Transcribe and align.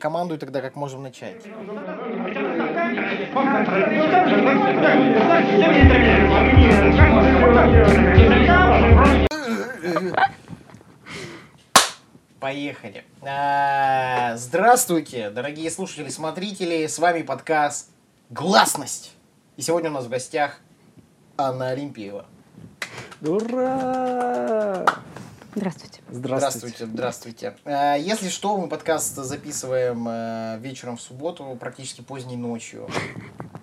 Командуй 0.00 0.38
тогда, 0.38 0.60
как 0.60 0.76
можем 0.76 1.02
начать. 1.02 1.44
Поехали. 12.40 13.04
А, 13.22 14.36
Здравствуйте, 14.36 15.30
дорогие 15.30 15.70
слушатели, 15.70 16.08
смотрители. 16.08 16.86
С 16.86 16.98
вами 16.98 17.22
подкаст 17.22 17.90
«Гласность». 18.28 19.14
И 19.56 19.62
сегодня 19.62 19.90
у 19.90 19.94
нас 19.94 20.04
в 20.04 20.08
гостях 20.10 20.60
Анна 21.36 21.68
Олимпиева. 21.68 22.26
Ура! 23.22 24.84
Здравствуйте. 25.54 26.00
Здравствуйте, 26.10 26.86
здравствуйте. 26.86 27.56
А, 27.64 27.94
Если 27.94 28.28
что, 28.28 28.56
мы 28.56 28.68
подкаст 28.68 29.14
записываем 29.14 30.04
э, 30.08 30.58
вечером 30.58 30.96
в 30.96 31.00
субботу, 31.00 31.56
практически 31.60 32.00
поздней 32.00 32.36
ночью. 32.36 32.88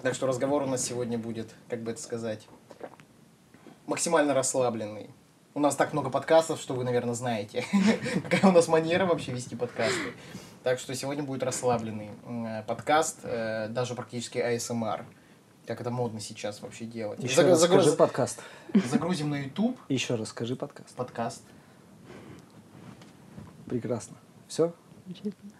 Так 0.01 0.13
что 0.15 0.25
разговор 0.25 0.63
у 0.63 0.67
нас 0.67 0.83
сегодня 0.83 1.17
будет, 1.17 1.49
как 1.69 1.83
бы 1.83 1.91
это 1.91 2.01
сказать, 2.01 2.47
максимально 3.87 4.33
расслабленный. 4.33 5.09
У 5.53 5.59
нас 5.59 5.75
так 5.75 5.91
много 5.91 6.09
подкастов, 6.09 6.61
что 6.61 6.73
вы, 6.73 6.85
наверное, 6.85 7.13
знаете, 7.13 7.65
какая 8.29 8.49
у 8.49 8.53
нас 8.53 8.69
манера 8.69 9.05
вообще 9.05 9.33
вести 9.33 9.57
подкасты. 9.57 10.13
Так 10.63 10.79
что 10.79 10.95
сегодня 10.95 11.23
будет 11.23 11.43
расслабленный 11.43 12.11
э, 12.25 12.63
подкаст, 12.67 13.19
э, 13.23 13.67
даже 13.67 13.95
практически 13.95 14.37
ASMR. 14.37 15.03
Как 15.67 15.81
это 15.81 15.91
модно 15.91 16.21
сейчас 16.21 16.61
вообще 16.61 16.85
делать. 16.85 17.21
Еще 17.21 17.35
Загру- 17.41 17.49
раз 17.49 17.63
загруз- 17.63 17.81
скажи 17.81 17.91
подкаст. 17.97 18.39
Загрузим 18.89 19.29
на 19.29 19.35
YouTube 19.43 19.77
Еще 19.89 20.15
раз 20.15 20.29
скажи 20.29 20.55
подкаст. 20.55 20.95
подкаст. 20.95 21.43
Прекрасно. 23.71 24.17
Все? 24.49 24.73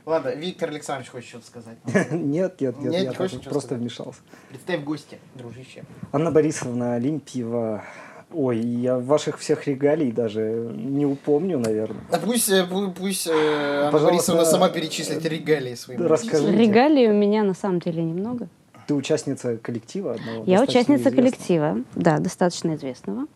Ладно, 0.05 0.29
Виктор 0.35 0.69
Александрович 0.69 1.09
хочет 1.09 1.29
что-то 1.29 1.45
сказать. 1.47 1.77
Нет, 2.11 2.59
нет, 2.59 2.77
нет, 2.79 2.91
Нет, 2.91 3.03
я 3.05 3.11
просто 3.13 3.39
сказать? 3.39 3.71
вмешался. 3.71 4.19
Представь 4.49 4.83
гостя, 4.83 5.15
дружище. 5.35 5.83
Анна 6.11 6.29
Борисовна 6.31 6.95
Олимпиева. 6.95 7.83
Ой, 8.33 8.59
я 8.59 8.97
ваших 8.99 9.39
всех 9.39 9.67
регалий 9.67 10.11
даже 10.11 10.41
не 10.75 11.05
упомню, 11.05 11.57
наверное. 11.57 12.01
А 12.11 12.17
пусть, 12.17 12.49
э, 12.49 12.65
пу- 12.69 12.93
пусть 12.93 13.27
э, 13.27 13.31
Анна 13.87 13.99
Борисовна 13.99 14.43
сама 14.45 14.67
перечислит 14.69 15.25
регалии 15.25 15.75
свои. 15.75 15.95
да, 15.97 16.07
расскажи. 16.09 16.43
Скажите. 16.43 16.57
Регалий 16.63 17.09
у 17.09 17.13
меня 17.13 17.43
на 17.43 17.53
самом 17.53 17.79
деле 17.79 18.03
немного. 18.03 18.47
Ты 18.87 18.93
участница 18.93 19.57
коллектива 19.57 20.13
одного? 20.15 20.43
Я 20.45 20.61
участница 20.61 21.09
известного. 21.09 21.15
коллектива, 21.15 21.77
да, 21.95 22.17
достаточно 22.19 22.75
известного. 22.75 23.27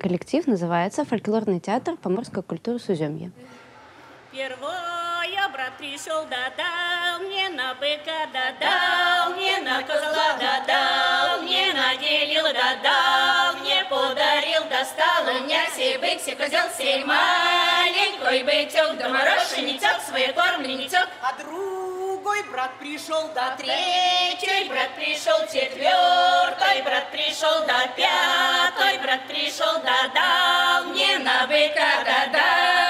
Коллектив 0.00 0.46
называется 0.46 1.04
«Фольклорный 1.04 1.58
театр 1.60 1.96
поморской 2.00 2.42
культуры 2.44 2.78
Суземья». 2.78 3.30
Первое 4.32 5.48
брат 5.48 5.76
пришел, 5.76 6.24
да 6.26 6.52
дал 6.56 7.18
мне 7.18 7.48
на 7.48 7.74
быка, 7.74 8.28
да 8.32 8.52
дал 8.60 9.34
мне 9.34 9.58
на 9.58 9.82
козла, 9.82 10.36
да 10.38 10.62
дал 10.68 11.42
мне 11.42 11.72
наделил, 11.72 12.44
да 12.44 12.76
дал 12.80 13.56
мне 13.60 13.84
подарил, 13.90 14.62
достал 14.70 15.24
у 15.24 15.42
меня 15.42 15.68
сей 15.74 15.98
бык, 15.98 16.20
сей 16.20 16.36
козел, 16.36 16.62
сей 16.78 17.02
маленькой 17.02 18.44
бычок, 18.44 18.98
да 18.98 19.08
морошеничок, 19.08 20.00
свой 20.06 20.28
кормленичок, 20.28 21.08
а 21.22 21.32
другой 21.42 22.44
брат 22.44 22.70
пришел, 22.78 23.32
да 23.34 23.56
третий 23.56 24.68
брат 24.68 24.94
пришел, 24.94 25.40
четвертый 25.46 26.82
брат 26.84 27.10
пришел, 27.10 27.66
да 27.66 27.88
пятый 27.96 28.98
брат 29.02 29.26
пришел, 29.26 29.82
да 29.82 30.06
дал 30.14 30.84
мне 30.84 31.18
на 31.18 31.48
быка, 31.48 32.04
да 32.04 32.26
дал 32.32 32.89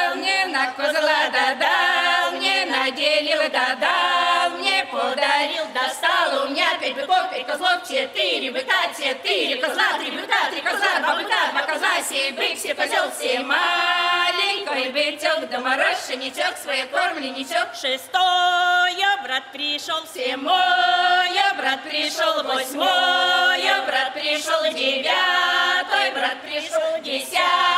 мне 0.90 1.00
на 1.00 1.00
козла, 1.00 1.28
да 1.32 1.54
дал 1.54 2.32
мне 2.32 2.66
наделил, 2.66 3.38
да 3.50 3.76
дал 3.76 4.50
мне 4.58 4.84
подарил, 4.90 5.64
достал 5.72 6.44
у 6.44 6.50
меня 6.50 6.76
пять 6.80 6.94
быков, 6.94 7.30
пять 7.30 7.46
козлов, 7.46 7.86
четыре 7.88 8.50
быка, 8.50 8.74
четыре 8.96 9.56
козла, 9.56 9.98
три 9.98 10.10
быка, 10.10 10.50
три 10.50 10.60
козла, 10.60 11.00
два 11.00 11.16
быка, 11.16 11.50
два 11.52 11.62
козла, 11.62 12.02
сей 12.08 12.32
бык, 12.32 12.58
сей 12.58 12.74
козел, 12.74 13.10
сей 13.18 13.38
маленький 13.38 14.90
бычок, 14.90 15.48
да 15.48 15.60
морошеничок, 15.60 16.56
свой 16.62 16.82
кормленичок, 16.90 17.74
шестое 17.74 19.16
брат 19.22 19.44
пришел, 19.52 20.04
седьмое 20.12 21.54
брат 21.56 21.82
пришел, 21.84 22.42
восьмое 22.42 23.82
брат 23.86 24.14
пришел, 24.14 24.62
девятый 24.72 26.10
брат 26.12 26.40
пришел, 26.42 27.02
десятый 27.02 27.69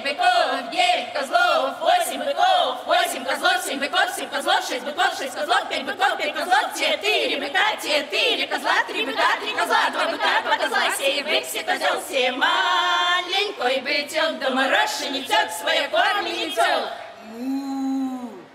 9 0.00 0.02
быков, 0.02 0.70
9 0.72 1.12
козлов, 1.12 1.76
8 1.80 2.18
быков, 2.24 2.86
8 2.86 3.24
козлов, 3.24 3.62
7 3.62 3.78
быков, 3.78 4.10
7 4.16 4.28
козлов, 4.28 4.66
6 4.66 4.84
быков, 4.84 5.14
6 5.18 5.34
козлов, 5.34 5.68
5 5.68 5.84
быков, 5.84 6.16
5 6.16 6.34
козлов, 6.34 6.64
4 6.74 7.36
быка, 7.36 7.76
4 7.82 8.46
козла, 8.46 8.70
3 8.88 9.06
быка, 9.06 9.28
3 9.40 9.52
козла, 9.52 9.90
2 9.92 10.10
быка, 10.12 10.42
2 10.42 10.58
козла, 10.58 10.78
7 10.96 11.24
бык, 11.24 11.44
7 11.44 11.64
козел, 11.64 12.00
7 12.08 12.36
маленькой 12.36 13.80
бычок, 13.82 14.38
да 14.40 14.50
мороженицек, 14.50 15.50
не 15.64 15.88
корменицек. 15.88 16.82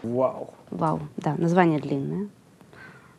Вау. 0.04 0.54
Вау, 0.72 1.00
да, 1.18 1.36
название 1.38 1.80
длинное. 1.80 2.28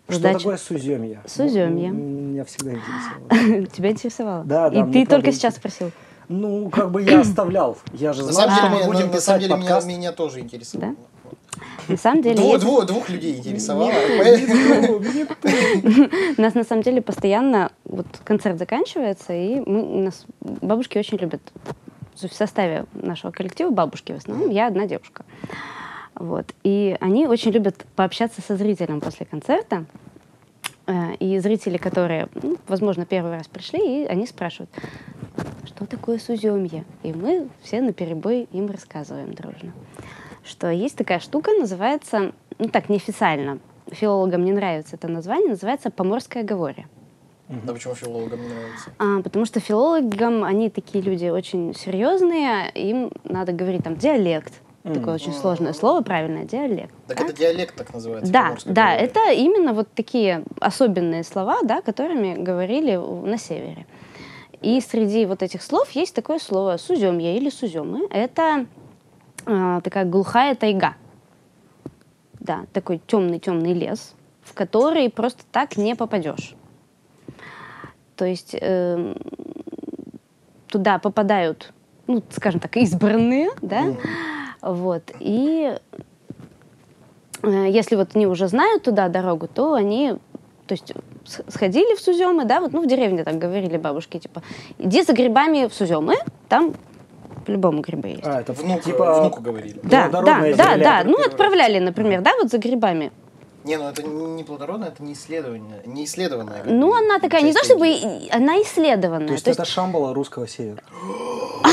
Что 0.09 0.17
Задача... 0.17 0.39
такое 0.39 0.57
суземья? 0.57 1.23
Суземья. 1.27 1.91
Меня 1.91 2.45
всегда 2.45 2.73
интересовало. 2.73 3.67
Тебя 3.73 3.91
интересовало? 3.91 4.45
Да, 4.45 4.71
да. 4.71 4.81
И 4.81 4.93
ты 4.93 5.07
только 5.07 5.33
сейчас 5.33 5.57
спросил. 5.57 5.91
Ну, 6.29 6.71
как 6.71 6.91
бы 6.91 7.03
я 7.03 7.21
оставлял. 7.21 7.77
Я 7.93 8.13
же 8.13 8.25
На 8.25 8.33
знал, 8.33 8.49
самом 8.49 8.57
что 8.59 8.67
деле, 8.69 8.81
мы 8.81 8.87
будем 8.87 8.99
самом 9.01 9.15
писать 9.15 9.41
деле 9.41 9.55
меня, 9.55 9.63
подкаст. 9.65 9.87
меня 9.87 10.13
тоже 10.13 10.41
интересовало. 10.41 10.95
На 11.89 11.97
самом 11.97 12.23
деле, 12.23 12.35
Двух, 12.37 12.53
есть- 12.55 12.65
двух- 12.65 12.87
двух 12.87 13.09
людей 13.09 13.37
интересовало. 13.39 13.93
нас 16.37 16.55
на 16.55 16.65
самом 16.65 16.83
деле 16.83 17.01
постоянно 17.01 17.71
вот 17.85 18.07
концерт 18.25 18.59
заканчивается, 18.59 19.33
и 19.33 19.61
мы, 19.61 19.83
у 19.83 20.01
нас 20.03 20.27
бабушки 20.41 20.99
очень 20.99 21.19
любят 21.19 21.41
в 22.15 22.29
составе 22.29 22.87
нашего 22.95 23.31
коллектива 23.31 23.71
бабушки 23.71 24.13
в 24.13 24.17
основном, 24.17 24.51
я 24.51 24.67
одна 24.67 24.87
девушка. 24.87 25.25
Вот. 26.15 26.47
И 26.65 26.97
они 27.01 27.27
очень 27.27 27.51
любят 27.53 27.85
пообщаться 27.95 28.41
со 28.41 28.57
зрителем 28.57 29.01
после 29.01 29.27
концерта. 29.27 29.85
Э, 30.87 31.15
И 31.21 31.39
зрители, 31.41 31.77
которые, 31.77 32.29
ну, 32.43 32.57
возможно, 32.69 33.05
первый 33.05 33.33
раз 33.37 33.49
пришли, 33.49 34.05
и 34.05 34.07
они 34.07 34.27
спрашивают, 34.27 34.71
что 35.65 35.87
такое 35.87 36.19
суземье? 36.19 36.85
И 37.03 37.13
мы 37.13 37.49
все 37.63 37.81
на 37.81 37.93
перебой 37.93 38.49
им 38.53 38.71
рассказываем 38.71 39.35
дружно, 39.35 39.73
что 40.45 40.71
есть 40.71 40.97
такая 40.97 41.21
штука, 41.21 41.53
называется, 41.53 42.33
ну 42.59 42.69
так, 42.69 42.89
неофициально, 42.89 43.59
филологам 43.91 44.45
не 44.45 44.53
нравится 44.53 44.97
это 44.97 45.09
название, 45.09 45.51
называется 45.51 45.91
«Поморское 45.91 46.43
говоре». 46.43 46.87
Да 47.49 47.73
почему 47.73 47.95
филологам 47.95 48.41
не 48.41 48.49
нравится? 48.49 48.91
А, 48.99 49.23
потому 49.23 49.45
что 49.45 49.61
филологам, 49.61 50.43
они 50.43 50.69
такие 50.69 51.03
люди 51.03 51.27
очень 51.27 51.75
серьезные, 51.75 52.71
им 52.75 53.13
надо 53.23 53.53
говорить 53.53 53.85
там 53.85 53.97
диалект, 53.97 54.53
такое 54.83 55.15
очень 55.15 55.33
сложное 55.33 55.73
слово, 55.73 56.01
правильное, 56.03 56.45
диалект. 56.45 56.93
Так 57.07 57.19
да? 57.19 57.25
это 57.25 57.33
диалект 57.33 57.77
так 57.77 57.93
называется. 57.93 58.33
Да, 58.33 58.57
да, 58.65 58.73
говорение. 58.73 59.07
это 59.07 59.33
именно 59.33 59.73
вот 59.75 59.89
такие 59.95 60.45
особенные 60.61 61.25
слова, 61.25 61.59
да, 61.63 61.83
которыми 61.83 62.35
говорили 62.35 62.97
на 62.97 63.39
севере. 63.39 63.87
И 64.67 64.81
среди 64.81 65.27
вот 65.27 65.45
этих 65.45 65.63
слов 65.63 65.93
есть 65.93 66.13
такое 66.13 66.41
слово 66.41 66.77
суземье 66.77 67.37
или 67.37 67.51
суземы. 67.51 68.09
Это 68.11 68.67
а, 69.45 69.81
такая 69.81 70.05
глухая 70.05 70.57
тайга. 70.57 70.97
Да, 72.41 72.67
такой 72.73 73.01
темный-темный 73.07 73.75
лес, 73.75 74.17
в 74.43 74.55
который 74.55 75.09
просто 75.09 75.45
так 75.53 75.77
не 75.77 75.95
попадешь. 75.95 76.57
То 78.17 78.25
есть 78.25 78.57
эм, 78.61 79.17
туда 80.67 80.99
попадают, 80.99 81.73
ну, 82.09 82.25
скажем 82.31 82.59
так, 82.59 82.77
избранные, 82.77 83.51
да, 83.63 83.95
вот, 84.63 85.13
и 85.21 85.79
э, 87.43 87.67
если 87.71 87.95
вот 87.95 88.17
они 88.17 88.27
уже 88.27 88.49
знают 88.49 88.83
туда 88.83 89.09
дорогу, 89.09 89.47
то 89.47 89.75
они, 89.75 90.17
то 90.67 90.73
есть 90.75 90.93
с- 91.25 91.43
сходили 91.49 91.95
в 91.95 92.01
Суземы, 92.01 92.45
да, 92.45 92.61
вот, 92.61 92.73
ну, 92.73 92.83
в 92.83 92.87
деревне 92.87 93.25
так 93.25 93.39
говорили 93.39 93.77
бабушки, 93.77 94.19
типа, 94.19 94.43
иди 94.79 95.03
за 95.03 95.13
грибами 95.13 95.67
в 95.69 95.75
Суземы, 95.75 96.17
там 96.49 96.75
по-любому 97.47 97.81
грибы 97.81 98.09
есть. 98.09 98.27
А, 98.27 98.41
это 98.41 98.53
Внуку, 98.53 98.83
типа... 98.83 99.21
внуку 99.21 99.41
говорили. 99.41 99.79
да, 99.83 100.09
да, 100.09 100.21
плодородная 100.21 100.55
да, 100.57 100.77
да, 100.77 101.03
ну, 101.05 101.19
отправляли, 101.25 101.79
например, 101.79 102.21
да, 102.21 102.33
вот 102.41 102.51
за 102.51 102.59
грибами. 102.59 103.13
Не, 103.65 103.79
ну 103.79 103.89
это 103.89 104.05
не 104.05 104.45
плодородно, 104.45 104.85
это 104.85 105.03
не 105.03 105.13
исследование, 105.15 105.83
не 105.87 106.05
исследованное. 106.05 106.63
как 106.63 106.67
Ну, 106.67 106.95
она 106.95 107.19
такая, 107.19 107.43
не 107.43 107.53
то 107.53 107.65
чтобы, 107.65 107.89
она 108.31 108.63
исследованная. 108.63 109.27
То 109.27 109.33
есть 109.33 109.45
то 109.45 109.51
есть- 109.51 109.59
это 109.61 109.69
шамбала 109.69 110.15
русского 110.15 110.47
севера. 110.47 110.83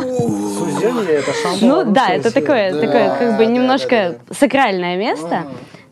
Суземье 0.00 1.10
это 1.12 1.32
шамбала 1.34 1.84
Ну 1.84 1.92
да, 1.92 2.08
это 2.14 2.32
такое, 2.32 2.72
такое 2.72 3.16
как 3.18 3.36
бы 3.36 3.46
немножко 3.46 4.16
сакральное 4.30 4.96
место. 4.96 5.46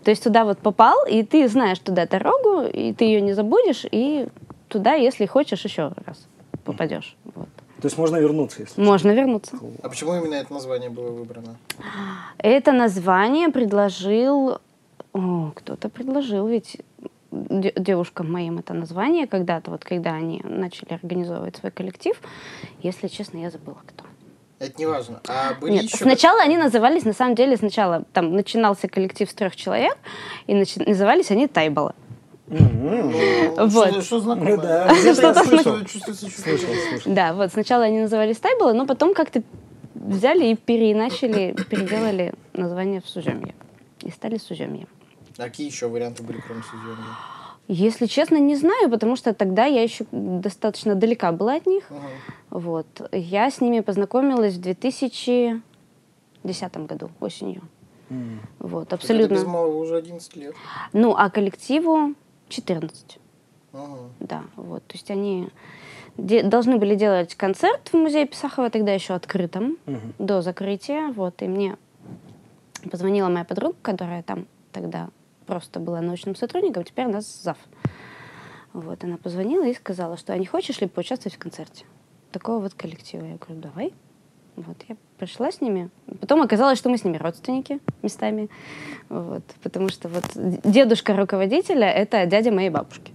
То 0.04 0.10
есть 0.10 0.24
туда 0.24 0.44
вот 0.44 0.58
попал, 0.58 1.06
и 1.06 1.22
ты 1.22 1.48
знаешь 1.48 1.78
туда 1.78 2.06
дорогу, 2.06 2.62
и 2.62 2.92
ты 2.92 3.04
ее 3.04 3.20
не 3.20 3.34
забудешь, 3.34 3.86
и 3.90 4.28
туда, 4.68 4.94
если 4.94 5.26
хочешь, 5.26 5.64
еще 5.64 5.92
раз 6.06 6.26
попадешь. 6.64 7.16
Вот. 7.34 7.48
То 7.80 7.86
есть 7.86 7.98
можно 7.98 8.16
вернуться, 8.16 8.62
если 8.62 8.80
Можно 8.80 9.10
вернуться. 9.12 9.58
А 9.82 9.88
почему 9.88 10.14
именно 10.14 10.34
это 10.34 10.52
название 10.52 10.90
было 10.90 11.10
выбрано? 11.10 11.56
Это 12.38 12.72
название 12.72 13.48
предложил... 13.48 14.58
О, 15.12 15.50
кто-то 15.54 15.88
предложил, 15.88 16.46
ведь 16.46 16.80
де- 17.30 17.72
девушкам 17.76 18.32
моим 18.32 18.58
это 18.58 18.72
название 18.72 19.26
когда-то, 19.26 19.70
вот 19.70 19.84
когда 19.84 20.14
они 20.14 20.40
начали 20.44 20.94
организовывать 20.94 21.56
свой 21.56 21.70
коллектив. 21.70 22.18
Если 22.82 23.08
честно, 23.08 23.38
я 23.38 23.50
забыла, 23.50 23.82
кто. 23.86 24.04
Это 24.62 24.78
не 24.78 24.86
важно. 24.86 25.20
А 25.26 25.54
были 25.54 25.72
Нет, 25.72 25.84
еще... 25.84 25.96
сначала 25.96 26.40
они 26.40 26.56
назывались, 26.56 27.04
на 27.04 27.12
самом 27.12 27.34
деле, 27.34 27.56
сначала 27.56 28.04
там 28.12 28.32
начинался 28.32 28.86
коллектив 28.86 29.28
с 29.28 29.34
трех 29.34 29.56
человек, 29.56 29.96
и 30.46 30.54
начи- 30.54 30.88
назывались 30.88 31.32
они 31.32 31.48
Тайбала. 31.48 31.96
Ну, 32.46 33.12
Вот. 33.66 34.04
Что, 34.04 34.20
знакомое? 34.20 34.56
Да. 34.58 34.94
Да, 37.06 37.32
вот 37.34 37.50
сначала 37.50 37.82
они 37.84 38.00
назывались 38.02 38.36
Тайбала, 38.36 38.72
но 38.72 38.86
потом 38.86 39.14
как-то 39.14 39.42
взяли 39.96 40.46
и 40.46 40.54
переначали, 40.54 41.56
переделали 41.68 42.32
название 42.52 43.00
в 43.00 43.08
Суземье. 43.08 43.56
И 44.02 44.10
стали 44.12 44.38
Суземье. 44.38 44.86
А 45.38 45.42
какие 45.44 45.66
еще 45.66 45.88
варианты 45.88 46.22
были, 46.22 46.38
кроме 46.38 46.62
Суземья? 46.62 46.96
Если 47.74 48.04
честно, 48.06 48.36
не 48.36 48.54
знаю, 48.56 48.90
потому 48.90 49.16
что 49.16 49.32
тогда 49.32 49.64
я 49.64 49.82
еще 49.82 50.04
достаточно 50.12 50.94
далека 50.94 51.32
была 51.32 51.54
от 51.56 51.66
них. 51.66 51.84
Ага. 51.90 52.00
Вот. 52.50 52.86
Я 53.12 53.50
с 53.50 53.62
ними 53.62 53.80
познакомилась 53.80 54.54
в 54.56 54.60
2010 54.60 55.62
году, 56.86 57.10
осенью. 57.20 57.62
М. 58.10 58.40
Вот, 58.58 58.88
Это 58.88 58.96
абсолютно. 58.96 59.34
без 59.34 59.44
малого 59.46 59.78
уже 59.78 59.96
11 59.96 60.36
лет. 60.36 60.54
Ну, 60.92 61.14
а 61.16 61.30
коллективу 61.30 62.14
14. 62.50 63.18
Ага. 63.72 63.98
Да, 64.20 64.42
вот. 64.56 64.82
То 64.86 64.94
есть 64.94 65.10
они 65.10 65.48
де- 66.18 66.42
должны 66.42 66.76
были 66.76 66.94
делать 66.94 67.34
концерт 67.36 67.88
в 67.90 67.94
музее 67.96 68.26
Писахова, 68.26 68.68
тогда 68.68 68.92
еще 68.92 69.14
открытом, 69.14 69.78
Мгм. 69.86 70.12
до 70.18 70.42
закрытия. 70.42 71.08
Вот, 71.16 71.40
и 71.40 71.48
мне 71.48 71.76
позвонила 72.90 73.28
моя 73.30 73.44
подруга, 73.46 73.76
которая 73.80 74.22
там 74.22 74.46
тогда 74.72 75.08
просто 75.46 75.80
была 75.80 76.00
научным 76.00 76.34
сотрудником, 76.34 76.84
теперь 76.84 77.06
у 77.06 77.12
нас 77.12 77.42
зав. 77.42 77.58
Вот, 78.72 79.04
она 79.04 79.16
позвонила 79.18 79.66
и 79.66 79.74
сказала, 79.74 80.16
что 80.16 80.32
а 80.32 80.38
не 80.38 80.46
хочешь 80.46 80.80
ли 80.80 80.86
поучаствовать 80.86 81.36
в 81.36 81.38
концерте 81.38 81.84
такого 82.30 82.62
вот 82.62 82.74
коллектива? 82.74 83.24
Я 83.24 83.36
говорю, 83.36 83.60
давай. 83.60 83.92
Вот, 84.56 84.76
я 84.88 84.96
пришла 85.18 85.50
с 85.50 85.60
ними. 85.60 85.90
Потом 86.20 86.42
оказалось, 86.42 86.78
что 86.78 86.90
мы 86.90 86.98
с 86.98 87.04
ними 87.04 87.16
родственники 87.16 87.80
местами. 88.02 88.48
Вот, 89.08 89.44
потому 89.62 89.88
что 89.88 90.08
вот 90.08 90.24
дедушка 90.34 91.16
руководителя— 91.16 91.88
это 91.90 92.26
дядя 92.26 92.50
моей 92.50 92.70
бабушки. 92.70 93.12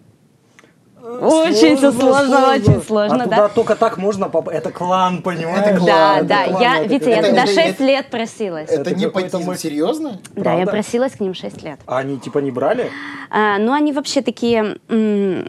Очень 1.07 1.77
всё 1.77 1.91
сложно, 1.91 2.51
очень 2.51 2.81
сложно, 2.83 3.15
а 3.23 3.27
да. 3.27 3.35
туда 3.35 3.47
только 3.49 3.75
так 3.75 3.97
можно 3.97 4.27
поп- 4.29 4.49
Это 4.49 4.71
клан, 4.71 5.21
понимаешь? 5.21 5.81
Да, 5.83 6.17
Это 6.17 6.25
да, 6.27 6.43
клан, 6.47 6.61
я, 6.61 6.77
это 6.79 6.87
Витя, 6.93 7.09
я 7.09 7.17
это- 7.19 7.29
туда 7.29 7.43
это- 7.43 7.53
6 7.53 7.67
это- 7.75 7.83
лет 7.83 8.05
просилась. 8.09 8.69
Это 8.69 8.81
Это 8.81 8.95
не 8.95 9.09
потизм, 9.09 9.43
мой- 9.43 9.57
серьезно? 9.57 10.19
Да, 10.35 10.51
я 10.51 10.55
правда? 10.57 10.71
просилась 10.71 11.13
к 11.13 11.19
ним 11.21 11.33
6 11.33 11.63
лет. 11.63 11.79
А 11.85 11.97
они 11.99 12.19
типа 12.19 12.39
не 12.39 12.51
брали? 12.51 12.91
А, 13.29 13.57
ну, 13.57 13.71
они 13.71 13.93
вообще 13.93 14.21
такие... 14.21 14.77
м, 14.89 15.47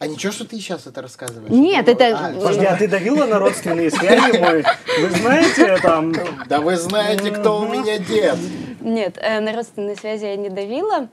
А 0.00 0.06
ничего, 0.06 0.32
что 0.32 0.44
ты 0.44 0.56
сейчас 0.56 0.86
это 0.86 1.02
рассказываешь? 1.02 1.50
Нет, 1.50 1.88
это- 1.88 2.16
а, 2.16 2.32
Подожди, 2.32 2.64
а 2.64 2.76
ты 2.76 2.86
давила 2.88 3.24
на 3.26 3.38
родственные 3.38 3.90
связи 3.90 4.38
мой? 4.38 4.64
Вы 5.00 5.10
знаете, 5.10 5.76
там... 5.82 6.12
Да 6.48 6.60
вы 6.60 6.76
знаете, 6.76 7.30
кто 7.30 7.60
у 7.60 7.66
меня 7.68 7.98
дед. 7.98 8.36
Нет, 8.80 9.18
э, 9.20 9.40
на 9.40 9.52
родственные 9.52 9.96
связи 9.96 10.24
я 10.24 10.36
не 10.36 10.50
давила. 10.50 11.08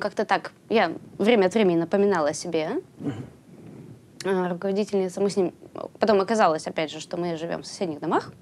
Как-то 0.00 0.24
так. 0.24 0.52
Я 0.68 0.92
время 1.18 1.46
от 1.46 1.54
времени 1.54 1.76
напоминала 1.76 2.30
о 2.30 2.32
себе. 2.32 2.82
А, 4.24 4.48
Руководительница, 4.48 5.20
мы 5.20 5.30
с 5.30 5.36
ним... 5.36 5.54
Потом 6.00 6.20
оказалось, 6.20 6.66
опять 6.66 6.90
же, 6.90 7.00
что 7.00 7.16
мы 7.16 7.36
живем 7.36 7.62
в 7.62 7.66
соседних 7.66 8.00
домах. 8.00 8.32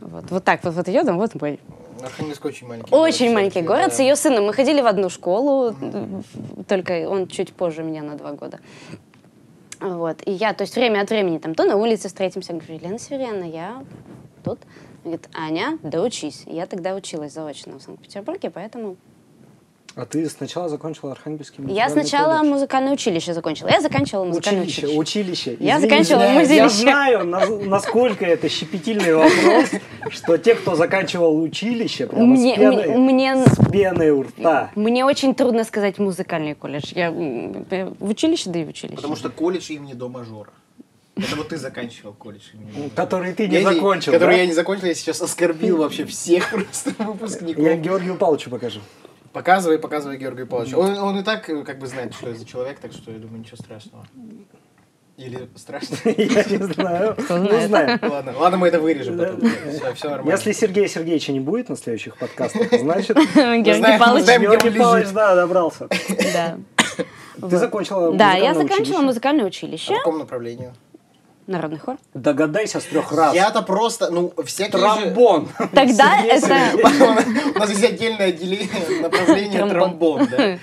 Вот, 0.00 0.30
вот 0.30 0.44
так 0.44 0.64
вот, 0.64 0.74
вот 0.74 0.88
ее 0.88 1.04
дом, 1.04 1.18
вот 1.18 1.40
мой. 1.40 1.60
Архангельск 2.02 2.44
очень 2.44 2.66
маленький. 2.66 2.92
Очень 2.94 3.26
город, 3.26 3.34
маленький 3.34 3.62
город. 3.62 3.88
да. 3.88 3.94
С 3.94 4.00
ее 4.00 4.16
сыном 4.16 4.46
мы 4.46 4.52
ходили 4.54 4.80
в 4.80 4.86
одну 4.86 5.10
школу, 5.10 5.74
только 6.66 7.08
он 7.08 7.28
чуть 7.28 7.52
позже 7.52 7.82
меня 7.82 8.02
на 8.02 8.16
два 8.16 8.32
года. 8.32 8.58
Вот. 9.78 10.26
И 10.26 10.32
я, 10.32 10.54
то 10.54 10.62
есть 10.62 10.74
время 10.74 11.02
от 11.02 11.10
времени 11.10 11.38
там 11.38 11.54
то 11.54 11.64
на 11.64 11.76
улице 11.76 12.08
встретимся, 12.08 12.54
говорю, 12.54 12.74
Елена 12.74 12.98
Северяна, 12.98 13.44
я 13.44 13.84
тут. 14.42 14.58
Говорит, 15.04 15.28
Аня, 15.34 15.78
да 15.82 16.02
учись. 16.02 16.44
Я 16.46 16.66
тогда 16.66 16.94
училась 16.94 17.32
заочно 17.32 17.78
в 17.78 17.82
Санкт-Петербурге, 17.82 18.50
поэтому... 18.50 18.96
А 19.96 20.06
ты 20.06 20.28
сначала 20.30 20.68
закончила 20.68 21.12
Архангельский 21.12 21.56
Я 21.58 21.64
музыкальный 21.88 21.90
сначала 21.90 22.36
колледж? 22.38 22.52
музыкальное 22.52 22.92
училище 22.92 23.34
закончила. 23.34 23.68
Я 23.68 23.80
заканчивала 23.80 24.24
музыкальное 24.24 24.62
Училище, 24.62 24.86
училище. 24.86 25.50
училище. 25.50 25.56
Я 25.60 25.76
Извини, 25.78 25.90
заканчивала 25.90 26.22
извиняюсь. 26.22 26.48
музей 26.48 26.56
Я 26.58 26.68
знаю, 26.68 27.24
на- 27.26 27.46
насколько 27.66 28.24
это 28.24 28.48
щепетильный 28.48 29.14
вопрос, 29.14 29.70
что 30.10 30.36
те, 30.38 30.54
кто 30.54 30.76
заканчивал 30.76 31.40
училище, 31.42 32.06
прямо 32.06 32.24
Мне, 32.26 32.54
с, 32.54 32.58
пеной, 32.58 32.86
мне, 32.98 33.34
мне, 33.34 33.46
с 33.46 33.70
пеной 33.70 34.10
у 34.10 34.22
рта. 34.22 34.70
мне 34.76 35.04
очень 35.04 35.34
трудно 35.34 35.64
сказать 35.64 35.98
музыкальный 35.98 36.54
колледж. 36.54 36.92
Я 36.94 37.10
в 37.10 38.08
училище, 38.10 38.48
да 38.50 38.60
и 38.60 38.64
в 38.64 38.68
училище. 38.68 38.96
Потому 38.96 39.16
что 39.16 39.28
колледж 39.28 39.70
имени 39.72 39.94
до 39.94 40.08
мажора. 40.08 40.50
Это 41.16 41.36
вот 41.36 41.48
ты 41.48 41.58
заканчивал 41.58 42.12
колледж. 42.14 42.44
Который 42.94 43.34
ты 43.34 43.46
не 43.48 43.56
Я 43.56 43.62
закончил, 43.74 44.12
Который 44.12 44.36
да? 44.36 44.40
я 44.42 44.46
не 44.46 44.52
закончил, 44.54 44.86
я 44.86 44.94
сейчас 44.94 45.20
оскорбил 45.20 45.78
вообще 45.78 46.04
всех 46.06 46.48
просто 46.52 46.94
выпускников. 46.98 47.62
Я 47.62 47.76
Георгию 47.76 48.14
Павловичу 48.14 48.48
покажу. 48.48 48.80
Показывай, 49.32 49.78
показывай 49.78 50.16
Георгию 50.16 50.46
Павловичу. 50.46 50.78
Он, 50.78 50.98
он 50.98 51.18
и 51.18 51.22
так 51.22 51.44
как 51.44 51.78
бы 51.78 51.86
знает, 51.86 52.14
что 52.14 52.30
я 52.30 52.34
за 52.34 52.44
человек, 52.44 52.80
так 52.80 52.92
что 52.92 53.12
я 53.12 53.18
думаю, 53.18 53.40
ничего 53.40 53.56
страшного. 53.56 54.04
Или 55.16 55.50
страшно? 55.54 55.96
Я 56.04 56.44
не 56.44 56.72
знаю. 56.72 57.14
Ну, 57.18 57.24
знает. 57.26 57.68
знаем. 57.68 58.00
Ладно, 58.02 58.32
ладно, 58.38 58.56
мы 58.56 58.68
это 58.68 58.80
вырежем 58.80 59.18
потом. 59.18 59.40
Все, 59.70 59.92
все 59.92 60.08
нормально. 60.08 60.30
Если 60.30 60.52
Сергея 60.52 60.88
Сергеевича 60.88 61.32
не 61.32 61.40
будет 61.40 61.68
на 61.68 61.76
следующих 61.76 62.16
подкастах, 62.16 62.68
значит, 62.72 63.14
Георгий 63.34 63.98
Павлович. 63.98 64.26
Георгий 64.40 64.78
Павлович, 64.78 65.08
да, 65.10 65.34
добрался. 65.34 65.88
Да. 66.32 66.56
Ты 67.48 67.58
закончила 67.58 68.12
Да, 68.12 68.32
я 68.32 68.54
музыкальное 68.54 68.54
заканчивала 68.54 69.00
училище? 69.00 69.04
музыкальное 69.04 69.44
В 69.96 69.98
каком 69.98 70.18
направлении? 70.18 70.72
Народный 71.50 71.78
хор. 71.78 71.96
Догадайся 72.14 72.80
с 72.80 72.84
трех 72.84 73.12
раз. 73.12 73.34
Я-то 73.34 73.62
просто, 73.62 74.10
ну, 74.10 74.32
всякие 74.44 74.78
же... 74.80 74.86
Тромбон. 74.86 75.48
Тогда 75.74 76.18
Сергей 76.22 76.30
это... 76.30 77.52
У 77.54 77.58
нас 77.58 77.70
есть 77.70 77.84
отдельное 77.84 78.28
отделение, 78.28 78.68
направление 79.02 79.58
Тромбон. 79.66 80.26
тромбон, 80.26 80.28
да. 80.30 80.58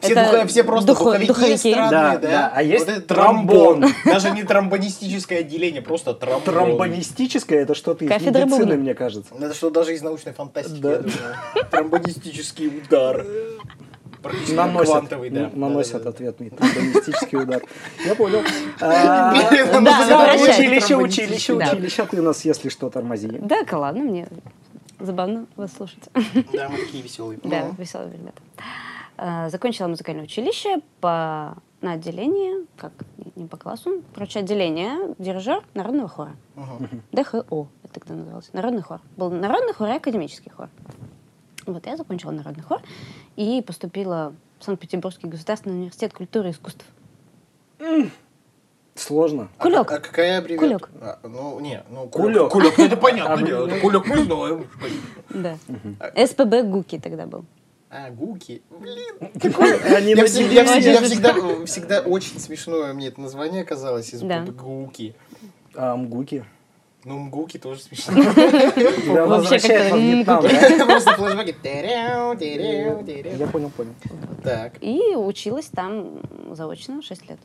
Все, 0.00 0.14
Это 0.14 0.32
духа- 0.32 0.46
все 0.46 0.64
просто 0.64 0.86
духо- 0.92 1.04
духовики, 1.04 1.26
духовики. 1.28 1.70
эстрадные, 1.72 1.90
Да, 1.90 2.16
да. 2.16 2.28
да, 2.28 2.52
а 2.54 2.62
есть 2.62 2.86
Вот 2.86 2.94
это 2.96 3.02
тромбон. 3.14 3.84
Даже 4.06 4.30
не 4.30 4.44
тромбонистическое 4.44 5.40
отделение, 5.40 5.82
просто 5.82 6.14
тромбон. 6.14 6.42
Тромбонистическое 6.54 7.60
это 7.62 7.74
что-то 7.74 8.06
из 8.06 8.08
Кафедра 8.10 8.44
медицины, 8.46 8.60
бубна. 8.64 8.74
мне 8.76 8.94
кажется. 8.94 9.34
Это 9.38 9.52
что 9.54 9.68
даже 9.68 9.92
из 9.94 10.00
научной 10.00 10.32
фантастики, 10.32 10.80
Да. 10.80 10.92
я 10.92 10.96
думаю. 11.00 11.14
Тромбонистический 11.70 12.68
удар. 12.68 13.26
Практически 14.22 14.54
Наносят, 14.54 14.88
квантовый, 14.90 15.30
да. 15.30 15.50
наносят 15.54 15.92
Да-да-да. 16.04 16.10
ответный 16.10 16.50
тромбонистический 16.50 17.38
удар. 17.38 17.62
Я 18.04 18.14
понял. 18.14 18.40
А, 18.80 19.32
Да, 19.32 19.80
Да, 19.80 20.04
всё, 20.04 20.18
возвращай. 20.18 20.66
Училище, 20.66 20.96
училище, 20.96 21.56
Да. 21.58 21.72
училище. 21.72 22.06
Ты 22.06 22.22
нас, 22.22 22.44
если 22.44 22.68
что, 22.68 22.90
тормози. 22.90 23.28
Да, 23.28 23.64
ладно, 23.78 24.04
мне 24.04 24.28
забавно 24.98 25.46
вас 25.56 25.72
слушать. 25.72 26.08
Да, 26.52 26.68
мы 26.68 26.78
такие 26.78 27.02
веселые. 27.02 27.38
Да, 27.42 27.66
Ну, 27.66 27.74
веселые 27.78 28.12
ребята. 28.12 28.42
А, 29.16 29.48
Закончила 29.50 29.86
музыкальное 29.88 30.24
училище 30.24 30.80
по 31.00 31.56
на 31.80 31.92
отделение, 31.92 32.66
как 32.76 32.92
не 33.36 33.46
по 33.46 33.56
классу, 33.56 34.02
короче, 34.14 34.40
отделение, 34.40 35.14
дирижер 35.18 35.62
народного 35.72 36.08
хора. 36.08 36.32
мгм. 36.54 37.02
ДХО 37.12 37.68
это 37.84 37.94
тогда 37.94 38.14
называлось. 38.14 38.50
Народный 38.52 38.82
хор. 38.82 39.00
Был 39.16 39.30
народный 39.30 39.72
хор 39.72 39.88
и 39.88 39.92
академический 39.92 40.50
хор. 40.50 40.68
Вот 41.66 41.86
я 41.86 41.96
закончила 41.96 42.30
народный 42.30 42.62
хор 42.62 42.80
и 43.36 43.62
поступила 43.66 44.34
в 44.58 44.64
Санкт-Петербургский 44.64 45.26
государственный 45.28 45.76
университет 45.76 46.12
культуры 46.12 46.48
и 46.48 46.52
искусств. 46.52 46.84
Сложно. 48.94 49.48
А 49.58 49.62
Кулек. 49.62 49.86
как- 49.88 49.92
А 49.92 50.00
какая 50.00 50.38
аббревиатура? 50.38 50.78
Кулек. 50.78 50.90
А, 51.00 51.18
ну, 51.22 51.60
не, 51.60 51.82
ну, 51.90 52.06
Кулек. 52.08 52.50
Кулек, 52.50 52.76
ну, 52.76 52.84
это 52.84 52.96
понятно. 52.98 53.34
А, 53.34 53.42
дело. 53.42 53.68
Кулек 53.80 54.06
мы 54.06 54.24
знаем. 54.24 54.66
Да. 55.30 55.56
СПБ 56.26 56.62
ГУКи 56.64 56.98
тогда 56.98 57.26
был. 57.26 57.44
А, 57.88 58.10
гуки. 58.10 58.62
Блин. 58.70 59.14
Я, 60.14 60.26
всегда, 61.66 62.00
очень 62.02 62.38
смешное 62.38 62.92
мне 62.92 63.08
это 63.08 63.20
название 63.20 63.64
казалось 63.64 64.12
из 64.12 64.20
гуки. 64.22 65.14
А, 65.74 65.96
мгуки. 65.96 66.44
Ну, 67.04 67.18
мгуки 67.18 67.58
тоже 67.58 67.80
смешно. 67.80 68.14
Возвращает 69.26 69.92
как-то 69.92 69.94
во 69.94 69.98
Вьетнам, 69.98 70.42
да? 70.78 70.86
Просто 70.86 71.12
флешбеки. 71.14 71.56
Я 73.38 73.46
понял, 73.46 73.70
понял. 73.70 73.94
Так. 74.42 74.74
И 74.82 75.16
училась 75.16 75.66
там 75.66 76.20
заочно 76.50 77.02
6 77.02 77.28
лет. 77.28 77.38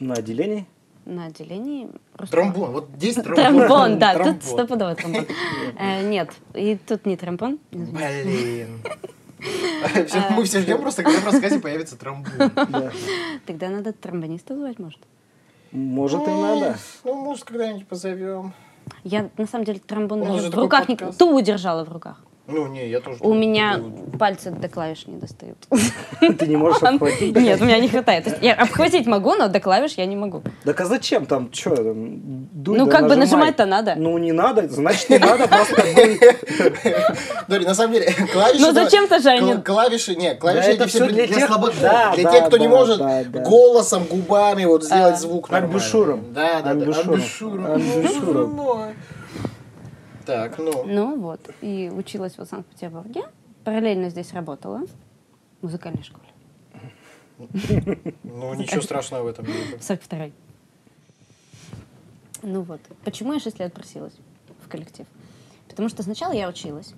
На 0.00 0.14
отделении? 0.14 0.66
на 1.06 1.26
отделении 1.26 1.88
русского. 2.16 2.42
Тромбон. 2.42 2.72
Вот 2.72 2.88
здесь 2.96 3.16
тромбон. 3.16 3.36
Тромбон, 3.36 3.98
да, 3.98 4.14
Тромбон. 4.14 4.34
тут 4.34 4.44
стопудово 4.44 4.94
тромбон. 4.94 5.26
Э, 5.78 6.08
Нет, 6.08 6.30
и 6.54 6.76
тут 6.76 7.04
не 7.06 7.16
тромбон. 7.16 7.58
Блин. 7.70 8.80
Мы 10.30 10.44
все 10.44 10.60
ждем 10.60 10.80
просто, 10.80 11.02
когда 11.02 11.20
в 11.20 11.26
рассказе 11.26 11.58
появится 11.58 11.96
тромбон. 11.96 12.32
Да. 12.54 12.90
Тогда 13.46 13.68
надо 13.68 13.92
тромбониста 13.92 14.56
звать, 14.56 14.78
может. 14.78 15.00
Может 15.74 16.28
и 16.28 16.30
надо. 16.30 16.76
Ну, 17.02 17.14
может, 17.14 17.44
когда-нибудь 17.44 17.88
позовем. 17.88 18.54
Я, 19.02 19.28
на 19.36 19.46
самом 19.46 19.64
деле, 19.64 19.80
тромбон 19.80 20.22
даже 20.22 20.42
же 20.44 20.50
в 20.50 20.54
руках 20.54 20.88
не... 20.88 20.96
Ту 20.96 21.36
удержала 21.36 21.84
в 21.84 21.92
руках. 21.92 22.20
Ну, 22.46 22.66
не, 22.66 22.88
я 22.88 23.00
тоже. 23.00 23.18
У 23.20 23.32
меня 23.32 23.78
буду. 23.78 24.18
пальцы 24.18 24.50
до 24.50 24.68
клавиш 24.68 25.06
не 25.06 25.16
достают. 25.16 25.56
Ты 26.38 26.46
не 26.46 26.56
можешь 26.56 26.82
обхватить. 26.82 27.34
Нет, 27.34 27.58
у 27.60 27.64
меня 27.64 27.78
не 27.78 27.88
хватает. 27.88 28.24
То 28.24 28.30
есть 28.30 28.42
Я 28.42 28.52
обхватить 28.52 29.06
могу, 29.06 29.34
но 29.34 29.48
до 29.48 29.60
клавиш 29.60 29.92
я 29.92 30.04
не 30.04 30.14
могу. 30.14 30.42
Так 30.62 30.78
а 30.78 30.84
зачем 30.84 31.24
там, 31.24 31.50
что 31.54 31.74
там, 31.74 32.46
дуй 32.52 32.76
Ну, 32.78 32.84
да 32.84 32.92
как 32.92 33.08
бы 33.08 33.16
нажимать-то 33.16 33.64
надо. 33.64 33.94
Ну, 33.96 34.18
не 34.18 34.32
надо, 34.32 34.68
значит, 34.68 35.08
не 35.08 35.18
надо, 35.18 35.48
просто. 35.48 35.82
Дори, 37.48 37.64
на 37.64 37.74
самом 37.74 37.94
деле, 37.94 38.12
клавиши... 38.30 38.60
Ну, 38.60 38.72
зачем-то 38.72 39.20
же 39.20 39.30
они- 39.30 39.62
Клавиши, 39.62 40.14
не, 40.14 40.34
клавиши 40.34 40.72
это 40.72 40.86
все 40.86 41.06
для, 41.06 41.26
тех- 41.26 41.46
слабаков. 41.46 42.14
для 42.14 42.30
тех, 42.30 42.46
кто 42.48 42.58
не 42.58 42.68
может 42.68 43.00
голосом, 43.42 44.04
губами 44.04 44.66
вот 44.66 44.84
сделать 44.84 45.14
А. 45.14 45.16
звук. 45.16 45.50
Амбушюром. 45.50 46.32
Да, 46.34 46.60
да, 46.60 46.74
да. 46.74 47.00
Амбушюром. 47.00 47.66
Амбушюром. 47.66 48.94
Так, 50.26 50.58
ну. 50.58 50.84
Ну 50.84 51.18
вот, 51.20 51.40
и 51.60 51.90
училась 51.94 52.36
вот 52.38 52.46
в 52.46 52.50
Санкт-Петербурге. 52.50 53.24
Параллельно 53.64 54.08
здесь 54.10 54.32
работала 54.32 54.82
в 55.60 55.64
музыкальной 55.64 56.02
школе. 56.02 56.26
Ну, 58.22 58.54
ничего 58.54 58.80
страшного 58.80 59.24
в 59.24 59.26
этом 59.26 59.46
нет. 59.46 59.82
42 59.82 60.30
Ну 62.42 62.62
вот, 62.62 62.80
почему 63.04 63.32
я 63.32 63.40
6 63.40 63.58
лет 63.58 63.72
просилась 63.72 64.14
в 64.64 64.68
коллектив? 64.68 65.06
Потому 65.68 65.88
что 65.88 66.02
сначала 66.02 66.32
я 66.32 66.48
училась, 66.48 66.94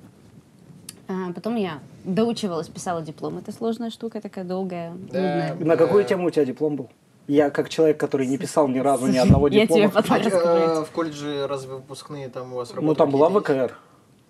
а 1.09 1.33
потом 1.33 1.57
я 1.57 1.79
доучивалась, 2.05 2.69
писала 2.69 3.01
диплом. 3.01 3.39
Это 3.39 3.53
сложная 3.53 3.91
штука, 3.91 4.21
такая 4.21 4.45
долгая, 4.45 4.91
Да. 4.91 4.97
нудная. 4.97 5.55
На 5.55 5.77
какую 5.77 6.05
тему 6.05 6.27
у 6.27 6.31
тебя 6.31 6.45
диплом 6.45 6.77
был? 6.77 6.91
Я, 7.29 7.51
как 7.51 7.69
человек, 7.69 7.99
который 7.99 8.27
не 8.27 8.39
писал 8.39 8.69
ни 8.69 8.79
разу 8.79 9.07
ни 9.09 9.17
одного 9.17 9.49
Я 9.49 9.67
тебе 9.67 9.83
диплома. 9.87 9.91
потом 9.91 10.17
А, 10.17 10.81
э, 10.81 10.85
в 10.85 10.91
колледже 10.91 11.47
разве 11.47 11.75
выпускные 11.75 12.29
там 12.29 12.53
у 12.53 12.57
вас 12.57 12.71
работали? 12.71 12.89
Ну, 12.89 12.95
там 12.95 13.11
была? 13.11 13.29
ВКР, 13.31 13.77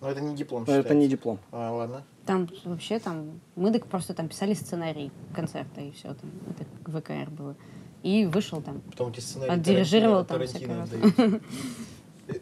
Но 0.01 0.09
это 0.09 0.21
не 0.21 0.35
диплом 0.35 0.63
но 0.65 0.73
это 0.73 0.81
считается. 0.81 0.95
не 0.95 1.07
диплом. 1.07 1.39
А, 1.51 1.71
ладно. 1.71 2.03
Там 2.25 2.49
вообще 2.65 2.99
там, 2.99 3.39
мы 3.55 3.71
так 3.71 3.85
просто 3.85 4.13
там 4.13 4.27
писали 4.27 4.53
сценарий 4.53 5.11
концерта 5.33 5.81
и 5.81 5.91
все, 5.91 6.13
там, 6.13 6.31
это 6.49 6.99
ВКР 6.99 7.29
было. 7.29 7.55
И 8.03 8.25
вышел 8.25 8.61
там, 8.61 8.81
Потом 8.91 9.11
эти 9.11 9.19
сценарии 9.19 9.51
Отдирижировал 9.51 10.23
там 10.25 10.39
Тарантино 10.39 10.87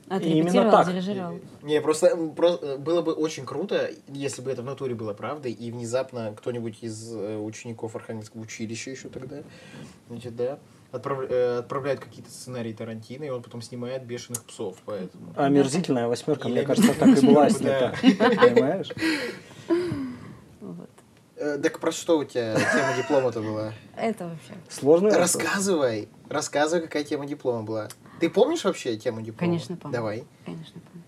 отдают. 0.07 0.09
отрепетировал, 0.09 0.71
так. 0.71 0.87
дирижировал. 0.87 1.39
Не, 1.63 1.81
просто, 1.81 2.07
м, 2.07 2.35
про- 2.35 2.77
было 2.77 3.01
бы 3.01 3.13
очень 3.13 3.45
круто, 3.45 3.89
если 4.07 4.41
бы 4.41 4.51
это 4.51 4.61
в 4.61 4.65
натуре 4.65 4.95
было 4.95 5.13
правдой, 5.13 5.51
и 5.51 5.71
внезапно 5.71 6.33
кто-нибудь 6.37 6.79
из 6.81 7.11
э, 7.13 7.37
учеников 7.37 7.95
Архангельского 7.95 8.41
училища 8.41 8.91
еще 8.91 9.09
тогда, 9.09 9.37
значит, 10.09 10.35
да, 10.35 10.59
отправ- 10.91 11.27
э, 11.29 11.59
отправляет 11.59 11.99
какие-то 11.99 12.31
сценарии 12.31 12.73
Тарантино, 12.73 13.23
и 13.25 13.29
он 13.29 13.41
потом 13.43 13.61
снимает 13.61 14.05
«Бешеных 14.05 14.43
псов», 14.45 14.77
поэтому... 14.85 15.33
Омерзительная 15.35 16.07
восьмерка, 16.07 16.49
мне 16.49 16.63
кажется, 16.63 16.93
так 16.93 17.09
и 17.21 17.25
была 17.25 17.49
снята. 17.49 17.93
Понимаешь? 18.01 18.89
Вот. 20.61 20.89
Э, 21.37 21.57
Так 21.61 21.79
про 21.79 21.91
что 21.91 22.17
у 22.17 22.23
тебя 22.23 22.55
тема 22.55 22.95
диплома-то 22.97 23.41
была? 23.41 23.73
Это 23.97 24.25
вообще. 24.27 24.53
Вопрос. 24.81 25.13
Рассказывай, 25.15 26.07
рассказывай, 26.29 26.81
какая 26.83 27.03
тема 27.03 27.25
диплома 27.25 27.63
была. 27.63 27.89
Ты 28.19 28.29
помнишь 28.29 28.63
вообще 28.63 28.97
тему 28.97 29.21
диплома? 29.21 29.39
Конечно, 29.39 29.75
помню. 29.77 29.93
Давай. 29.97 30.23
Конечно, 30.45 30.79
помню. 30.81 31.03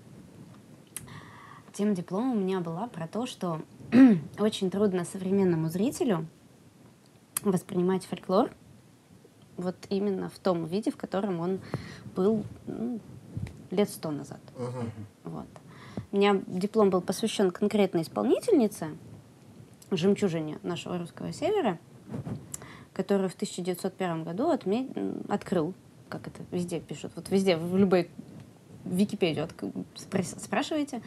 Тема 1.73 1.95
диплома 1.95 2.31
у 2.31 2.35
меня 2.35 2.59
была 2.59 2.87
про 2.87 3.07
то, 3.07 3.25
что 3.25 3.61
очень 4.39 4.71
трудно 4.71 5.05
современному 5.05 5.69
зрителю 5.69 6.25
воспринимать 7.43 8.05
фольклор 8.05 8.49
вот 9.57 9.75
именно 9.89 10.29
в 10.29 10.37
том 10.39 10.65
виде, 10.65 10.91
в 10.91 10.97
котором 10.97 11.39
он 11.39 11.59
был 12.15 12.43
ну, 12.65 12.99
лет 13.71 13.89
сто 13.89 14.11
назад. 14.11 14.39
Мгм. 14.57 14.91
Вот. 15.23 15.47
У 16.11 16.17
меня 16.17 16.41
диплом 16.47 16.89
был 16.89 17.01
посвящен 17.01 17.51
конкретной 17.51 18.03
исполнительнице, 18.03 18.89
жемчужине 19.91 20.59
нашего 20.63 20.97
русского 20.97 21.33
севера, 21.33 21.79
которую 22.93 23.29
в 23.29 23.35
1901 23.35 24.23
году 24.23 24.51
отме- 24.51 25.25
открыл, 25.27 25.73
как 26.09 26.27
это 26.27 26.41
везде 26.51 26.79
пишут, 26.79 27.11
вот 27.15 27.29
везде, 27.29 27.57
в 27.57 27.77
любой 27.77 28.09
Википедию 28.85 29.47
спра- 29.95 30.23
спрашиваете, 30.39 31.01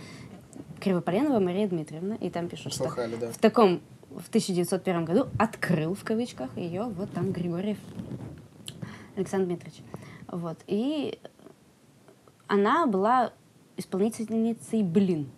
Кривополенова 0.80 1.40
Мария 1.40 1.68
Дмитриевна, 1.68 2.14
и 2.16 2.30
там 2.30 2.48
пишут, 2.48 2.72
что 2.72 2.84
Слыхали, 2.84 3.16
да. 3.16 3.30
в 3.32 3.38
таком, 3.38 3.80
в 4.10 4.28
1901 4.28 5.04
году 5.04 5.26
открыл, 5.38 5.94
в 5.94 6.04
кавычках, 6.04 6.56
ее 6.56 6.84
вот 6.84 7.10
там 7.12 7.32
Григорьев 7.32 7.78
Александр 9.16 9.46
Дмитриевич. 9.46 9.82
Вот. 10.28 10.58
И 10.66 11.18
она 12.46 12.86
была 12.86 13.32
исполнительницей 13.76 14.82
блин. 14.82 15.30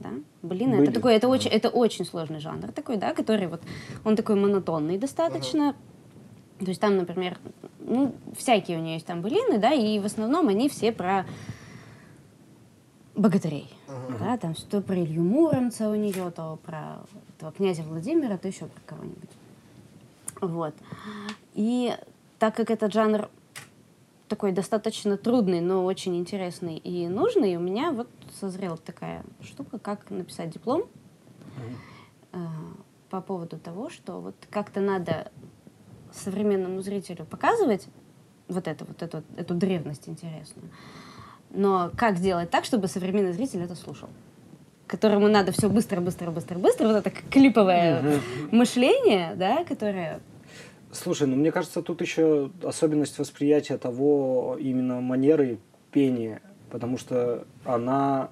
Да? 0.00 0.10
Блин, 0.42 0.70
Блин. 0.70 0.82
это 0.82 0.92
такой, 0.92 1.14
это 1.14 1.28
очень, 1.28 1.50
это 1.50 1.70
очень 1.70 2.04
сложный 2.04 2.40
жанр 2.40 2.72
такой, 2.72 2.96
да, 2.96 3.14
который 3.14 3.46
вот, 3.46 3.62
он 4.04 4.16
такой 4.16 4.36
монотонный 4.36 4.98
достаточно. 4.98 5.74
То 6.58 6.66
есть 6.66 6.80
там, 6.80 6.96
например, 6.96 7.38
ну, 7.84 8.14
всякие 8.36 8.78
у 8.78 8.80
нее 8.80 8.94
есть 8.94 9.06
там 9.06 9.22
былины, 9.22 9.58
да, 9.58 9.72
и 9.72 9.98
в 9.98 10.06
основном 10.06 10.48
они 10.48 10.68
все 10.68 10.90
про 10.90 11.26
богатырей. 13.14 13.68
Да, 14.18 14.36
там 14.38 14.54
что 14.54 14.80
про 14.80 14.96
Илью 14.96 15.22
Муромца 15.22 15.88
у 15.88 15.94
нее, 15.94 16.30
то 16.30 16.58
про 16.64 16.98
этого 17.36 17.52
князя 17.52 17.82
Владимира, 17.82 18.36
то 18.38 18.48
еще 18.48 18.66
про 18.66 18.80
кого-нибудь. 18.86 19.30
Вот. 20.40 20.74
И 21.54 21.96
так 22.38 22.56
как 22.56 22.70
этот 22.70 22.92
жанр 22.92 23.28
такой 24.28 24.52
достаточно 24.52 25.16
трудный, 25.16 25.60
но 25.60 25.84
очень 25.84 26.16
интересный 26.16 26.76
и 26.76 27.06
нужный, 27.08 27.56
у 27.56 27.60
меня 27.60 27.92
вот 27.92 28.08
созрела 28.40 28.76
такая 28.76 29.24
штука, 29.42 29.78
как 29.78 30.10
написать 30.10 30.50
диплом 30.50 30.84
э, 32.32 32.38
по 33.10 33.20
поводу 33.20 33.58
того, 33.58 33.90
что 33.90 34.20
вот 34.20 34.34
как-то 34.50 34.80
надо 34.80 35.30
современному 36.14 36.80
зрителю 36.80 37.24
показывать 37.24 37.86
вот 38.48 38.68
это, 38.68 38.84
вот 38.84 39.02
эту, 39.02 39.22
эту 39.36 39.54
древность 39.54 40.08
интересную. 40.08 40.70
Но 41.50 41.90
как 41.96 42.16
сделать 42.16 42.50
так, 42.50 42.64
чтобы 42.64 42.88
современный 42.88 43.32
зритель 43.32 43.62
это 43.62 43.74
слушал? 43.74 44.08
Которому 44.86 45.28
надо 45.28 45.52
все 45.52 45.68
быстро, 45.68 46.00
быстро, 46.00 46.30
быстро, 46.30 46.58
быстро, 46.58 46.88
вот 46.88 46.96
это 46.96 47.10
клиповое 47.10 48.20
мышление, 48.50 49.34
да, 49.36 49.64
которое 49.64 50.20
Слушай, 50.94 51.26
ну 51.26 51.36
мне 51.36 51.50
кажется, 51.50 51.82
тут 51.82 52.00
еще 52.00 52.50
особенность 52.62 53.18
восприятия 53.18 53.78
того 53.78 54.56
именно 54.60 55.00
манеры 55.00 55.58
пения, 55.90 56.40
потому 56.70 56.98
что 56.98 57.46
она, 57.64 58.30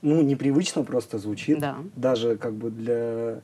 ну, 0.00 0.22
непривычно 0.22 0.84
просто 0.84 1.18
звучит. 1.18 1.58
Да. 1.58 1.78
Даже 1.96 2.36
как 2.36 2.54
бы 2.54 2.70
для... 2.70 3.42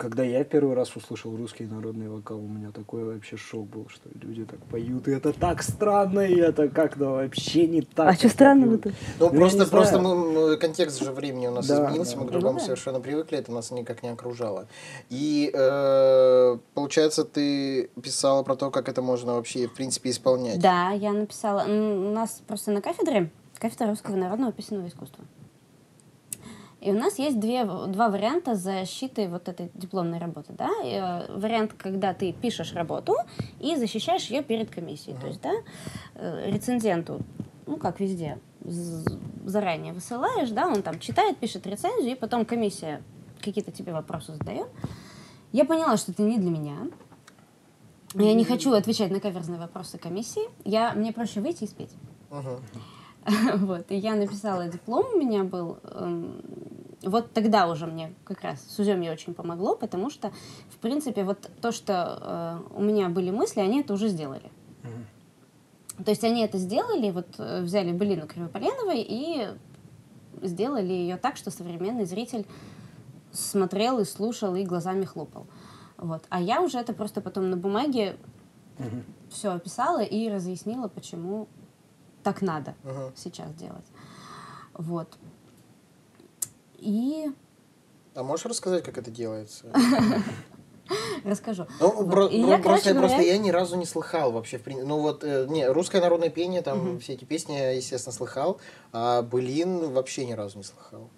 Когда 0.00 0.22
я 0.22 0.44
первый 0.44 0.74
раз 0.74 0.96
услышал 0.96 1.36
русский 1.36 1.66
народный 1.66 2.08
вокал, 2.08 2.38
у 2.38 2.48
меня 2.48 2.70
такой 2.70 3.04
вообще 3.04 3.36
шок 3.36 3.66
был, 3.68 3.86
что 3.90 4.08
люди 4.14 4.46
так 4.46 4.58
поют, 4.60 5.06
и 5.08 5.10
это 5.10 5.34
так 5.34 5.62
странно, 5.62 6.20
и 6.20 6.36
это 6.36 6.70
как-то 6.70 7.10
вообще 7.10 7.66
не 7.66 7.82
так. 7.82 8.08
А 8.08 8.14
что 8.14 8.30
странного-то? 8.30 8.94
Ну, 9.18 9.26
Ну, 9.26 9.30
просто, 9.30 9.66
просто 9.66 9.98
мы, 10.00 10.56
контекст 10.56 11.04
же 11.04 11.12
времени 11.12 11.48
у 11.48 11.50
нас 11.50 11.66
Да, 11.66 11.84
изменился, 11.84 12.14
да. 12.14 12.22
мы 12.22 12.28
к 12.28 12.30
другому 12.30 12.54
Ну 12.54 12.58
да. 12.60 12.64
совершенно 12.64 13.00
привыкли, 13.00 13.36
это 13.36 13.52
нас 13.52 13.70
никак 13.72 14.02
не 14.02 14.08
окружало. 14.08 14.68
И 15.10 15.50
э, 15.52 16.56
получается, 16.72 17.24
ты 17.24 17.90
писала 18.02 18.42
про 18.42 18.56
то, 18.56 18.70
как 18.70 18.88
это 18.88 19.02
можно 19.02 19.34
вообще, 19.34 19.68
в 19.68 19.74
принципе, 19.74 20.08
исполнять. 20.08 20.60
Да, 20.60 20.92
я 20.92 21.12
написала. 21.12 21.64
У 21.68 22.10
нас 22.14 22.40
просто 22.46 22.70
на 22.70 22.80
кафедре 22.80 23.28
кафедра 23.58 23.88
русского 23.88 24.16
народного 24.16 24.50
песенного 24.50 24.88
искусства. 24.88 25.26
И 26.80 26.90
у 26.90 26.94
нас 26.94 27.18
есть 27.18 27.38
две, 27.38 27.64
два 27.64 28.08
варианта 28.08 28.54
защиты 28.54 29.28
вот 29.28 29.48
этой 29.48 29.70
дипломной 29.74 30.18
работы. 30.18 30.54
Да? 30.54 30.70
И, 30.82 30.94
э, 30.94 31.36
вариант, 31.36 31.74
когда 31.74 32.14
ты 32.14 32.32
пишешь 32.32 32.72
работу 32.72 33.14
и 33.58 33.76
защищаешь 33.76 34.30
ее 34.30 34.42
перед 34.42 34.70
комиссией. 34.70 35.16
То 35.18 35.26
есть, 35.26 35.42
да, 35.42 35.52
э, 36.14 36.50
рецензенту, 36.50 37.20
ну, 37.66 37.76
как 37.76 38.00
везде, 38.00 38.38
заранее 39.44 39.92
высылаешь, 39.92 40.50
да, 40.50 40.68
он 40.68 40.82
там 40.82 40.98
читает, 40.98 41.36
пишет 41.36 41.66
рецензию, 41.66 42.12
и 42.12 42.14
потом 42.14 42.44
комиссия 42.44 43.02
какие-то 43.40 43.72
тебе 43.72 43.92
вопросы 43.92 44.34
задает. 44.34 44.68
Я 45.52 45.64
поняла, 45.64 45.96
что 45.96 46.12
это 46.12 46.22
не 46.22 46.38
для 46.38 46.50
меня. 46.50 46.76
Я 48.14 48.34
не 48.34 48.44
хочу 48.44 48.72
отвечать 48.72 49.10
на 49.10 49.20
каверзные 49.20 49.58
вопросы 49.58 49.98
комиссии. 49.98 50.42
Я, 50.64 50.92
мне 50.94 51.12
проще 51.12 51.40
выйти 51.40 51.64
и 51.64 51.66
спеть. 51.66 51.92
Мгм. 52.30 52.60
Вот, 53.66 53.90
и 53.90 53.96
я 53.96 54.14
написала 54.14 54.66
диплом, 54.68 55.06
у 55.14 55.18
меня 55.18 55.44
был... 55.44 55.78
вот 57.02 57.32
тогда 57.32 57.68
уже 57.68 57.86
мне 57.86 58.14
как 58.24 58.42
раз 58.42 58.60
с 58.68 58.78
уземье 58.78 59.12
очень 59.12 59.34
помогло, 59.34 59.74
потому 59.74 60.10
что, 60.10 60.32
в 60.68 60.76
принципе, 60.78 61.24
вот 61.24 61.50
то, 61.60 61.72
что 61.72 62.62
э, 62.72 62.74
у 62.76 62.82
меня 62.82 63.08
были 63.08 63.30
мысли, 63.30 63.60
они 63.60 63.80
это 63.80 63.94
уже 63.94 64.08
сделали. 64.08 64.50
То 66.04 66.10
есть 66.10 66.24
они 66.24 66.42
это 66.42 66.56
сделали, 66.58 67.10
вот 67.10 67.26
э, 67.38 67.60
взяли 67.62 67.92
былину 67.92 68.26
Кривополеновой 68.26 69.04
и 69.06 69.48
сделали 70.42 70.92
ее 70.92 71.16
так, 71.16 71.36
что 71.36 71.50
современный 71.50 72.06
зритель 72.06 72.46
смотрел 73.32 73.98
и 73.98 74.04
слушал 74.04 74.54
и 74.54 74.64
глазами 74.64 75.04
хлопал. 75.04 75.46
Вот. 75.98 76.24
А 76.30 76.40
я 76.40 76.62
уже 76.62 76.78
это 76.78 76.94
просто 76.94 77.20
потом 77.20 77.50
на 77.50 77.56
бумаге 77.56 78.16
все 79.28 79.52
описала 79.52 80.02
и 80.02 80.30
разъяснила, 80.30 80.88
почему 80.88 81.48
так 82.22 82.40
надо 82.40 82.74
Мгм. 82.82 83.12
сейчас 83.14 83.52
делать. 83.54 83.84
Вот. 84.72 85.18
И 86.80 87.26
А 88.14 88.22
можешь 88.22 88.46
рассказать, 88.46 88.82
как 88.84 88.98
это 88.98 89.10
делается? 89.10 89.66
расскажу. 91.24 91.66
Ну, 91.80 91.90
Вот. 91.92 92.06
бро- 92.08 92.28
И 92.28 92.42
бро- 92.42 92.48
я, 92.48 92.58
просто, 92.58 92.62
короче 92.62 92.94
просто 92.98 93.16
говоря- 93.18 93.32
я 93.32 93.38
ни 93.38 93.50
разу 93.50 93.76
не 93.76 93.86
слыхал 93.86 94.32
вообще. 94.32 94.58
В 94.58 94.62
прин- 94.66 94.84
Ну 94.84 94.98
вот, 95.00 95.22
э, 95.22 95.46
не, 95.48 95.68
русское 95.68 96.00
народное 96.00 96.30
пение, 96.30 96.62
там 96.62 96.98
все 96.98 97.12
эти 97.12 97.24
песни 97.24 97.52
я, 97.54 97.70
естественно, 97.72 98.12
слыхал, 98.12 98.58
а 98.92 99.22
былин 99.22 99.92
вообще 99.92 100.24
ни 100.26 100.32
разу 100.32 100.58
не 100.58 100.64
слыхал. 100.64 101.08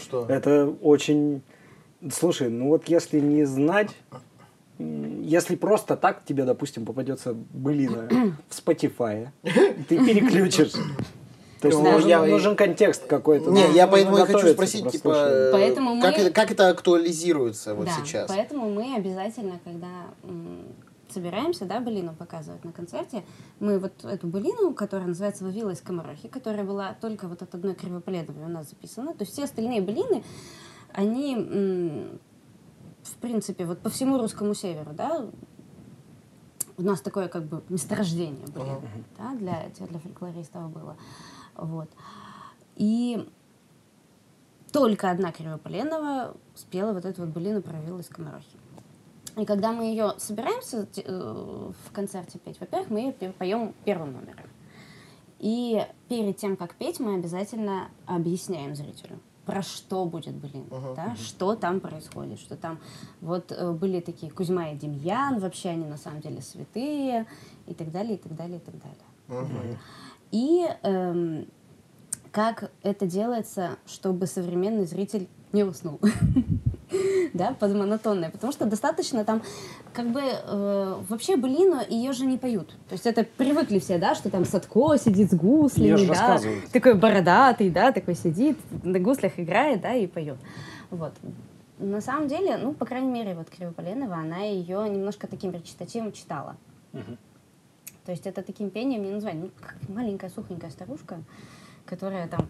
Что? 0.00 0.26
Это 0.28 0.66
очень... 0.82 1.42
Слушай, 2.12 2.50
ну 2.50 2.68
вот 2.68 2.88
если 2.88 3.18
не 3.18 3.44
знать, 3.44 3.90
если 4.78 5.56
просто 5.56 5.96
так 5.96 6.24
тебе, 6.24 6.44
допустим, 6.44 6.84
попадется 6.84 7.32
былина 7.34 8.08
в 8.48 8.58
Spotify, 8.58 9.28
ты 9.42 9.96
переключишь. 10.04 10.72
То 11.64 11.68
есть 11.68 11.82
Ну, 11.82 11.92
нужен, 11.92 12.08
я- 12.10 12.26
нужен 12.26 12.56
контекст 12.56 13.06
какой-то. 13.06 13.50
Не, 13.50 13.72
я 13.72 13.86
поэтому 13.86 14.18
и 14.18 14.20
хочу 14.26 14.48
спросить, 14.48 14.90
типа, 14.90 15.14
э, 15.16 15.52
Поэтому 15.52 15.98
как, 15.98 16.14
мы- 16.14 16.22
это, 16.24 16.30
как 16.30 16.50
это 16.50 16.68
актуализируется 16.68 17.74
вот 17.74 17.86
да, 17.86 17.92
сейчас? 17.92 18.28
поэтому 18.28 18.70
мы 18.70 18.94
обязательно, 18.94 19.58
когда 19.64 19.88
собираемся, 21.08 21.64
да, 21.64 21.80
былину 21.80 22.12
показывать 22.12 22.62
на 22.64 22.72
концерте, 22.72 23.24
мы 23.60 23.78
вот 23.78 24.04
эту 24.04 24.26
былину, 24.26 24.74
которая 24.74 25.08
называется 25.08 25.44
«Вавила 25.44 25.70
из 25.70 25.80
Комарохи», 25.80 26.28
которая 26.28 26.64
была 26.64 26.94
только 27.00 27.28
вот 27.28 27.40
от 27.40 27.54
одной 27.54 27.74
Кривополедовой 27.74 28.44
у 28.44 28.48
нас 28.48 28.68
записана, 28.68 29.12
то 29.14 29.22
есть 29.22 29.32
все 29.32 29.44
остальные 29.44 29.80
былины, 29.80 30.22
они, 30.92 32.18
в 33.02 33.14
принципе, 33.22 33.64
вот 33.64 33.78
по 33.78 33.88
всему 33.88 34.18
русскому 34.18 34.54
северу, 34.54 34.90
да, 34.92 35.24
у 36.76 36.82
нас 36.82 37.00
такое 37.00 37.28
как 37.28 37.44
бы 37.44 37.62
месторождение 37.68 38.46
былин, 38.48 38.80
да, 39.16 39.34
для, 39.34 39.66
для 39.86 39.98
фольклористов 40.00 40.70
было. 40.70 40.96
Вот. 41.56 41.88
И 42.76 43.28
только 44.72 45.10
одна 45.10 45.30
Кривополенова 45.32 46.36
спела 46.54 46.92
вот 46.92 47.04
эту 47.04 47.22
вот 47.22 47.30
былину 47.30 47.62
про 47.62 47.80
виллу 47.80 48.00
из 48.00 48.08
Комарохи. 48.08 48.58
И 49.36 49.44
когда 49.44 49.72
мы 49.72 49.84
ее 49.84 50.14
собираемся 50.18 50.86
э, 50.96 51.72
в 51.86 51.92
концерте 51.92 52.38
петь, 52.38 52.58
во-первых, 52.60 52.90
мы 52.90 53.00
ее 53.00 53.32
поем 53.32 53.74
первым 53.84 54.12
номером. 54.12 54.48
И 55.40 55.84
перед 56.08 56.36
тем, 56.36 56.56
как 56.56 56.74
петь, 56.76 57.00
мы 57.00 57.16
обязательно 57.16 57.88
объясняем 58.06 58.74
зрителю, 58.76 59.18
про 59.44 59.60
что 59.62 60.06
будет 60.06 60.34
былина, 60.34 60.64
Мгм. 60.70 60.94
да, 60.94 61.16
что 61.16 61.54
там 61.56 61.80
происходит, 61.80 62.38
что 62.38 62.56
там 62.56 62.78
вот 63.20 63.52
э, 63.52 63.72
были 63.72 64.00
такие 64.00 64.30
Кузьма 64.32 64.70
и 64.70 64.76
Демьян, 64.76 65.38
вообще 65.40 65.70
они 65.70 65.84
на 65.84 65.98
самом 65.98 66.20
деле 66.20 66.40
святые, 66.40 67.26
и 67.66 67.74
так 67.74 67.90
далее, 67.90 68.14
и 68.14 68.18
так 68.18 68.34
далее, 68.34 68.56
и 68.58 68.60
так 68.60 68.74
далее. 68.78 68.98
Мгм. 69.28 69.78
И 70.34 70.66
эм, 70.82 71.46
как 72.32 72.72
это 72.82 73.06
делается, 73.06 73.78
чтобы 73.86 74.26
современный 74.26 74.84
зритель 74.84 75.28
не 75.52 75.62
уснул. 75.62 76.00
Да, 77.32 77.56
под 77.58 77.74
монотонное. 77.74 78.30
Потому 78.30 78.52
что 78.52 78.66
достаточно 78.66 79.24
там, 79.24 79.42
как 79.92 80.10
бы, 80.10 80.20
э, 80.22 80.94
вообще 81.08 81.36
былину 81.36 81.80
ее 81.88 82.12
же 82.12 82.24
не 82.24 82.38
поют. 82.38 82.68
То 82.88 82.92
есть 82.92 83.06
это 83.06 83.24
привыкли 83.24 83.80
все, 83.80 83.98
да, 83.98 84.14
что 84.14 84.30
там 84.30 84.44
Садко 84.44 84.96
сидит 84.96 85.32
с 85.32 85.34
гуслями, 85.34 86.06
да, 86.06 86.38
такой 86.72 86.94
бородатый, 86.94 87.70
да, 87.70 87.90
такой 87.90 88.14
сидит, 88.14 88.58
на 88.84 89.00
гуслях 89.00 89.40
играет, 89.40 89.80
да, 89.80 89.94
и 89.94 90.06
поет. 90.06 90.36
Вот. 90.90 91.14
На 91.78 92.00
самом 92.00 92.28
деле, 92.28 92.58
ну, 92.58 92.74
по 92.74 92.86
крайней 92.86 93.10
мере, 93.10 93.34
вот 93.34 93.50
Кривополенова, 93.50 94.14
она 94.14 94.40
ее 94.42 94.88
немножко 94.88 95.26
таким 95.26 95.50
речитативом 95.50 96.12
читала. 96.12 96.54
Мгм. 96.92 97.18
То 98.04 98.12
есть 98.12 98.26
это 98.26 98.42
таким 98.42 98.70
пением 98.70 99.02
не 99.02 99.10
назвать. 99.10 99.34
Ну, 99.34 99.50
как 99.60 99.76
маленькая 99.88 100.30
сухонькая 100.30 100.70
старушка, 100.70 101.22
которая 101.86 102.28
там 102.28 102.46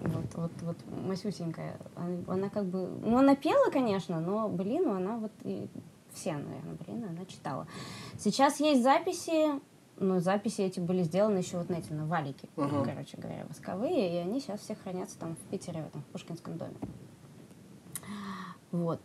вот, 0.00 0.34
вот, 0.34 0.52
вот 0.62 0.76
масюсенькая. 1.06 1.76
Она, 1.96 2.18
она 2.26 2.48
как 2.50 2.66
бы... 2.66 2.86
Ну, 3.02 3.16
она 3.16 3.34
пела, 3.36 3.70
конечно, 3.70 4.20
но 4.20 4.48
былину 4.48 4.94
она 4.94 5.16
вот... 5.16 5.32
И, 5.44 5.68
все, 6.12 6.32
наверное, 6.32 6.74
былины 6.74 7.06
она 7.06 7.24
читала. 7.24 7.66
Сейчас 8.18 8.60
есть 8.60 8.82
записи, 8.82 9.60
но 9.98 10.20
записи 10.20 10.60
эти 10.60 10.80
были 10.80 11.02
сделаны 11.02 11.38
еще 11.38 11.58
вот 11.58 11.70
на 11.70 11.76
эти, 11.76 11.92
на 11.92 12.06
валике, 12.06 12.48
Мгм. 12.56 12.84
короче 12.84 13.16
говоря, 13.16 13.46
восковые, 13.48 14.14
и 14.14 14.16
они 14.18 14.40
сейчас 14.40 14.60
все 14.60 14.74
хранятся 14.74 15.18
там 15.18 15.36
в 15.36 15.50
Питере, 15.50 15.82
в 15.82 15.86
этом, 15.86 16.02
в 16.02 16.06
Пушкинском 16.06 16.58
доме. 16.58 16.74
Вот. 18.70 19.00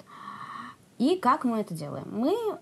И 0.97 1.17
как 1.17 1.43
мы 1.45 1.59
это 1.59 1.73
делаем? 1.73 2.07
Мы 2.11 2.59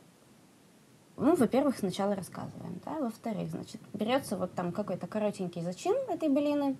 ну, 1.17 1.35
во-первых, 1.35 1.77
сначала 1.77 2.15
рассказываем, 2.15 2.79
да, 2.85 2.99
во-вторых, 2.99 3.49
значит, 3.49 3.81
берется 3.93 4.37
вот 4.37 4.53
там 4.53 4.71
какой-то 4.71 5.07
коротенький 5.07 5.61
зачин 5.61 5.95
этой 6.09 6.29
былины, 6.29 6.75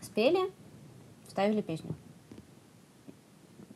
спели, 0.00 0.50
вставили 1.26 1.60
песню. 1.60 1.94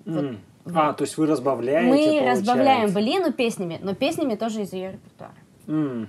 М. 0.06 0.40
А, 0.74 0.92
то 0.92 1.02
есть 1.04 1.16
вы 1.16 1.26
разбавляете, 1.26 1.88
Мы 1.90 2.30
разбавляем 2.30 2.92
получается. 2.92 2.94
былину 2.94 3.32
песнями, 3.32 3.78
но 3.82 3.94
песнями 3.94 4.34
тоже 4.34 4.62
из 4.62 4.72
ее 4.72 4.92
репертуара. 4.92 5.34
М. 5.66 6.08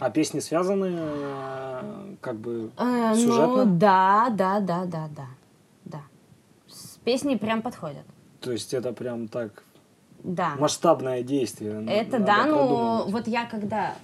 А 0.00 0.08
песни 0.10 0.40
связаны 0.40 0.94
э, 0.98 2.14
как 2.22 2.36
бы 2.36 2.70
Э, 2.78 3.14
сюжетно? 3.14 3.64
ну, 3.66 3.78
да, 3.78 4.28
да, 4.30 4.60
да, 4.60 4.86
да, 4.86 5.08
да, 5.14 5.26
да. 5.84 6.00
С 6.66 6.96
песни 7.04 7.34
прям 7.36 7.60
подходят. 7.60 8.04
То 8.40 8.52
есть 8.52 8.72
это 8.72 8.92
прям 8.94 9.28
так 9.28 9.64
Да. 10.26 10.56
масштабное 10.58 11.22
действие. 11.22 11.84
Это 11.88 12.18
надо 12.18 12.26
да, 12.26 12.46
ну 12.46 12.56
продумывать. 12.56 13.12
вот 13.12 13.28
я 13.28 13.46
когда, 13.46 13.94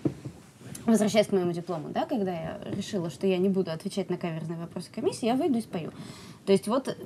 возвращаясь 0.86 1.26
к 1.26 1.32
моему 1.32 1.52
диплому, 1.52 1.88
да, 1.88 2.06
когда 2.06 2.32
я 2.32 2.60
решила, 2.76 3.10
что 3.10 3.26
я 3.26 3.38
не 3.38 3.48
буду 3.48 3.72
отвечать 3.72 4.08
на 4.08 4.16
каверзные 4.16 4.58
вопросы 4.58 4.88
комиссии, 4.94 5.26
я 5.26 5.34
выйду 5.34 5.58
и 5.58 5.62
спою. 5.62 5.92
То 6.46 6.52
есть 6.52 6.68
вот 6.68 6.96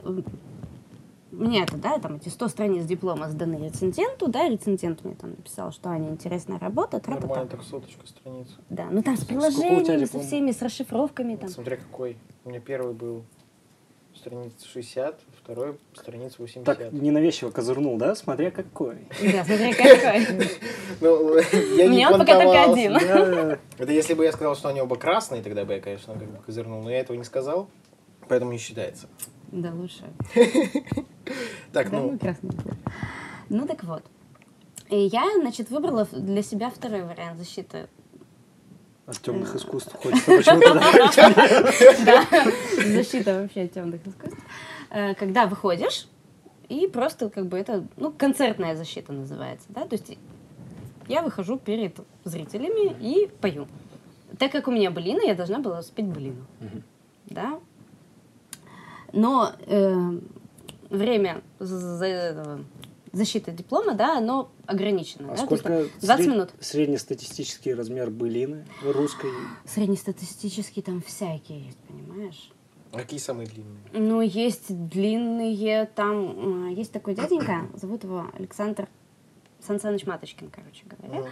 мне 1.33 1.63
это, 1.63 1.77
да, 1.77 1.99
там 1.99 2.17
эти 2.17 2.29
100 2.29 2.49
страниц 2.49 2.85
диплома 2.85 3.29
сданы 3.29 3.57
рецензенту, 3.57 4.29
да, 4.29 4.49
рецензент 4.49 5.05
мне 5.05 5.15
там 5.15 5.31
написал, 5.31 5.73
что 5.73 5.91
Аня, 5.91 6.11
интересная 6.11 6.59
работа, 6.59 7.01
тра-та-та. 7.01 7.27
Нормально, 7.27 7.49
так 7.51 7.63
соточка 7.63 8.07
страниц. 8.07 8.49
Да, 8.71 8.87
ну 8.91 9.03
там 9.03 9.17
с 9.17 9.25
приложениями, 9.25 10.05
со 10.05 10.21
всеми, 10.21 10.53
с 10.53 10.63
расшифровками 10.63 11.37
там. 11.37 11.49
Смотря 11.49 11.77
какой. 11.77 12.17
У 12.45 12.51
меня 12.51 12.61
первый 12.61 12.95
был 12.95 13.25
страниц 14.27 14.53
60, 14.73 15.21
второй 15.41 15.79
страниц 15.95 16.39
80. 16.39 16.65
Так 16.65 16.93
ненавязчиво 16.93 17.51
козырнул, 17.51 17.97
да? 17.97 18.17
Смотря 18.17 18.51
какой. 18.51 19.07
Да, 19.23 19.45
смотри, 19.45 19.73
какой. 19.73 20.49
Ну, 21.01 21.39
я 21.77 21.87
не 21.87 22.07
он 22.07 22.19
пока 22.19 22.41
только 22.41 22.65
один. 22.65 22.97
Это 23.79 23.93
если 23.93 24.15
бы 24.15 24.25
я 24.25 24.33
сказал, 24.33 24.57
что 24.57 24.69
они 24.69 24.81
оба 24.81 24.97
красные, 24.97 25.43
тогда 25.43 25.65
бы 25.65 25.75
я, 25.75 25.81
конечно, 25.81 26.15
как 26.15 26.29
бы 26.29 26.43
козырнул. 26.43 26.83
Но 26.83 26.91
я 26.91 27.01
этого 27.01 27.17
не 27.17 27.23
сказал, 27.23 27.69
поэтому 28.29 28.51
не 28.51 28.59
считается. 28.59 29.07
Да, 29.53 29.73
лучше. 29.73 30.05
Так, 31.73 31.91
ну, 31.93 32.19
ну. 32.23 32.51
Ну 33.49 33.67
так 33.67 33.83
вот. 33.85 34.03
Я, 34.89 35.25
значит, 35.41 35.71
выбрала 35.71 36.07
для 36.13 36.43
себя 36.43 36.71
второй 36.71 37.03
вариант 37.03 37.39
защиты. 37.39 37.89
От 39.07 39.21
темных 39.21 39.55
искусств 39.55 39.95
хочется 39.95 40.37
почему-то. 40.37 40.81
Да, 42.05 42.27
защита 42.85 43.41
вообще 43.41 43.63
от 43.63 43.73
темных 43.73 44.07
искусств. 44.07 44.39
Э, 44.91 45.15
Когда 45.15 45.47
выходишь, 45.47 46.09
и 46.69 46.89
просто 46.89 47.31
как 47.31 47.47
бы 47.47 47.57
это, 47.57 47.87
ну, 47.97 48.11
концертная 48.11 48.75
защита 48.75 49.13
называется, 49.13 49.67
да, 49.69 49.87
то 49.87 49.95
есть 49.95 50.19
я 51.07 51.23
выхожу 51.23 51.57
перед 51.57 51.97
зрителями 52.25 52.97
и 53.01 53.29
пою. 53.41 53.69
Так 54.39 54.51
как 54.51 54.67
у 54.67 54.73
меня 54.73 54.91
былина, 54.91 55.23
я 55.23 55.37
должна 55.37 55.61
была 55.61 55.83
спеть 55.83 56.07
былину, 56.07 56.45
да. 57.27 57.61
Но 59.13 59.53
э, 59.67 60.19
время 60.91 61.43
за- 63.17 63.25
за- 63.25 63.25
этого 63.25 63.25
защиты 63.25 63.53
диплома, 63.53 63.95
да, 63.95 64.19
оно 64.19 64.51
ограничено. 64.67 65.33
А 65.33 65.37
да, 65.37 65.47
то 65.47 65.55
есть 65.55 65.63
сколько 65.65 65.69
20 66.01 66.25
сред- 66.27 66.35
минут. 66.35 66.51
среднестатистический 66.61 67.75
размер 67.75 68.11
былины 68.11 68.65
русской? 68.85 69.31
Среднестатистические 69.65 70.83
там 70.83 71.03
всякие 71.03 71.67
есть, 71.67 71.79
понимаешь? 71.79 72.51
какие 72.93 73.21
самые 73.21 73.47
длинные? 73.47 73.77
Ну, 73.93 74.21
есть 74.23 74.89
длинные, 74.89 75.85
там, 75.87 76.69
э, 76.71 76.75
есть 76.75 76.93
такой 76.93 77.15
дяденька, 77.15 77.69
зовут 77.75 78.05
его 78.05 78.27
Александр 78.39 78.89
Сан 79.67 79.81
Саныч 79.81 80.07
Маточкин, 80.07 80.49
короче 80.51 80.85
говоря. 80.87 81.21
Мгм. 81.23 81.31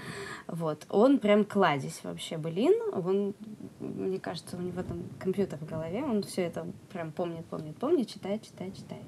Вот, 0.49 0.87
он 0.91 1.19
прям 1.19 1.45
кладезь 1.45 2.01
вообще 2.03 2.37
былин, 2.37 2.75
он, 2.93 3.35
мне 3.81 4.19
кажется, 4.19 4.57
у 4.57 4.61
него 4.61 4.83
там 4.83 5.05
компьютер 5.19 5.59
в 5.59 5.65
голове, 5.67 6.03
он 6.03 6.23
все 6.25 6.43
это 6.43 6.67
прям 6.93 7.13
помнит, 7.13 7.47
помнит, 7.47 7.77
помнит, 7.77 8.09
читает, 8.09 8.43
читает, 8.43 8.77
читает. 8.77 9.03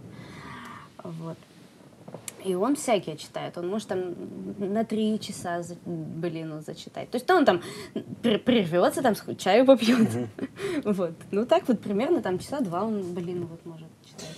Вот. 1.03 1.37
И 2.45 2.55
он 2.55 2.77
всякие 2.77 3.17
читает. 3.17 3.59
Он 3.59 3.69
может 3.69 3.89
там 3.89 4.15
на 4.59 4.85
три 4.85 5.19
часа, 5.19 5.63
за- 5.63 5.77
блин, 5.85 6.51
ну, 6.51 6.61
зачитать. 6.61 7.11
То 7.11 7.17
есть 7.17 7.29
он 7.31 7.45
там 7.45 7.61
пр- 8.23 8.39
прервется, 8.39 9.03
там 9.03 9.15
чаю 9.37 9.67
попьет. 9.67 10.09
Вот. 10.85 11.13
Ну 11.31 11.47
так 11.47 11.67
вот 11.69 11.81
примерно 11.81 12.23
там 12.23 12.39
часа 12.39 12.61
два 12.61 12.85
он, 12.85 13.03
блин, 13.15 13.47
вот 13.47 13.65
может 13.67 13.89
читать. 14.05 14.37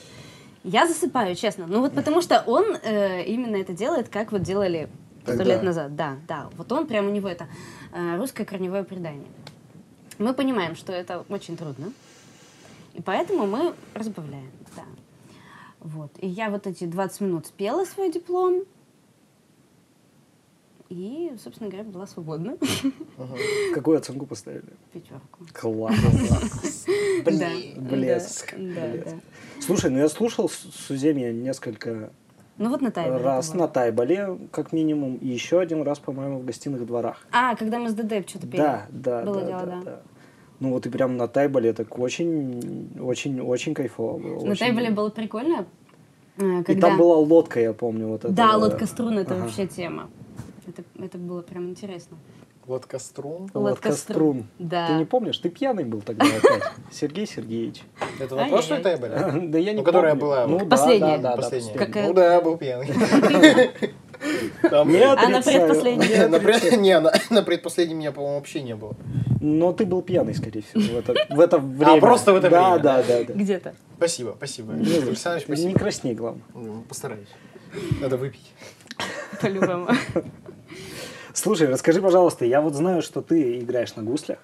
Я 0.64 0.86
засыпаю, 0.86 1.34
честно. 1.34 1.66
Ну 1.66 1.80
вот 1.80 1.92
потому 1.94 2.22
что 2.22 2.42
он 2.46 2.64
э, 2.82 3.24
именно 3.24 3.56
это 3.56 3.72
делает, 3.72 4.08
как 4.08 4.32
вот 4.32 4.42
делали 4.42 4.88
сто 5.22 5.32
лет 5.42 5.62
назад. 5.62 5.94
Да, 5.96 6.16
да. 6.26 6.48
Вот 6.56 6.70
он 6.72 6.86
прям 6.86 7.06
у 7.06 7.10
него 7.10 7.28
это 7.28 7.46
э, 7.92 8.16
русское 8.16 8.44
корневое 8.44 8.84
предание. 8.84 9.26
Мы 10.18 10.32
понимаем, 10.34 10.74
что 10.76 10.92
это 10.92 11.24
очень 11.28 11.56
трудно. 11.56 11.92
И 12.94 13.02
поэтому 13.02 13.46
мы 13.46 13.74
разбавляем, 13.94 14.50
да. 14.74 14.82
Вот. 15.94 16.10
И 16.20 16.26
я 16.28 16.50
вот 16.50 16.66
эти 16.66 16.84
20 16.84 17.20
минут 17.22 17.46
спела 17.46 17.84
свой 17.84 18.10
диплом. 18.10 18.64
И, 20.88 21.32
собственно 21.42 21.68
говоря, 21.70 21.86
была 21.88 22.06
свободна. 22.06 22.56
Какую 23.74 23.98
оценку 23.98 24.24
поставили? 24.26 24.64
Пятерку. 24.92 25.44
Класс. 25.52 26.86
Блин. 27.26 27.84
Блеск, 27.88 28.52
Да, 28.56 28.58
блеск. 28.88 29.04
да. 29.06 29.12
Слушай, 29.60 29.90
ну 29.90 29.98
я 29.98 30.08
слушал 30.08 30.48
Суземья 30.48 31.30
несколько 31.32 32.10
Ну 32.56 32.70
вот 32.70 32.80
на 32.80 32.90
Тайбэре 32.90 33.22
раз 33.22 33.50
было. 33.50 33.62
на 33.62 33.68
Тайболе, 33.68 34.38
как 34.50 34.72
минимум, 34.72 35.16
и 35.16 35.26
еще 35.28 35.60
один 35.60 35.82
раз, 35.82 35.98
по-моему, 35.98 36.38
в 36.38 36.44
гостиных 36.46 36.86
дворах. 36.86 37.18
А, 37.32 37.54
когда 37.54 37.78
мы 37.78 37.90
с 37.90 37.94
ДД 37.94 38.26
что-то 38.26 38.46
пели. 38.46 38.56
Да, 38.62 38.86
да, 38.90 39.22
Было 39.24 39.40
да, 39.42 39.46
дело, 39.46 39.60
да, 39.60 39.66
да. 39.66 39.82
да. 39.82 40.00
Ну 40.60 40.72
вот 40.72 40.86
и 40.86 40.90
прям 40.90 41.16
на 41.18 41.28
Тайболе 41.28 41.72
так 41.74 41.98
очень, 41.98 42.98
очень, 42.98 43.40
очень 43.42 43.74
кайфово 43.74 44.18
было. 44.18 44.44
На 44.44 44.52
очень- 44.52 44.58
Тайбэре 44.66 44.90
было 44.90 45.10
прикольно. 45.10 45.66
Э, 46.38 46.60
И 46.60 46.64
Когда... 46.64 46.88
там 46.88 46.98
была 46.98 47.16
лодка, 47.16 47.60
я 47.60 47.72
помню, 47.72 48.06
вот 48.08 48.24
это. 48.24 48.32
Да, 48.32 48.56
лодка 48.56 48.86
струн 48.86 49.18
это 49.18 49.34
Ага. 49.34 49.42
вообще 49.44 49.66
тема. 49.66 50.08
Это, 50.66 50.82
это 51.02 51.18
было 51.18 51.42
прям 51.42 51.70
интересно. 51.70 52.16
Лодка 52.66 52.98
струн. 52.98 53.48
Лодка 53.54 53.92
струн. 53.92 54.44
Да. 54.58 54.88
Ты 54.88 54.92
не 54.94 55.04
помнишь? 55.06 55.38
Ты 55.38 55.48
пьяный 55.48 55.84
был 55.84 56.02
тогда 56.02 56.26
опять. 56.26 56.62
Сергей 56.92 57.26
Сергеевич. 57.26 57.82
Это 58.20 58.34
на 58.36 58.46
прошлой 58.48 58.80
Тайбеле? 58.82 59.48
Да 59.48 59.58
я 59.58 59.72
не 59.72 59.78
Ну, 59.78 59.84
которая 59.84 60.14
помню. 60.14 60.26
была 60.26 60.46
Ну, 60.46 60.66
Последняя. 60.68 61.16
да, 61.16 61.30
да, 61.30 61.36
да, 61.36 61.42
Последняя. 61.42 61.74
Какая- 61.78 62.08
Ну 62.08 62.12
да, 62.12 62.40
был 62.42 62.58
пьяный. 62.58 62.88
Там- 64.62 64.88
Не 64.90 65.02
А 65.02 65.14
на 65.14 65.38
отрицаю. 65.38 65.66
предпоследней? 65.66 66.08
Не, 66.08 66.26
на 66.28 66.38
пред- 66.40 66.76
не, 66.80 67.00
на- 67.00 67.12
на 67.30 67.42
предпоследнем 67.42 67.98
меня, 67.98 68.12
по-моему, 68.12 68.36
вообще 68.36 68.62
не 68.62 68.74
было. 68.74 68.96
Но 69.40 69.72
ты 69.72 69.86
был 69.86 70.02
пьяный, 70.02 70.34
скорее 70.34 70.62
всего, 70.62 70.80
в 70.80 70.98
это, 70.98 71.14
в 71.34 71.40
это 71.40 71.58
время. 71.58 72.00
просто 72.00 72.32
в 72.32 72.36
это 72.36 72.50
да, 72.50 72.70
время, 72.70 72.82
Да, 72.82 73.02
да? 73.02 73.24
да. 73.24 73.32
Где-то. 73.34 73.74
Спасибо, 73.96 74.34
спасибо. 74.36 74.72
Не 74.72 74.96
Александрович, 74.96 75.44
что. 75.44 75.52
Не 75.52 75.56
спасибо. 75.58 75.78
красней, 75.78 76.14
главное. 76.14 76.42
Ну, 76.54 76.82
Постараюсь. 76.88 77.28
Надо 78.00 78.16
выпить. 78.16 78.52
По-любому. 79.40 79.88
Слушай, 81.34 81.68
расскажи, 81.68 82.02
пожалуйста, 82.02 82.44
я 82.44 82.60
вот 82.60 82.74
знаю, 82.74 83.02
что 83.02 83.22
ты 83.22 83.58
играешь 83.60 83.94
на 83.94 84.02
гуслях. 84.02 84.38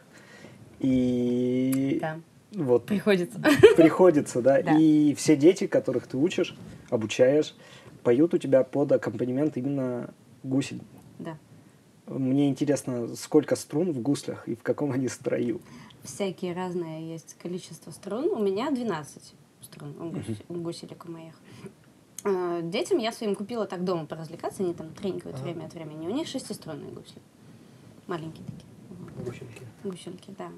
И 0.81 1.99
Да. 2.01 2.17
вот 2.53 2.87
Приходится. 2.87 3.39
приходится, 3.77 4.43
да, 4.43 4.63
Да. 4.63 4.77
и 4.79 5.15
все 5.15 5.35
дети, 5.37 5.67
которых 5.67 6.07
ты 6.07 6.17
учишь, 6.17 6.55
обучаешь, 6.91 7.55
поют 8.05 8.35
у 8.35 8.39
тебя 8.39 8.63
под 8.63 8.93
аккомпанемент 8.93 9.57
именно 9.57 10.13
гусель. 10.45 10.81
Да. 11.19 11.37
Мне 12.07 12.49
интересно, 12.49 13.17
сколько 13.17 13.57
струн 13.57 13.91
в 13.93 14.01
гуслях 14.01 14.47
и 14.47 14.55
в 14.55 14.63
каком 14.63 14.93
они 14.93 15.09
строю. 15.09 15.61
Всякие 16.03 16.53
разные 16.55 17.11
есть 17.11 17.35
количество 17.43 17.91
струн. 17.91 18.27
У 18.27 18.39
меня 18.43 18.71
12 18.71 19.35
струн 19.63 19.95
у, 19.99 20.11
гусь- 20.11 20.43
у 20.51 20.55
гуселек 20.55 21.05
у 21.07 21.11
моих. 21.11 21.35
Э, 22.25 22.61
Детям 22.63 22.99
я 22.99 23.11
своим 23.11 23.35
купила 23.35 23.67
так 23.67 23.85
дома 23.85 24.05
поразвлекаться, 24.07 24.63
они 24.63 24.75
там 24.75 24.91
тренькают 24.93 25.39
время 25.41 25.65
от 25.65 25.73
времени. 25.75 26.07
У 26.07 26.11
них 26.11 26.29
шестиструнные 26.29 26.91
гусли. 26.93 27.23
Маленькие 28.07 28.45
такие. 28.45 29.25
Гусельки. 29.25 29.63
Гусельки, 29.83 30.35
да. 30.37 30.51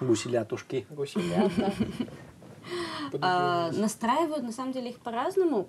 Гуселятушки. 0.00 0.86
Гуселята. 0.88 1.72
А, 3.20 3.72
настраивают, 3.72 4.44
на 4.44 4.52
самом 4.52 4.72
деле, 4.72 4.90
их 4.90 5.00
по-разному. 5.00 5.66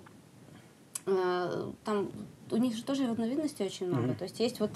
А, 1.06 1.72
Там 1.84 2.10
у 2.50 2.56
них 2.56 2.74
же 2.76 2.84
тоже 2.84 3.06
разновидностей 3.06 3.66
очень 3.66 3.88
много. 3.88 4.08
Мгм. 4.08 4.14
То 4.16 4.24
есть 4.24 4.40
есть 4.40 4.60
вот 4.60 4.70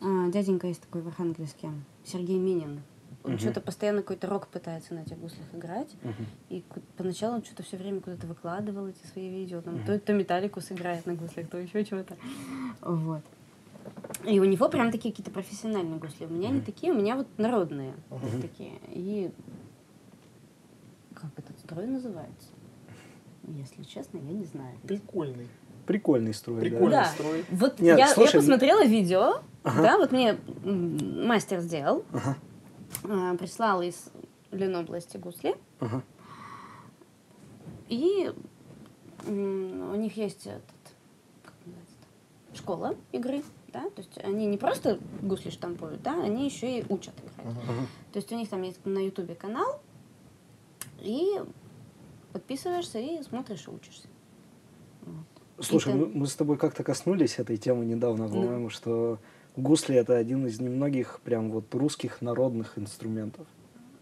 а, 0.00 0.28
дяденька 0.30 0.66
есть 0.66 0.82
такой 0.82 1.02
в 1.02 1.08
Архангельске, 1.08 1.70
Сергей 2.04 2.38
Минин. 2.38 2.82
Он 3.24 3.32
Мгм. 3.32 3.38
что-то 3.38 3.60
постоянно 3.60 4.02
какой-то 4.02 4.26
рок 4.26 4.48
пытается 4.48 4.94
на 4.94 5.00
этих 5.00 5.16
гуслях 5.18 5.46
играть. 5.54 5.88
Мгм. 6.02 6.26
И 6.48 6.64
поначалу 6.96 7.36
он 7.36 7.44
что-то 7.44 7.62
все 7.62 7.76
время 7.76 8.00
куда-то 8.00 8.26
выкладывал 8.26 8.88
эти 8.88 9.06
свои 9.06 9.28
видео. 9.30 9.60
Там, 9.62 9.74
Мгм. 9.76 9.84
то, 9.84 9.98
то 10.00 10.12
металликус 10.12 10.72
играет 10.72 11.06
на 11.06 11.14
гуслях, 11.14 11.48
то 11.48 11.56
еще 11.58 11.84
чего-то. 11.84 12.16
Вот. 12.80 13.22
И 14.26 14.38
у 14.40 14.44
него 14.44 14.68
прям 14.68 14.90
такие 14.90 15.12
какие-то 15.12 15.30
профессиональные 15.30 15.98
гусли. 16.00 16.26
У 16.26 16.30
меня 16.30 16.50
не 16.50 16.60
такие, 16.60 16.92
у 16.92 16.96
меня 16.96 17.14
вот 17.16 17.26
народные 17.38 17.94
Мгм. 18.10 18.40
такие. 18.42 18.72
И 18.88 19.30
как 21.14 21.30
этот 21.36 21.58
строй 21.60 21.86
называется? 21.86 22.48
Если 23.56 23.82
честно, 23.82 24.18
я 24.18 24.32
не 24.32 24.44
знаю. 24.44 24.76
Прикольный. 24.86 25.48
Прикольный 25.86 26.32
строй, 26.32 26.56
да. 26.56 26.60
Прикольный 26.62 26.90
Да. 26.90 27.04
строй. 27.06 27.44
Вот 27.50 27.80
Нет, 27.80 27.98
я, 27.98 28.08
слушай, 28.08 28.34
я 28.36 28.40
посмотрела 28.40 28.84
видео, 28.84 29.40
Ага. 29.64 29.82
да, 29.82 29.98
вот 29.98 30.12
мне 30.12 30.38
мастер 30.64 31.60
сделал, 31.60 32.04
Ага, 32.12 32.36
а, 33.04 33.36
прислал 33.36 33.82
из 33.82 34.08
Ленобласти 34.52 35.16
гусли, 35.16 35.56
ага. 35.80 36.02
и 37.88 38.32
у 39.26 39.30
них 39.96 40.16
есть 40.16 40.46
этот, 40.46 40.62
как 41.44 41.54
называется 41.66 41.96
школа 42.54 42.96
игры, 43.12 43.42
да, 43.72 43.82
то 43.90 44.02
есть 44.02 44.18
они 44.24 44.46
не 44.46 44.56
просто 44.58 44.98
гусли 45.20 45.50
штампуют, 45.50 46.02
да, 46.02 46.22
они 46.22 46.44
еще 46.44 46.78
и 46.78 46.84
учат 46.88 47.14
играть. 47.18 47.56
ага. 47.56 47.86
То 48.12 48.18
есть 48.18 48.30
у 48.32 48.36
них 48.36 48.48
там 48.48 48.62
есть 48.62 48.84
на 48.86 48.98
ютубе 48.98 49.34
канал, 49.34 49.80
и 51.00 51.40
подписываешься 52.32 52.98
и 52.98 53.22
смотришь 53.22 53.64
и 53.66 53.70
учишься. 53.70 54.08
Вот. 55.06 55.64
Слушай, 55.64 55.92
И 55.92 55.96
мы, 55.96 56.04
там- 56.06 56.18
мы 56.18 56.26
с 56.26 56.34
тобой 56.34 56.56
как-то 56.56 56.82
коснулись 56.84 57.38
этой 57.38 57.56
темы 57.56 57.84
недавно, 57.84 58.28
Да. 58.28 58.34
по-моему, 58.34 58.70
что 58.70 59.18
гусли 59.56 59.94
это 59.96 60.16
один 60.16 60.46
из 60.46 60.60
немногих 60.60 61.20
прям 61.24 61.50
вот 61.50 61.72
русских 61.74 62.22
народных 62.22 62.78
инструментов. 62.78 63.46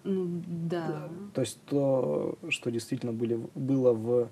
Ну, 0.04 0.40
да. 0.46 1.08
То 1.34 1.42
есть 1.42 1.60
то, 1.66 2.38
что 2.48 2.70
действительно 2.70 3.12
были, 3.12 3.38
было 3.54 3.92
в 3.92 4.28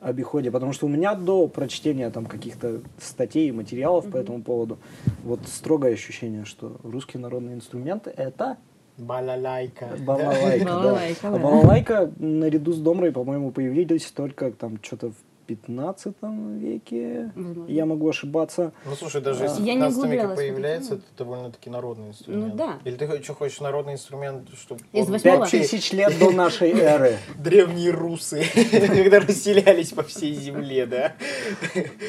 обиходе. 0.00 0.50
Потому 0.50 0.72
что 0.72 0.86
у 0.86 0.88
меня 0.88 1.14
до 1.14 1.46
прочтения 1.48 2.10
там 2.10 2.26
каких-то 2.26 2.82
статей 2.98 3.48
и 3.48 3.52
материалов 3.52 4.04
по 4.04 4.10
Мгм. 4.10 4.18
этому 4.18 4.42
поводу 4.42 4.78
вот 5.22 5.40
строгое 5.46 5.92
ощущение, 5.94 6.44
что 6.44 6.76
русские 6.82 7.20
народные 7.22 7.54
инструменты 7.54 8.10
это 8.10 8.56
Балалайка. 8.96 9.88
балалайка. 10.06 10.64
да. 10.64 10.70
Балалайка, 10.78 11.28
А 11.28 11.30
да. 11.32 11.38
балалайка 11.38 12.12
наряду 12.18 12.72
с 12.72 12.78
домрой, 12.78 13.12
по-моему, 13.12 13.50
появились 13.50 14.10
только 14.12 14.50
там 14.52 14.78
что-то 14.82 15.10
в 15.10 15.14
15 15.46 16.14
веке. 16.58 17.32
Возможно. 17.34 17.70
Я 17.72 17.86
могу 17.86 18.08
ошибаться. 18.08 18.72
Ну 18.84 18.94
слушай, 18.94 19.20
даже 19.20 19.44
если 19.44 19.62
в 19.62 19.64
Я 19.64 19.74
не 19.74 19.80
15 19.80 20.10
веке 20.10 20.28
появляется, 20.28 20.94
это 20.94 21.02
довольно-таки 21.18 21.70
народный 21.70 22.08
инструмент. 22.08 22.52
Ну 22.52 22.54
да. 22.56 22.78
Или 22.84 22.96
ты 22.96 23.22
что 23.22 23.34
хочешь 23.34 23.60
народный 23.60 23.94
инструмент, 23.94 24.48
чтобы 24.56 24.80
Из 24.92 25.06
он- 25.06 25.12
восьмого? 25.12 25.40
Пять 25.46 25.50
тысяч 25.50 25.92
лет 25.92 26.18
до 26.18 26.30
нашей 26.30 26.72
эры. 26.72 27.16
древние 27.38 27.90
русы, 27.90 28.44
когда 28.70 29.20
расселялись 29.20 29.92
по 29.92 30.02
всей 30.02 30.34
земле, 30.34 30.86
да? 30.86 31.12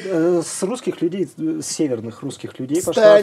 Э, 0.06 0.42
С 0.44 0.62
русских 0.62 1.00
людей, 1.02 1.26
с 1.36 1.66
северных 1.66 2.22
русских 2.22 2.58
людей 2.58 2.82
пошла 2.82 3.02
да, 3.02 3.20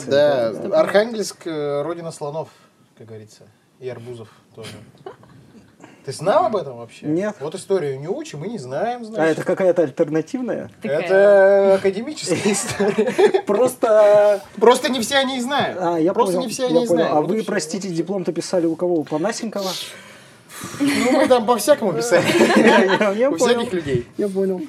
цивилизация. 0.00 0.52
да. 0.68 0.80
Архангельск, 0.80 1.46
э, 1.46 1.82
родина 1.82 2.10
слонов, 2.12 2.48
как 2.96 3.06
говорится. 3.08 3.44
И 3.80 3.88
арбузов 3.88 4.28
тоже. 4.54 4.70
Ты 6.08 6.14
знал 6.14 6.46
об 6.46 6.56
этом 6.56 6.78
вообще? 6.78 7.04
Нет. 7.04 7.36
Вот 7.38 7.54
историю 7.54 8.00
не 8.00 8.08
учим, 8.08 8.38
мы 8.38 8.48
не 8.48 8.56
знаем, 8.56 9.02
А 9.02 9.04
значит. 9.04 9.32
это 9.36 9.46
какая-то 9.46 9.82
альтернативная? 9.82 10.70
Такая. 10.80 11.00
Это 11.00 11.74
академическая 11.74 12.38
история. 12.46 13.42
Просто... 13.42 14.42
Просто 14.56 14.90
не 14.90 15.00
все 15.00 15.16
они 15.16 15.38
знают. 15.38 15.76
А, 15.78 15.98
я 15.98 16.14
Просто 16.14 16.36
понял, 16.36 16.46
не 16.46 16.50
все 16.50 16.68
они 16.68 16.86
знают. 16.86 17.12
А 17.12 17.20
вы, 17.20 17.42
простите, 17.42 17.90
диплом-то 17.90 18.32
писали 18.32 18.64
у 18.64 18.74
кого? 18.74 18.94
У 18.94 19.04
Панасенкова? 19.04 19.68
Ну, 20.80 21.12
мы 21.12 21.28
там 21.28 21.44
по-всякому 21.44 21.92
писали. 21.92 22.24
У 23.28 23.36
всяких 23.36 23.70
людей. 23.74 24.06
Я 24.16 24.30
понял. 24.30 24.62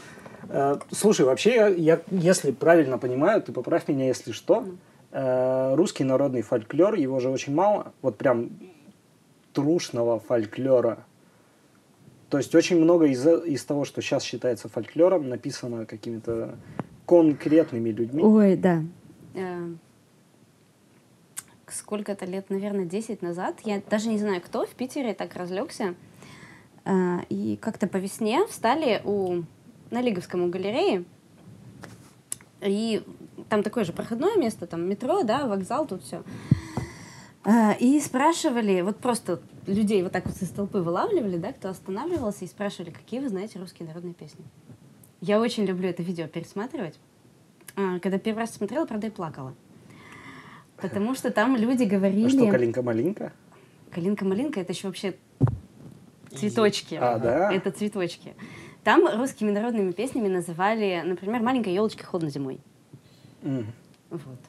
Э, 0.50 0.76
Слушай, 0.92 1.26
вообще, 1.26 1.56
я- 1.56 1.70
я, 1.70 2.00
если 2.12 2.52
правильно 2.52 2.98
понимаю, 2.98 3.42
ты 3.42 3.54
поправь 3.54 3.88
меня, 3.88 4.08
если 4.08 4.34
что, 4.34 4.66
э, 5.14 5.74
русский 5.76 6.04
народный 6.04 6.42
фольклор, 6.42 6.96
его 6.96 7.22
же 7.22 7.30
очень 7.30 7.56
мало, 7.56 7.94
вот 8.02 8.18
прям 8.18 8.50
трушного 9.54 10.20
фольклора. 10.20 11.06
То 12.30 12.38
есть 12.38 12.54
очень 12.54 12.80
много 12.80 13.06
из, 13.06 13.26
из 13.26 13.66
того, 13.66 13.86
что 13.86 14.02
сейчас 14.02 14.24
считается 14.24 14.70
фольклором, 14.70 15.30
написано 15.30 15.86
какими-то 15.86 16.58
конкретными 17.06 17.90
людьми. 17.90 18.22
Ой, 18.24 18.56
да. 18.56 18.84
Э, 19.34 19.74
Сколько-то 21.68 22.26
лет, 22.26 22.50
наверное, 22.50 22.86
10 22.86 23.22
назад, 23.22 23.60
я 23.64 23.82
даже 23.90 24.10
не 24.10 24.18
знаю, 24.18 24.42
кто 24.42 24.66
в 24.66 24.70
Питере 24.70 25.14
так 25.14 25.36
разлегся, 25.36 25.96
э, 26.86 27.18
и 27.30 27.58
как-то 27.60 27.88
по 27.88 27.98
весне 27.98 28.46
встали 28.48 29.02
у 29.04 29.44
на 29.90 30.02
Лиговском 30.02 30.44
у 30.44 30.50
галереи. 30.50 31.06
И 32.62 33.02
там 33.50 33.64
такое 33.64 33.84
же 33.86 33.94
проходное 33.94 34.36
место, 34.36 34.68
там 34.68 34.88
метро, 34.88 35.24
да, 35.24 35.48
вокзал, 35.48 35.88
тут 35.88 36.04
все. 36.04 36.24
И 37.80 38.00
спрашивали, 38.02 38.82
вот 38.82 38.98
просто 38.98 39.42
людей 39.74 40.04
вот 40.04 40.12
так 40.12 40.26
вот 40.26 40.42
из 40.42 40.50
толпы 40.50 40.80
вылавливали, 40.80 41.38
да, 41.38 41.54
кто 41.54 41.70
останавливался, 41.70 42.46
и 42.46 42.48
спрашивали, 42.48 42.92
какие 42.92 43.20
вы 43.20 43.30
знаете 43.30 43.60
русские 43.60 43.88
народные 43.88 44.14
песни. 44.14 44.44
Я 45.22 45.40
очень 45.40 45.66
люблю 45.66 45.90
это 45.90 46.04
видео 46.04 46.28
пересматривать. 46.28 47.00
А, 47.76 48.00
Когда 48.00 48.18
первый 48.18 48.40
раз 48.40 48.54
смотрела, 48.54 48.86
правда, 48.86 49.08
и 49.08 49.10
плакала. 49.10 49.54
Потому 50.78 51.14
что 51.16 51.30
там 51.30 51.56
люди 51.56 51.84
говорили... 51.84 52.26
А 52.26 52.30
что, 52.30 52.50
калинка-малинка? 52.50 53.34
Калинка-малинка— 53.92 54.60
это 54.62 54.72
еще 54.72 54.88
вообще 54.88 55.16
цветочки. 56.34 56.96
А, 56.96 57.18
да? 57.18 57.54
Это 57.54 57.72
цветочки. 57.72 58.34
Там 58.84 59.06
русскими 59.18 59.52
народными 59.52 59.92
песнями 59.92 60.30
называли, 60.30 61.02
например, 61.06 61.42
«Маленькая 61.42 61.74
елочка 61.74 62.06
холодно 62.06 62.30
зимой». 62.30 62.60
М. 63.44 63.68
Вот. 64.10 64.40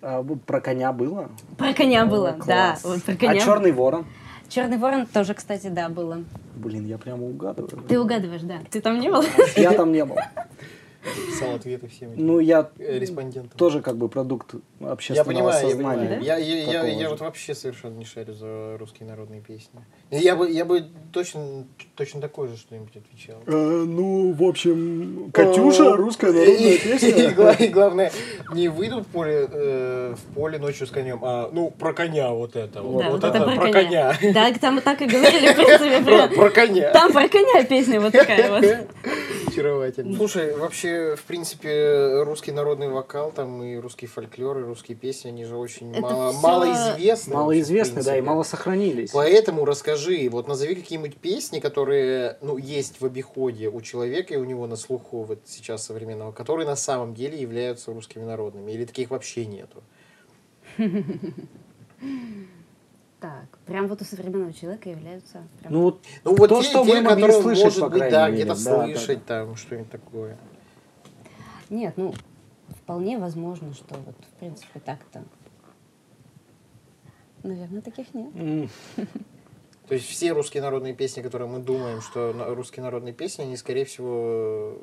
А 0.00 0.22
про 0.22 0.60
коня 0.60 0.92
было? 0.92 1.30
Про 1.56 1.72
коня 1.74 2.02
О, 2.04 2.06
было, 2.06 2.32
да. 2.32 2.38
класс. 2.72 2.84
Вот 2.84 3.02
про 3.02 3.14
А 3.14 3.16
коня. 3.16 3.40
черный 3.40 3.72
ворон? 3.72 4.06
Черный 4.48 4.78
ворон 4.78 5.06
тоже, 5.06 5.34
кстати, 5.34 5.66
да, 5.68 5.88
было. 5.88 6.24
Блин, 6.54 6.86
я 6.86 6.98
прямо 6.98 7.24
угадываю. 7.26 7.82
Ты 7.88 7.98
угадываешь, 8.00 8.42
да. 8.42 8.60
Ты 8.70 8.80
там 8.80 8.98
не 9.00 9.10
был? 9.10 9.22
Я 9.56 9.72
там 9.72 9.92
не 9.92 10.04
был. 10.04 10.16
Писал 11.28 11.54
ответы 11.54 11.86
всем 11.88 12.12
Ну, 12.16 12.38
я 12.40 12.70
э, 12.78 12.98
респондентам. 12.98 13.56
тоже 13.56 13.80
как 13.80 13.96
бы 13.96 14.08
продукт 14.08 14.54
Я 14.80 14.88
общественного 14.90 15.28
понимаю, 15.32 15.64
я 15.64 15.70
сознания. 15.70 16.00
понимаю. 16.00 16.22
Я, 16.22 16.36
я, 16.36 16.64
я, 16.64 16.86
я 16.86 16.98
же. 17.04 17.08
вот 17.10 17.20
вообще 17.20 17.54
совершенно 17.54 17.94
не 17.94 18.04
шарю 18.04 18.34
за 18.34 18.76
русские 18.78 19.08
народные 19.08 19.40
песни. 19.40 19.80
Я 20.10 20.36
бы, 20.36 20.50
я 20.50 20.64
бы 20.64 20.84
точно, 21.12 21.66
точно 21.94 22.20
такое 22.22 22.48
же 22.48 22.56
что-нибудь 22.56 22.96
отвечал. 22.96 23.36
Э, 23.46 23.50
ну, 23.52 24.32
в 24.32 24.42
общем, 24.42 25.30
О, 25.36 25.96
русская 25.96 26.32
И, 26.32 26.76
и 26.76 27.26
гла- 27.34 27.52
и 27.52 27.68
главное, 27.68 28.10
не 28.54 28.68
выйдут 28.68 29.06
в 29.06 29.10
поле, 29.10 29.46
э, 29.50 30.14
в 30.16 30.34
поле 30.34 30.58
ночью 30.58 30.86
с 30.86 30.90
конем, 30.90 31.18
а 31.22 31.50
ну 31.52 31.70
про 31.70 31.92
коня 31.92 32.30
вот 32.30 32.56
это. 32.56 32.80
Вот, 32.82 33.02
Да, 33.02 33.10
вот 33.10 33.22
вот 33.22 33.34
это 33.34 33.44
про 33.44 33.70
коня. 33.70 34.16
Да, 34.32 34.50
там 34.54 34.80
так 34.80 35.02
и 35.02 35.06
говорили, 35.06 35.52
в 35.52 35.56
принципе, 35.56 36.02
Про, 36.02 36.28
про 36.34 36.50
коня. 36.50 36.90
Там 36.92 37.12
про 37.12 37.28
коня 37.28 37.64
песня 37.64 38.00
вот 38.00 38.12
такая 38.12 38.50
вот. 38.50 38.64
Очаровательно. 39.46 40.16
Слушай, 40.16 40.54
вообще, 40.56 41.16
в 41.16 41.22
принципе, 41.24 42.22
русский 42.22 42.52
народный 42.52 42.88
вокал, 42.88 43.32
там 43.32 43.62
и 43.62 43.76
русский 43.76 44.06
фольклор, 44.06 44.58
и 44.58 44.62
русские 44.62 44.96
песни, 44.96 45.28
они 45.28 45.44
же 45.44 45.56
очень 45.56 45.90
Это 45.92 46.00
мало, 46.02 46.32
всё- 46.32 46.40
малоизвестны. 46.40 47.34
Малоизвестны, 47.34 48.02
да, 48.02 48.16
и 48.16 48.20
мало 48.20 48.42
сохранились. 48.42 49.10
Поэтому 49.10 49.64
расскажи, 49.64 49.97
вот 50.30 50.48
назови 50.48 50.74
какие-нибудь 50.74 51.16
песни, 51.16 51.60
которые, 51.60 52.36
ну, 52.42 52.56
есть 52.56 53.00
в 53.00 53.04
обиходе 53.04 53.68
у 53.68 53.80
человека 53.80 54.34
и 54.34 54.36
у 54.36 54.44
него 54.44 54.66
на 54.66 54.76
слуху 54.76 55.22
вот 55.24 55.40
сейчас 55.44 55.84
современного, 55.84 56.32
которые 56.32 56.66
на 56.66 56.76
самом 56.76 57.14
деле 57.14 57.40
являются 57.40 57.92
русскими 57.92 58.24
народными, 58.24 58.70
или 58.72 58.84
таких 58.84 59.10
вообще 59.10 59.46
нету. 59.46 59.82
Так, 63.20 63.58
прям 63.66 63.88
вот 63.88 64.00
у 64.00 64.04
современного 64.04 64.52
человека 64.52 64.88
являются... 64.88 65.42
прям- 65.60 65.72
Ну, 65.72 65.80
вот 65.82 66.00
Ну, 66.22 66.36
вот 66.36 66.48
То, 66.50 66.62
те, 66.62 66.68
что 66.68 66.84
те, 66.84 66.94
мы 66.94 67.00
могли 67.00 67.22
которые, 67.24 67.42
слышать, 67.42 67.64
может 67.64 67.80
по 67.80 67.88
быть, 67.88 67.98
крайней 67.98 68.12
да, 68.12 68.30
мере, 68.30 68.44
где-то 68.44 68.64
да, 68.64 68.70
да, 68.70 68.86
слышать, 68.86 69.26
там, 69.26 69.56
что-нибудь 69.56 69.90
такое. 69.90 70.38
Нет, 71.68 71.94
ну, 71.96 72.14
вполне 72.68 73.18
возможно, 73.18 73.74
что 73.74 73.96
вот, 73.96 74.14
в 74.14 74.38
принципе, 74.38 74.78
так-то. 74.80 75.24
Наверное, 77.42 77.82
таких 77.82 78.14
нет. 78.14 78.30
м, 78.36 78.70
То 79.88 79.94
есть 79.94 80.06
все 80.06 80.32
русские 80.32 80.62
народные 80.62 80.94
песни, 80.94 81.22
которые 81.22 81.48
мы 81.48 81.60
думаем, 81.60 82.02
что 82.02 82.32
русские 82.54 82.82
народные 82.82 83.14
песни, 83.14 83.42
они, 83.42 83.56
скорее 83.56 83.86
всего, 83.86 84.78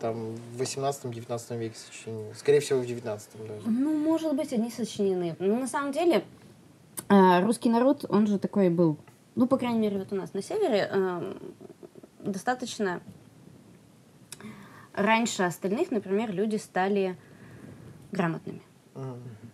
там 0.00 0.34
в 0.34 0.60
18-19 0.60 1.58
веке 1.58 1.76
сочинены. 1.76 2.34
Скорее 2.34 2.58
всего, 2.60 2.80
в 2.80 2.86
19 2.86 3.30
даже. 3.46 3.68
Ну, 3.70 3.96
может 3.96 4.34
быть, 4.34 4.52
они 4.52 4.70
сочинены. 4.70 5.36
Ну, 5.38 5.60
на 5.60 5.68
самом 5.68 5.92
деле, 5.92 6.24
э, 7.08 7.44
русский 7.44 7.70
народ, 7.70 8.04
он 8.08 8.26
же 8.26 8.40
такой 8.40 8.68
был, 8.68 8.98
ну, 9.36 9.46
по 9.46 9.58
крайней 9.58 9.78
мере, 9.78 9.98
вот 9.98 10.12
у 10.12 10.16
нас 10.16 10.34
на 10.34 10.42
севере, 10.42 10.88
э, 10.90 11.34
достаточно 12.24 13.00
раньше 14.92 15.44
остальных, 15.44 15.92
например, 15.92 16.32
люди 16.32 16.56
стали 16.56 17.16
грамотными. 18.10 18.62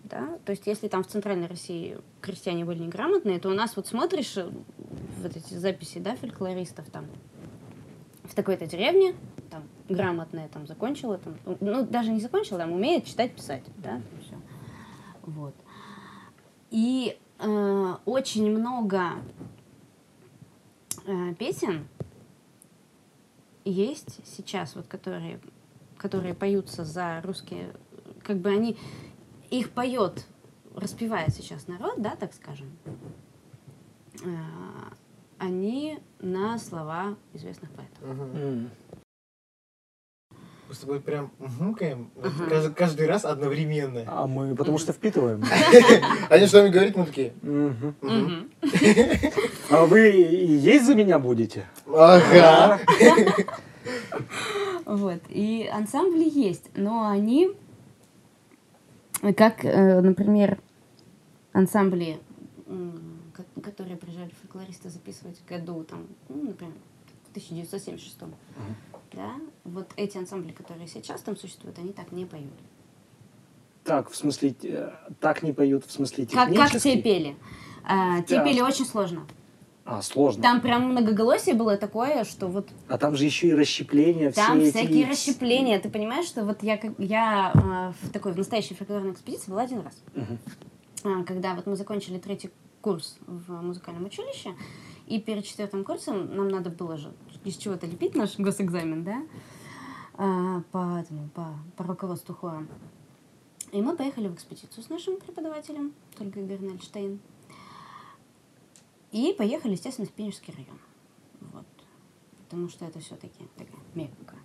Да? 0.05 0.39
То 0.45 0.53
есть, 0.53 0.67
если 0.67 0.89
там 0.89 1.03
в 1.03 1.07
Центральной 1.07 1.47
России 1.47 1.99
крестьяне 2.21 2.65
были 2.65 2.79
неграмотные, 2.79 3.39
то 3.41 3.49
у 3.51 3.53
нас 3.55 3.77
вот 3.77 3.87
смотришь 3.87 4.37
вот 5.25 5.37
эти 5.37 5.55
записи, 5.55 5.99
да, 5.99 6.15
фольклористов 6.15 6.89
там 6.91 7.07
в 8.25 8.35
такой-то 8.35 8.67
деревне, 8.67 9.15
там, 9.51 9.65
грамотная, 9.89 10.49
там, 10.49 10.67
закончила, 10.67 11.19
там, 11.19 11.37
ну, 11.61 11.85
даже 11.85 12.11
не 12.11 12.21
закончила, 12.21 12.59
там, 12.59 12.73
умеет 12.73 13.05
читать, 13.05 13.35
писать, 13.35 13.65
да, 13.77 14.01
все. 14.23 14.37
Вот. 15.23 15.55
И 16.71 17.19
э, 17.39 17.95
очень 18.05 18.51
много 18.51 19.13
э, 21.07 21.35
песен 21.35 21.89
есть 23.65 24.21
сейчас, 24.25 24.75
вот, 24.75 24.87
которые, 24.87 25.41
которые 25.97 26.35
поются 26.35 26.85
за 26.85 27.21
русские, 27.23 27.75
как 28.23 28.39
бы 28.39 28.51
они, 28.51 28.77
их 29.51 29.71
поет, 29.71 30.27
распевает 30.75 31.35
сейчас 31.35 31.69
народ, 31.69 31.95
да, 31.99 32.17
так 32.17 32.33
скажем, 32.35 32.77
э, 34.25 34.27
они 35.39 35.99
на 36.21 36.59
слова 36.59 37.17
известных 37.33 37.71
поэтов. 37.71 38.03
Мгм. 38.03 38.37
м. 38.37 38.71
Мы 40.67 40.75
с 40.75 40.79
тобой 40.79 40.99
прям 41.01 41.31
мукаем 41.61 42.11
каждый, 42.49 42.75
каждый 42.75 43.07
раз 43.07 43.27
одновременно. 43.27 44.03
А 44.07 44.27
мы 44.27 44.57
потому 44.57 44.79
что 44.79 44.93
впитываем. 44.95 45.45
Они 46.31 46.47
что-нибудь 46.47 46.73
говорят, 46.73 46.97
мы 46.97 47.05
такие. 47.07 47.35
А 49.71 49.87
вы 49.87 50.11
и 50.11 50.53
есть 50.57 50.87
за 50.87 50.95
меня 50.95 51.19
будете? 51.19 51.67
Ага. 51.87 52.81
Вот. 54.87 55.21
И 55.31 55.69
ансамбли 55.73 56.29
есть, 56.29 56.71
но 56.75 57.09
они, 57.09 57.53
как, 59.37 59.65
э, 59.65 60.01
например, 60.01 60.59
ансамбли, 61.53 62.19
которые 63.65 63.97
приезжали 63.97 64.31
фольклористы 64.41 64.91
записывать 64.91 65.39
в 65.39 65.45
году, 65.49 65.85
там, 65.85 66.07
ну, 66.29 66.43
например, 66.49 66.75
в 67.27 67.31
1976 67.31 68.19
да, 69.13 69.35
вот 69.65 69.91
эти 69.97 70.19
ансамбли, 70.19 70.51
которые 70.53 70.89
сейчас 70.89 71.21
там 71.23 71.37
существуют, 71.37 71.79
они 71.79 71.93
так 71.93 72.11
не 72.13 72.25
поют. 72.27 72.53
Так, 73.85 74.11
в 74.11 74.17
смысле, 74.17 74.55
так 75.21 75.43
не 75.43 75.53
поют, 75.53 75.85
в 75.87 75.91
смысле 75.93 76.27
Как, 76.27 76.49
как 76.49 76.49
технически? 76.71 76.97
те 76.97 77.03
пели. 77.03 77.37
А, 77.85 78.23
те 78.23 78.37
Да. 78.39 78.45
пели 78.45 78.61
очень 78.61 78.85
сложно. 78.87 79.27
А, 79.85 80.01
сложно. 80.03 80.43
Там 80.43 80.61
прям 80.63 80.91
многоголосие 80.91 81.55
было 81.55 81.77
такое, 81.77 82.25
что 82.25 82.49
вот 82.49 82.69
А 82.89 82.97
там 82.99 83.15
же 83.17 83.25
еще 83.27 83.49
и 83.49 83.53
расщепления, 83.53 84.33
Там 84.33 84.59
все 84.61 84.71
всякие 84.71 85.03
эти... 85.03 85.11
расщепления. 85.11 85.79
Ты 85.79 85.91
понимаешь, 85.91 86.27
что 86.27 86.45
вот 86.45 86.63
я, 86.63 86.79
как- 86.79 86.99
я 86.99 87.53
а, 87.55 87.93
в 88.03 88.11
такой 88.11 88.33
в 88.33 88.39
настоящей 88.39 88.75
фольклорной 88.75 89.13
экспедиции 89.13 89.51
была 89.51 89.63
один 89.63 89.81
раз. 89.83 90.03
А, 91.05 91.23
когда 91.25 91.55
вот 91.55 91.67
мы 91.67 91.77
закончили 91.77 92.19
третий 92.19 92.51
курс 92.85 93.17
в 93.27 93.63
музыкальном 93.63 94.05
училище, 94.05 94.55
и 95.07 95.19
перед 95.19 95.47
четвертым 95.47 95.85
курсом 95.85 96.37
нам 96.37 96.49
надо 96.49 96.69
было 96.69 96.99
же 96.99 97.15
из 97.43 97.57
чего-то 97.57 97.87
лепить 97.87 98.15
наш 98.15 98.39
госэкзамен, 98.39 99.05
да, 99.05 99.23
а, 100.19 100.61
по, 100.71 100.99
этому, 101.01 101.31
по, 101.31 101.59
по 101.79 101.85
руководству 101.85 102.35
хора. 102.35 102.67
И 103.73 103.81
мы 103.81 103.97
поехали 103.97 104.29
в 104.29 104.35
экспедицию 104.35 104.85
с 104.85 104.91
нашим 104.91 105.17
преподавателем, 105.17 105.95
Только 106.19 106.43
Бернельштейн. 106.43 107.21
И 109.13 109.35
поехали, 109.39 109.73
естественно, 109.73 110.07
в 110.07 110.13
Пенежский 110.13 110.53
район. 110.53 110.79
Вот. 111.41 111.67
Потому 112.45 112.69
что 112.69 112.85
это 112.85 112.99
все-таки 112.99 113.49
такая 113.57 113.81
Мекка. 113.95 114.37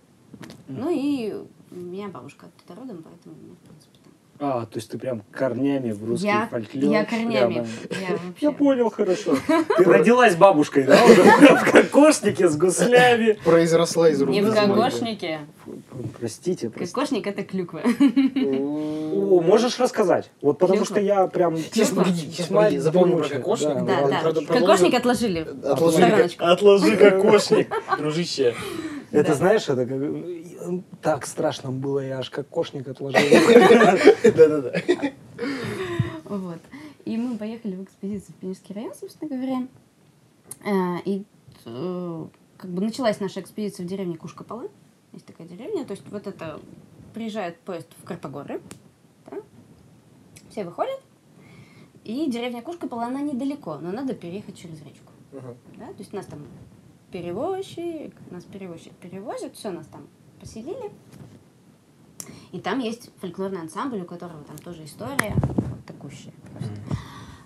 Ну 0.66 0.88
и 0.90 1.44
у 1.70 1.74
меня 1.74 2.08
бабушка 2.08 2.46
оттуда 2.46 2.80
родом, 2.80 3.02
поэтому, 3.02 3.34
в 3.34 3.58
принципе. 3.58 3.99
А, 4.42 4.64
то 4.64 4.78
есть 4.78 4.90
ты 4.90 4.96
прям 4.96 5.22
корнями 5.30 5.92
в 5.92 6.02
русский 6.02 6.28
Я, 6.28 6.48
фольклор. 6.50 6.90
я 6.90 7.04
корнями. 7.04 7.54
Я 7.90 8.12
вообще... 8.12 8.30
Я 8.38 8.52
понял, 8.52 8.90
хорошо. 8.90 9.36
Ты 9.76 9.84
родилась 9.84 10.34
бабушкой, 10.34 10.84
да? 10.84 10.96
В 11.06 11.70
кокошнике 11.70 12.48
с 12.48 12.56
гуслями. 12.56 13.38
Произросла 13.44 14.08
из 14.08 14.22
Не 14.22 14.40
в 14.40 14.54
кокошнике. 14.54 15.40
Простите, 16.18 16.70
простите. 16.70 16.94
Кокошник 16.94 17.26
это 17.26 17.42
клюква. 17.42 17.82
О, 17.82 19.42
можешь 19.42 19.78
рассказать? 19.78 20.30
Вот 20.40 20.58
потому 20.58 20.86
что 20.86 21.00
я 21.00 21.26
прям... 21.26 21.58
Сейчас, 21.58 21.90
погоди, 21.90 22.20
сейчас, 22.20 22.38
весьма 22.46 22.62
погоди, 22.62 22.78
запомним 22.78 23.18
про 23.18 23.28
кокошник. 23.28 23.84
да, 23.84 24.32
Да. 24.32 24.54
Кокошник 24.58 24.94
отложили. 24.94 25.46
Отложи 26.38 26.96
кокошник, 26.96 27.68
дружище. 27.98 28.54
Это 29.12 29.28
Да. 29.30 29.34
знаешь, 29.34 29.68
это 29.68 29.86
как... 29.86 30.82
Так 31.02 31.26
страшно 31.26 31.70
было, 31.72 32.00
я 32.00 32.18
аж 32.18 32.30
кокошник 32.30 32.86
отложил. 32.88 33.20
Да-да-да. 34.24 34.72
Вот. 36.24 36.58
И 37.04 37.16
мы 37.16 37.36
поехали 37.36 37.74
в 37.76 37.82
экспедицию 37.84 38.34
в 38.36 38.40
Пенежский 38.40 38.74
район, 38.74 38.94
собственно 38.94 39.28
говоря. 39.36 39.66
Э, 40.64 40.98
И 41.04 41.24
э, 41.64 42.26
как 42.56 42.70
бы 42.70 42.82
началась 42.82 43.18
наша 43.20 43.40
экспедиция 43.40 43.84
в 43.84 43.88
деревне 43.88 44.16
Кушкопалы. 44.16 44.68
Есть 45.12 45.26
такая 45.26 45.48
деревня. 45.48 45.84
То 45.84 45.92
есть 45.92 46.04
вот 46.10 46.26
это 46.26 46.60
приезжает 47.14 47.58
поезд 47.60 47.88
в 48.00 48.04
Карпогоры. 48.04 48.60
да, 49.30 49.38
Все 50.50 50.64
выходят. 50.64 51.00
И 52.04 52.30
деревня 52.30 52.62
Кушкопол, 52.62 53.00
она 53.00 53.20
недалеко, 53.20 53.76
но 53.80 53.90
надо 53.90 54.14
переехать 54.14 54.56
через 54.56 54.80
речку. 54.82 55.12
Мгм. 55.32 55.56
Да? 55.78 55.86
То 55.86 55.98
есть 55.98 56.12
нас 56.12 56.26
там 56.26 56.40
перевозчик, 57.10 58.14
нас 58.30 58.44
перевозчик 58.44 58.92
перевозит, 58.94 59.54
все, 59.54 59.70
нас 59.70 59.86
там 59.86 60.06
поселили. 60.40 60.90
И 62.52 62.60
там 62.60 62.78
есть 62.80 63.10
фольклорный 63.20 63.60
ансамбль, 63.60 64.00
у 64.02 64.04
которого 64.04 64.42
там 64.44 64.58
тоже 64.58 64.84
история 64.84 65.34
вот 65.42 65.84
такущая. 65.86 66.32
просто. 66.52 66.74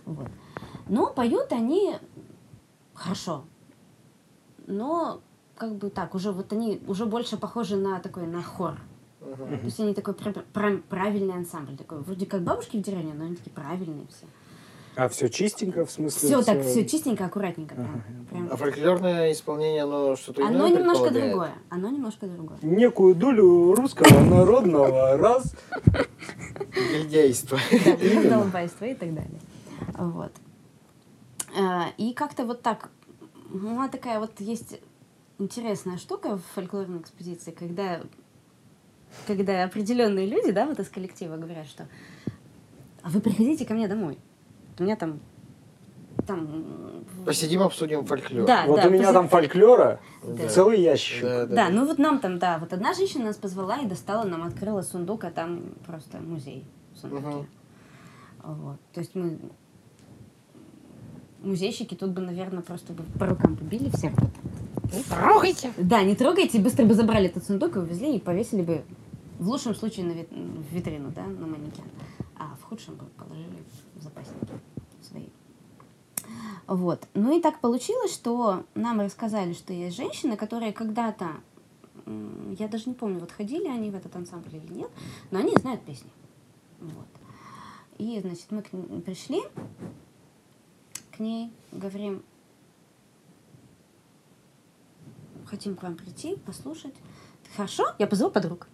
Вот. 0.07 0.29
Но 0.88 1.12
поют 1.12 1.53
они 1.53 1.96
хорошо. 2.94 3.44
Но 4.66 5.20
как 5.57 5.77
бы 5.77 5.90
так, 5.90 6.14
уже 6.14 6.33
вот 6.33 6.53
они 6.53 6.81
уже 6.87 7.07
больше 7.07 7.37
похожи 7.37 7.77
на 7.77 8.00
такой, 8.00 8.27
на 8.27 8.42
хор. 8.42 8.79
То 9.20 9.64
есть 9.64 9.81
они 9.81 9.94
такой 9.94 10.14
пра- 10.14 10.44
пра- 10.53 10.83
правильный 10.88 11.35
ансамбль. 11.35 11.77
Такой, 11.77 12.00
вроде 12.00 12.27
как 12.27 12.42
бабушки 12.42 12.77
в 12.77 12.83
деревне, 12.83 13.14
но 13.14 13.24
они 13.24 13.37
такие 13.37 13.53
правильные 13.53 14.07
все. 14.09 14.27
А 14.96 15.09
все 15.09 15.28
чистенько, 15.28 15.85
в 15.85 15.90
смысле? 15.90 16.28
Все 16.28 16.42
так, 16.42 16.62
все 16.62 16.87
чистенько, 16.87 17.24
аккуратненько. 17.24 17.74
Прям, 17.74 18.26
прям. 18.30 18.48
А 18.52 18.57
фольклорное 18.57 19.33
исполнение, 19.33 19.83
оно 19.83 20.14
что-то 20.14 20.42
иное 20.42 20.50
Оно 20.50 20.68
немножко 20.68 21.11
другое. 21.11 21.52
Оно 21.68 21.90
немножко 21.90 22.26
другое. 22.26 22.59
Некую 22.62 23.14
долю 23.16 23.74
русского 23.74 24.20
народного 24.20 25.16
раз. 25.16 25.54
Гильдейство. 26.74 27.59
Да, 27.85 27.96
раздолбайство 28.22 28.85
и 28.85 28.94
так 28.94 29.14
далее. 29.14 29.40
Вот. 29.98 30.33
А, 31.59 31.88
И 31.96 32.12
как-то 32.12 32.44
вот 32.44 32.62
так, 32.62 32.90
ну, 33.50 33.70
она 33.70 33.88
такая 33.88 34.20
вот 34.20 34.40
есть 34.40 34.80
интересная 35.38 35.98
штука 35.98 36.37
в 36.37 36.42
фольклорной 36.54 37.00
экспедиции, 37.00 37.50
когда, 37.50 38.00
когда 39.26 39.64
определенные 39.64 40.26
люди, 40.26 40.52
да, 40.52 40.66
вот 40.66 40.78
из 40.78 40.88
коллектива 40.88 41.37
говорят, 41.37 41.66
что 41.66 41.88
а 43.02 43.11
вы 43.11 43.20
приходите 43.20 43.66
ко 43.66 43.74
мне 43.74 43.88
домой. 43.88 44.18
У 44.78 44.82
меня 44.82 44.96
там 44.96 45.20
там 46.26 47.04
Посидим, 47.26 47.62
обсудим 47.62 48.04
фольклор. 48.04 48.46
Да, 48.46 48.64
Вот 48.66 48.80
да, 48.82 48.88
у 48.88 48.90
меня 48.90 49.10
пози- 49.10 49.12
там 49.12 49.28
фольклора 49.28 50.00
Да. 50.22 50.48
целый 50.48 50.80
ящик. 50.80 51.22
Да, 51.22 51.46
да, 51.46 51.54
Да, 51.54 51.68
ну 51.70 51.87
вот 51.87 51.98
нам 51.98 52.18
там, 52.18 52.38
да, 52.38 52.58
вот 52.58 52.72
одна 52.72 52.94
женщина 52.94 53.24
нас 53.26 53.37
позвала 53.37 53.78
и 53.78 53.87
достала, 53.87 54.24
нам 54.24 54.42
открыла 54.42 54.82
сундук, 54.82 55.24
а 55.24 55.30
там 55.30 55.60
просто 55.87 56.18
музей 56.18 56.64
в 56.94 56.98
сундуке. 56.98 57.26
Мгм. 57.26 57.46
Вот. 58.44 58.76
То 58.92 59.00
есть 59.00 59.14
мы 59.14 59.38
музейщики 61.42 61.94
тут 61.94 62.10
бы, 62.10 62.20
наверное, 62.20 62.62
просто 62.62 62.92
бы 62.92 63.02
по 63.18 63.26
рукам 63.26 63.56
побили 63.56 63.90
всех. 63.90 64.12
Трогайте! 65.10 65.72
Да, 65.76 66.02
не 66.02 66.14
трогайте, 66.14 66.58
быстро 66.60 66.84
бы 66.84 66.94
забрали 66.94 67.26
этот 67.26 67.44
сундук 67.44 67.76
и 67.76 67.78
увезли 67.80 68.16
и 68.16 68.20
повесили 68.20 68.62
бы 68.62 68.82
в 69.38 69.48
лучшем 69.48 69.74
случае 69.74 70.06
на 70.06 70.12
вит- 70.12 70.30
в 70.30 70.74
витрину, 70.74 71.10
да, 71.10 71.22
на 71.26 71.46
манекен, 71.46 71.84
а 72.38 72.54
в 72.60 72.62
худшем 72.64 72.94
бы 72.94 73.04
положили 73.18 73.48
запасники 74.04 74.52
свои. 75.02 75.28
Вот. 76.66 77.06
Ну 77.14 77.36
и 77.36 77.42
так 77.42 77.60
получилось, 77.60 78.12
что 78.12 78.64
нам 78.74 79.00
рассказали, 79.00 79.52
что 79.52 79.72
есть 79.72 79.96
женщины, 79.96 80.36
которые 80.36 80.72
когда-то, 80.72 81.28
я 82.06 82.68
даже 82.68 82.88
не 82.88 82.94
помню, 82.94 83.20
вот 83.20 83.32
ходили 83.32 83.66
они 83.68 83.90
в 83.90 83.94
этот 83.94 84.14
ансамбль 84.16 84.56
или 84.56 84.72
нет, 84.72 84.90
но 85.30 85.40
они 85.40 85.54
знают 85.56 85.84
песни. 85.84 86.10
Вот. 86.80 87.06
И, 87.98 88.20
значит, 88.20 88.50
мы 88.50 88.62
к 88.62 88.70
пришли, 89.02 89.42
к 91.12 91.20
ней, 91.20 91.52
говорим, 91.70 92.22
хотим 95.46 95.76
к 95.76 95.82
вам 95.82 95.96
прийти, 95.96 96.36
послушать. 96.36 96.94
Хорошо, 97.56 97.84
я 97.98 98.06
позову 98.06 98.30
подруг. 98.30 98.66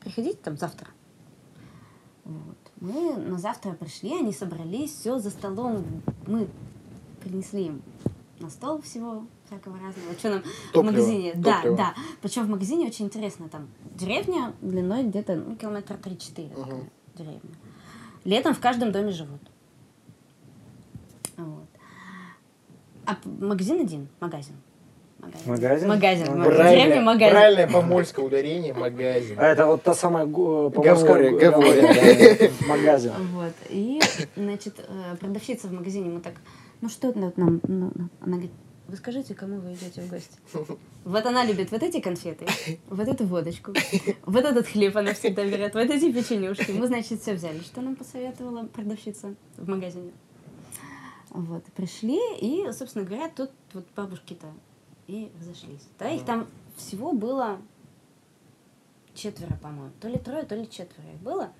Приходите 0.00 0.38
там 0.38 0.56
завтра. 0.56 0.88
Вот. 2.24 2.63
Мы 2.84 3.16
на 3.16 3.38
завтра 3.38 3.72
пришли, 3.72 4.12
они 4.18 4.30
собрались, 4.32 4.90
все 4.92 5.18
за 5.18 5.30
столом. 5.30 5.84
Мы 6.26 6.48
принесли 7.22 7.66
им 7.68 7.82
на 8.40 8.50
стол 8.50 8.82
всего 8.82 9.24
всякого 9.46 9.78
разного. 9.78 10.12
Что 10.18 10.30
нам 10.30 10.42
Топливо, 10.72 10.82
в 10.82 10.84
магазине? 10.84 11.32
Да, 11.34 11.56
топливо. 11.56 11.76
да. 11.78 11.94
Причем 12.20 12.44
в 12.44 12.50
магазине 12.50 12.86
очень 12.86 13.06
интересно. 13.06 13.48
Там 13.48 13.68
деревня 13.94 14.52
длиной 14.60 15.04
где-то 15.04 15.34
ну, 15.36 15.56
километра 15.56 15.94
3-4 15.96 16.48
такая 16.50 16.74
Мгм. 16.74 16.90
деревня. 17.16 17.40
Летом 18.24 18.54
в 18.54 18.60
каждом 18.60 18.92
доме 18.92 19.12
живут. 19.12 19.40
Вот. 21.38 21.66
А 23.06 23.16
магазин 23.24 23.80
один, 23.80 24.08
магазин. 24.20 24.56
Магазин. 25.46 25.88
Магазин? 25.88 26.38
Магазин. 26.38 27.04
Магазин. 27.04 27.30
правильное 27.30 27.68
помольское 27.68 28.24
ударение 28.24 28.74
магазин. 28.74 29.36
А 29.38 29.46
это 29.46 29.66
вот 29.66 29.82
та 29.82 29.94
самая 29.94 30.26
Говоря, 30.26 30.70
поморская- 30.70 31.30
говоря. 31.30 32.50
магазин. 32.68 33.12
Вот. 33.32 33.52
И, 33.70 34.00
значит, 34.36 34.74
э, 34.86 35.16
продавщица 35.20 35.68
в 35.68 35.72
магазине, 35.72 36.08
мы 36.10 36.20
так, 36.20 36.34
ну 36.80 36.88
что 36.88 37.08
это 37.08 37.18
нам, 37.18 37.32
ну, 37.36 37.60
ну?» 37.66 38.08
она 38.20 38.32
говорит, 38.32 38.52
вы 38.86 38.96
скажите, 38.96 39.34
кому 39.34 39.60
вы 39.60 39.72
идете 39.72 40.02
в 40.02 40.10
гости? 40.10 40.38
Вот 41.04 41.24
она 41.26 41.44
любит 41.44 41.70
вот 41.70 41.82
эти 41.82 42.00
конфеты, 42.00 42.46
вот 42.88 43.08
эту 43.08 43.24
водочку, 43.26 43.72
вот 44.26 44.44
этот 44.44 44.66
хлеб 44.66 44.96
она 44.96 45.14
всегда 45.14 45.44
берет, 45.44 45.74
вот 45.74 45.88
эти 45.90 46.12
печенюшки. 46.12 46.70
Мы, 46.72 46.86
значит, 46.86 47.20
все 47.20 47.34
взяли, 47.34 47.60
что 47.60 47.80
нам 47.80 47.96
посоветовала 47.96 48.66
продавщица 48.66 49.34
в 49.56 49.68
магазине. 49.68 50.12
Вот, 51.30 51.64
пришли, 51.76 52.20
и, 52.40 52.70
собственно 52.72 53.04
говоря, 53.04 53.28
тут 53.34 53.50
вот 53.72 53.84
бабушки-то 53.96 54.46
и 55.06 55.30
разошлись. 55.40 55.86
Да, 55.98 56.10
их 56.10 56.24
там 56.24 56.46
всего 56.76 57.12
было 57.12 57.58
четверо, 59.14 59.56
по-моему. 59.62 59.92
То 60.00 60.08
ли 60.08 60.18
трое, 60.18 60.44
то 60.44 60.54
ли 60.54 60.68
четверо 60.68 61.08
их 61.12 61.20
было. 61.20 61.52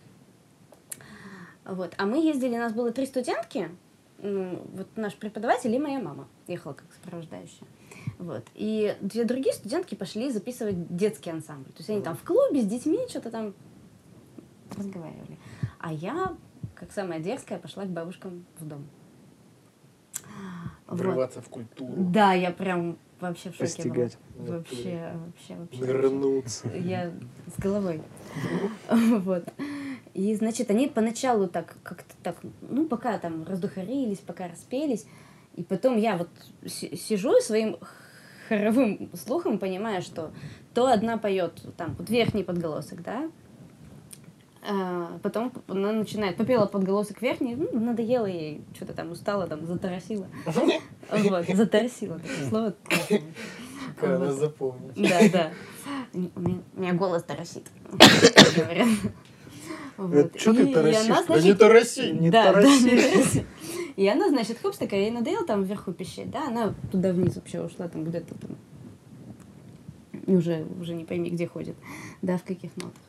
Вот. 1.65 1.95
А 1.97 2.07
мы 2.07 2.23
ездили, 2.23 2.55
у 2.55 2.59
нас 2.59 2.73
было 2.73 2.93
три 2.93 3.07
студентки, 3.07 3.71
вот 4.19 4.89
наш 4.97 5.15
преподаватель 5.17 5.75
и 5.75 5.79
моя 5.79 5.99
мама 6.01 6.29
ехала 6.47 6.73
как 6.73 6.87
сопровождающая. 6.93 7.67
Вот. 8.19 8.45
И 8.55 8.97
две 9.01 9.25
другие 9.25 9.55
студентки 9.55 9.95
пошли 9.95 10.31
записывать 10.31 10.95
детский 10.95 11.31
ансамбль. 11.31 11.71
То 11.73 11.79
есть 11.79 11.91
они 11.91 12.03
там 12.03 12.17
в 12.17 12.23
клубе 12.23 12.63
с 12.63 12.67
детьми 12.67 12.99
что-то 13.09 13.31
там 13.31 13.55
разговаривали. 14.77 15.39
А 15.79 15.93
я, 15.93 16.37
как 16.75 16.93
самая 16.93 17.21
дерзкая, 17.21 17.59
пошла 17.59 17.85
к 17.85 17.89
бабушкам 17.89 18.47
в 18.59 18.67
дом. 18.67 18.87
Вот. 20.87 20.99
Врываться 20.99 21.41
в 21.41 21.49
культуру. 21.49 21.93
Да, 21.97 22.33
я 22.33 22.51
прям 22.51 22.99
вообще 23.21 23.51
в 23.51 23.55
шоке 23.55 23.65
Постигать. 23.65 24.19
была. 24.37 24.57
Вообще, 24.59 25.13
вообще, 25.27 25.55
вообще. 25.57 25.81
Нырнуться. 25.81 26.69
Я 26.75 27.13
с 27.57 27.61
головой. 27.61 28.03
Вот. 28.91 29.45
И, 30.15 30.35
значит, 30.37 30.71
они 30.71 30.87
поначалу 30.89 31.49
так 31.49 31.77
как-то 31.83 32.15
так, 32.23 32.37
ну, 32.63 32.87
пока 32.87 33.19
там 33.19 33.45
раздухарились, 33.45 34.19
пока 34.19 34.47
распелись. 34.49 35.07
И 35.57 35.63
потом 35.65 35.97
я 35.97 36.17
вот 36.17 36.29
си- 36.67 36.97
сижу 36.97 37.41
своим 37.41 37.79
хоровым 38.49 39.11
слухом 39.15 39.59
понимаю, 39.59 40.03
что 40.03 40.33
то 40.73 40.87
одна 40.87 41.19
поет 41.19 41.65
там 41.77 41.95
вот 41.99 42.11
верхний 42.11 42.45
подголосок, 42.45 43.03
да, 43.03 43.31
а 44.67 45.19
потом 45.23 45.53
она 45.69 45.93
начинает, 45.93 46.37
попела 46.37 46.67
подголосок 46.67 47.21
верхний, 47.21 47.55
ну, 47.55 47.69
надоело 47.79 48.27
ей, 48.27 48.63
что-то 48.75 48.95
там 48.95 49.11
устала, 49.11 49.47
там, 49.47 49.67
затарасила. 49.67 50.27
Вот, 51.11 51.47
затарасила, 51.53 52.19
такое 52.19 52.49
слово. 52.49 52.75
Как 54.01 54.11
она 54.11 54.33
запомнит. 54.33 54.95
Да, 54.97 55.21
да. 55.33 55.51
У 56.15 56.41
меня, 56.41 56.95
голос. 56.95 57.25
Вот. 59.97 60.37
чё 60.37 60.53
ты 60.53 60.63
она, 60.73 61.23
Да 61.27 61.35
Да 61.35 61.41
не 61.41 61.55
тараси! 61.55 62.11
Не 62.11 62.31
да, 62.31 62.45
да, 62.45 62.53
тараси. 62.53 62.85
не 62.85 62.91
тараси. 62.91 63.47
И 63.97 64.09
она, 64.09 64.29
значит, 64.29 64.59
хопс 64.61 64.79
такая, 64.79 65.03
ей 65.03 65.11
надоело 65.11 65.47
там 65.47 65.63
вверху 65.63 65.93
пищать, 65.93 66.31
да, 66.31 66.49
она 66.49 66.75
туда 66.91 67.13
вниз 67.13 67.37
вообще 67.37 67.63
ушла, 67.63 67.87
там 67.87 68.05
где-то 68.05 68.35
там, 68.35 68.57
уже, 70.27 70.67
уже 70.81 70.95
не 70.95 71.05
пойми, 71.05 71.31
где 71.31 71.47
ходит, 71.47 71.77
да, 72.23 72.39
в 72.39 72.43
каких 72.43 72.77
нотах. 72.77 73.01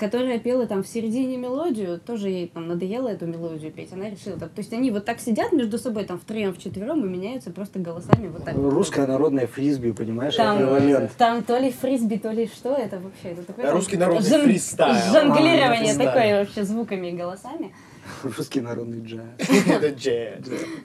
Которая 0.00 0.38
пела 0.38 0.66
там 0.66 0.82
в 0.82 0.88
середине 0.88 1.36
мелодию, 1.36 2.00
тоже 2.00 2.30
ей 2.30 2.48
там 2.48 2.66
надоело 2.68 3.06
эту 3.08 3.26
мелодию 3.26 3.70
петь, 3.70 3.92
она 3.92 4.08
решила, 4.08 4.38
так, 4.38 4.48
то 4.50 4.62
есть 4.62 4.72
они 4.72 4.90
вот 4.90 5.04
так 5.04 5.20
сидят 5.20 5.52
между 5.52 5.76
собой 5.76 6.04
там 6.04 6.18
втроем, 6.18 6.54
вчетвером 6.54 7.04
и 7.04 7.08
меняются 7.08 7.50
просто 7.50 7.78
голосами 7.80 8.28
вот 8.28 8.44
так. 8.46 8.54
Русское 8.56 9.06
народное 9.06 9.46
фрисби, 9.46 9.90
понимаешь, 9.90 10.36
Там, 10.36 10.56
эквивалент. 10.56 11.12
там 11.18 11.42
то 11.44 11.58
ли 11.58 11.70
фрисби, 11.70 12.16
то 12.16 12.30
ли 12.30 12.46
что 12.46 12.70
это 12.74 12.98
вообще. 12.98 13.28
Это 13.28 13.42
такое 13.42 13.66
А 13.66 13.68
там 13.68 13.76
русский 13.76 13.98
народный 13.98 14.26
жон- 14.30 14.42
фристайл. 14.44 15.12
Жонглирование 15.12 15.70
А, 15.70 15.84
фристайл. 15.84 16.06
такое 16.08 16.40
вообще 16.40 16.64
звуками 16.64 17.06
и 17.08 17.12
голосами. 17.12 17.74
Русский 18.22 18.62
народный 18.62 19.04
джаз. 19.04 19.20
Это 19.68 19.90
джаз. 19.90 20.40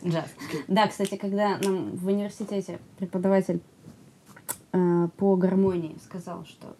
Джаз. 0.05 0.25
Да, 0.67 0.87
кстати, 0.87 1.15
когда 1.15 1.57
нам 1.59 1.91
в 1.95 2.05
университете 2.07 2.79
преподаватель 2.99 3.61
э, 4.73 5.07
по 5.15 5.37
гармонии 5.37 5.95
сказал, 6.03 6.43
что 6.45 6.75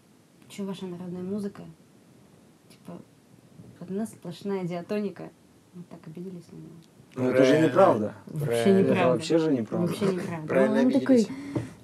что 0.50 0.64
ваша 0.66 0.86
народная 0.86 1.24
музыка, 1.24 1.62
одна 3.80 4.06
сплошная 4.06 4.64
диатоника, 4.64 5.30
мы 5.74 5.84
так 5.90 6.00
обиделись 6.08 6.46
на 6.52 6.58
него. 6.58 6.76
Но 7.16 7.30
это 7.32 7.46
же 7.46 7.60
неправда. 7.60 8.14
Вообще 8.28 8.46
Правильно. 8.64 8.80
Это 8.80 8.90
неправда. 8.90 9.12
вообще 9.14 9.38
же 9.38 9.52
неправда. 9.52 9.88
Вообще 9.88 10.06
неправда. 10.06 10.48
Правильно 10.48 10.82
Он 10.82 10.92
такой. 10.92 11.28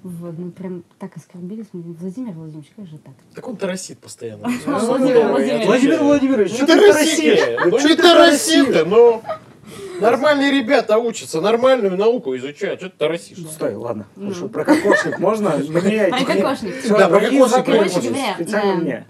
Вот, 0.02 0.36
мы 0.36 0.50
прям 0.50 0.84
так 0.98 1.16
оскорбились. 1.16 1.66
Владимир 1.72 2.32
Владимирович, 2.32 2.72
как 2.74 2.86
же 2.86 2.98
так? 2.98 3.14
Так 3.34 3.46
он 3.48 3.56
тарасит 3.56 3.98
постоянно. 3.98 4.48
Владимир 4.66 5.28
Владимирович. 5.28 5.66
Владимир 5.66 6.02
Владимирович, 6.02 6.50
Ну 6.50 6.56
что 6.56 6.66
ты 6.66 6.76
тарасишь? 6.76 7.40
Ну 7.64 7.78
что 7.78 7.88
ты 7.88 8.02
тарасишь? 8.02 8.86
Ну, 8.86 9.22
нормальные 10.00 10.50
ребята 10.50 10.98
учатся, 10.98 11.40
нормальную 11.40 11.96
науку 11.96 12.36
изучают. 12.36 12.80
Что 12.80 12.90
ты 12.90 12.96
тарасишь? 12.98 13.38
Стой, 13.38 13.74
ладно. 13.76 14.06
Ну. 14.16 14.26
Хорошо, 14.28 14.48
про 14.48 14.64
кокошник 14.64 15.18
можно? 15.20 15.56
Мне 15.56 16.08
Про 16.08 16.24
кокошник. 16.24 16.74
Да, 16.88 17.08
про 17.08 17.20
кокошник, 17.20 18.16
Специально 18.34 18.74
мне. 18.74 19.06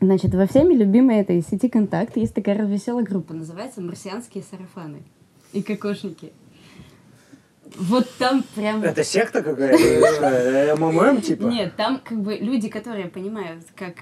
Значит, 0.00 0.34
во 0.34 0.46
всеми 0.46 0.74
любимой 0.74 1.20
этой 1.20 1.40
сети 1.42 1.68
«Контакт» 1.68 2.16
есть 2.16 2.34
такая 2.34 2.58
развеселая 2.58 3.04
группа, 3.04 3.32
называется 3.32 3.80
«Марсианские 3.80 4.44
сарафаны» 4.44 5.02
и 5.52 5.62
кокошники. 5.62 6.32
Вот 7.76 8.08
там 8.18 8.44
прям... 8.54 8.82
Это 8.82 9.02
секта 9.04 9.42
какая-то? 9.42 9.78
что? 9.78 10.26
Э, 10.26 10.76
МММ 10.76 11.20
типа? 11.20 11.46
Нет, 11.46 11.76
там 11.76 12.00
как 12.02 12.20
бы 12.20 12.36
люди, 12.36 12.68
которые 12.68 13.08
понимают, 13.08 13.64
как 13.74 13.96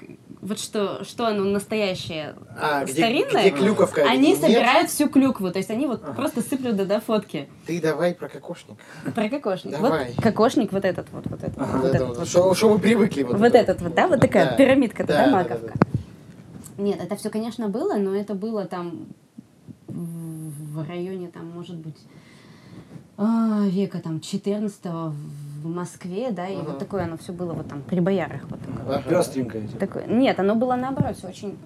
вот 0.45 0.59
что, 0.61 1.03
что 1.05 1.27
оно 1.27 1.43
настоящее 1.45 2.37
А, 2.61 2.85
где, 2.85 2.93
старинное, 2.93 3.41
где 3.41 3.51
клюковка? 3.51 4.03
а 4.03 4.11
они 4.11 4.35
где 4.35 4.43
нет? 4.49 4.57
собирают 4.59 4.91
всю 4.91 5.09
клюкву, 5.09 5.51
то 5.51 5.59
есть 5.59 5.71
они 5.71 5.87
вот 5.87 6.03
просто 6.15 6.43
сыплют 6.43 6.77
да, 6.77 7.01
фотки 7.01 7.49
Ты 7.67 7.81
давай 7.81 8.15
про 8.15 8.29
кокошник. 8.29 8.77
про 9.15 9.29
кокошник. 9.29 9.73
Давай. 9.73 10.13
Вот 10.15 10.23
кокошник 10.23 10.71
вот 10.73 10.85
этот 10.85 11.07
вот, 11.13 11.27
вот 11.27 11.43
этот, 11.43 11.57
Вот 11.57 11.69
вот 11.73 11.85
это 11.87 11.97
этот 11.97 12.09
вот, 12.09 12.19
вот. 12.19 12.29
Что 12.29 12.55
что 12.55 12.69
вы 12.69 12.79
привыкли? 12.79 13.23
Вот, 13.23 13.39
Вот 13.39 13.47
это 13.47 13.59
этот 13.59 13.81
вот, 13.83 13.95
да, 13.95 14.07
вот 14.07 14.21
такая 14.21 14.51
Да. 14.51 14.57
пирамидка, 14.57 15.05
Да, 15.05 15.17
да, 15.17 15.25
да, 15.27 15.33
маковка. 15.33 15.73
да, 16.77 16.83
Нет, 16.83 17.01
это 17.03 17.17
все, 17.17 17.31
конечно, 17.31 17.69
было, 17.69 17.95
но 17.97 18.15
это 18.15 18.35
было 18.35 18.67
там 18.67 19.07
в 19.89 20.87
районе, 20.89 21.29
там, 21.29 21.49
может 21.51 21.77
быть, 21.77 21.97
а, 23.17 23.63
века 23.69 24.01
там 24.01 24.21
14 24.21 24.83
в 25.65 25.69
Москве, 25.69 26.31
да, 26.31 26.47
и 26.47 26.57
Ага. 26.57 26.71
вот 26.71 26.79
такое 26.79 27.05
оно 27.05 27.17
все 27.17 27.33
было 27.33 27.55
вот 27.55 27.69
там 27.69 27.83
при 27.83 27.99
боярах. 28.01 28.43
Вот 28.51 28.61
такое. 28.61 28.97
Ага. 28.99 29.09
Пестренькая. 29.09 29.63
типа. 29.67 29.79
Такое. 29.79 30.07
Нет, 30.07 30.39
оно 30.39 30.55
было 30.55 30.77
наоборот, 30.77 31.17
все 31.17 31.29
очень... 31.29 31.59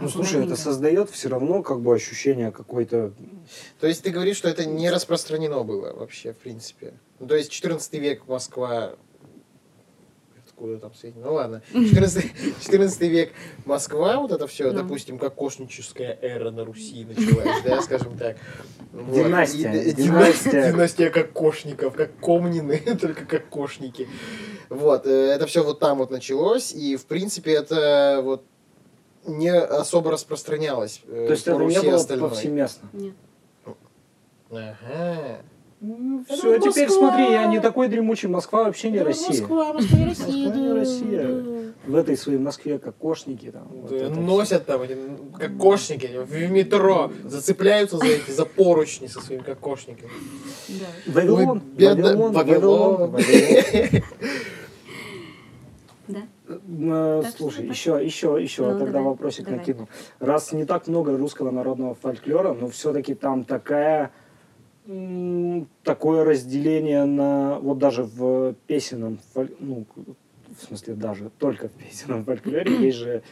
Ну 0.00 0.08
слушай, 0.08 0.44
это 0.44 0.56
создает 0.56 1.08
все 1.10 1.28
равно 1.28 1.62
как 1.62 1.80
бы 1.80 1.94
ощущение 1.94 2.50
какой-то... 2.50 3.12
То 3.78 3.86
есть 3.86 4.02
ты 4.02 4.10
говоришь, 4.10 4.36
что 4.36 4.48
это 4.48 4.64
не 4.64 4.90
распространено 4.90 5.62
было 5.62 5.92
вообще, 5.94 6.32
в 6.32 6.38
принципе. 6.38 6.94
Ну, 7.20 7.28
то 7.28 7.36
есть 7.36 7.52
14 7.52 7.92
век 7.94 8.26
Москва... 8.26 8.94
Откуда 10.62 10.78
там 10.78 10.94
сведения? 10.94 11.24
Ну 11.24 11.34
ладно. 11.34 11.60
14, 11.72 12.24
14 12.62 13.00
век 13.02 13.32
Москва, 13.64 14.18
вот 14.18 14.30
это 14.30 14.46
все, 14.46 14.70
Ну. 14.70 14.82
допустим, 14.82 15.18
как 15.18 15.34
космическая 15.34 16.16
эра 16.22 16.52
на 16.52 16.64
Руси 16.64 17.04
началась, 17.04 17.62
да, 17.64 17.82
скажем 17.82 18.16
так. 18.16 18.36
Вот. 18.92 19.12
Династия, 19.26 19.72
И- 19.72 19.90
и- 19.90 19.92
династия. 19.92 20.70
Династия 20.72 21.10
кокошников, 21.10 21.94
как 21.94 22.16
комнины, 22.20 22.78
только 23.00 23.24
как 23.24 23.48
кошники. 23.48 24.06
Вот, 24.68 25.04
э, 25.04 25.10
это 25.32 25.46
все 25.48 25.64
вот 25.64 25.80
там 25.80 25.98
вот 25.98 26.12
началось, 26.12 26.72
и, 26.72 26.94
в 26.94 27.06
принципе, 27.06 27.54
это 27.54 28.20
вот 28.22 28.44
не 29.26 29.52
особо 29.52 30.12
распространялось 30.12 31.00
э, 31.08 31.24
То 31.26 31.32
есть 31.32 31.48
это 31.48 31.56
не 31.58 31.74
Руси 31.74 31.86
было 31.86 31.96
остальной. 31.96 32.28
повсеместно. 32.28 32.88
Нет. 32.92 33.14
Ага. 34.48 35.40
Все, 36.28 36.58
теперь 36.58 36.88
смотри, 36.90 37.24
я 37.32 37.46
не 37.46 37.60
такой 37.60 37.88
дремучий. 37.88 38.28
Москва 38.28 38.64
вообще 38.64 38.90
не 38.90 39.00
Россия. 39.00 39.40
Москва, 39.40 39.72
Москва 39.72 39.98
и 39.98 40.04
Москва 40.06 40.32
не 40.32 40.72
Россия. 40.72 41.72
В 41.86 41.96
этой 41.96 42.16
своей 42.16 42.38
Москве 42.38 42.78
кокошники 42.78 43.50
там. 43.50 43.68
Да, 43.90 43.96
это 43.96 44.10
Носят 44.14 44.66
там 44.66 44.82
эти 44.82 44.96
кокошники 45.36 46.08
в 46.24 46.50
метро, 46.50 47.10
зацепляются 47.24 47.98
за 47.98 48.06
эти, 48.06 48.30
за 48.30 48.44
поручни 48.44 49.08
со 49.08 49.20
своими 49.20 49.42
кокошниками. 49.42 50.10
Да. 50.68 51.12
Вавилон, 51.12 51.62
Вавилон, 51.76 52.32
Вавилон. 52.32 52.32
Вавилон, 52.32 53.10
Вавилон. 53.10 54.02
Да. 56.08 56.22
Э, 56.48 57.22
Слушай, 57.36 57.66
еще, 57.66 58.00
еще, 58.04 58.38
еще 58.40 58.62
Ну, 58.62 58.78
тогда 58.78 58.92
давай, 58.98 59.08
вопросик 59.08 59.44
давай. 59.44 59.60
накину. 59.60 59.88
Раз 60.20 60.52
не 60.52 60.64
так 60.64 60.86
много 60.86 61.16
русского 61.16 61.50
народного 61.50 61.94
фольклора, 61.94 62.52
но 62.52 62.68
все-таки 62.68 63.14
там 63.14 63.44
такая 63.44 64.10
такое 65.84 66.24
разделение 66.24 67.04
на 67.04 67.58
вот 67.60 67.78
даже 67.78 68.02
в 68.02 68.54
песенном 68.66 69.18
ну 69.60 69.86
в 70.58 70.62
смысле 70.66 70.94
даже 70.94 71.30
только 71.38 71.68
в 71.68 71.72
песенном 71.72 72.24
фольклоре 72.26 72.74
есть 72.86 72.98
же 72.98 73.22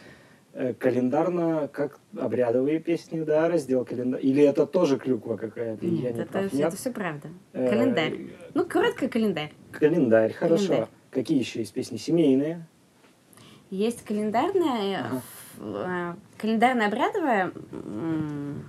э, 0.53 0.75
календарно 0.75 1.69
как 1.73 1.99
обрядовые 2.17 2.79
песни, 2.81 3.21
да, 3.23 3.49
раздел 3.49 3.85
календарь. 3.85 4.25
Или 4.25 4.43
это 4.43 4.67
тоже 4.67 4.99
клюква 4.99 5.37
какая-то? 5.37 5.85
я 5.85 5.91
Нет, 5.91 6.15
не 6.15 6.21
это, 6.23 6.33
прав, 6.33 6.53
нет? 6.53 6.69
это 6.69 6.77
все 6.77 6.91
правда. 6.91 7.29
Э, 7.53 7.69
Календарь. 7.69 8.15
Ну, 8.55 8.65
коротко 8.65 9.09
календарь. 9.09 9.53
Календарь, 9.73 10.33
хорошо. 10.33 10.67
Календарь. 10.69 10.89
Какие 11.11 11.39
еще 11.39 11.59
есть 11.59 11.73
песни? 11.73 11.97
Семейные? 11.97 12.65
Есть 13.71 14.03
календарная, 14.05 15.05
Ага. 15.07 15.23
э, 15.59 16.15
календарная 16.39 16.87
обрядовая, 16.89 17.53
м, 17.73 18.65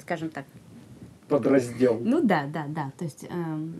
скажем 0.00 0.28
так. 0.30 0.44
Подраздел. 1.28 1.98
Ну 2.00 2.20
да, 2.22 2.46
да, 2.46 2.66
да. 2.68 2.92
То 2.98 3.04
есть, 3.04 3.24
эм, 3.28 3.74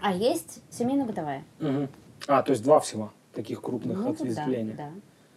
а 0.00 0.12
есть 0.14 0.62
семейно-бытовая. 0.70 1.42
Мгм. 1.60 1.88
А, 2.26 2.42
то 2.42 2.52
есть 2.52 2.62
два 2.64 2.80
всего 2.80 3.12
таких 3.32 3.60
крупных 3.60 3.98
Ну, 3.98 4.04
да, 4.04 4.10
ответвления. 4.10 4.74
да, 4.74 4.90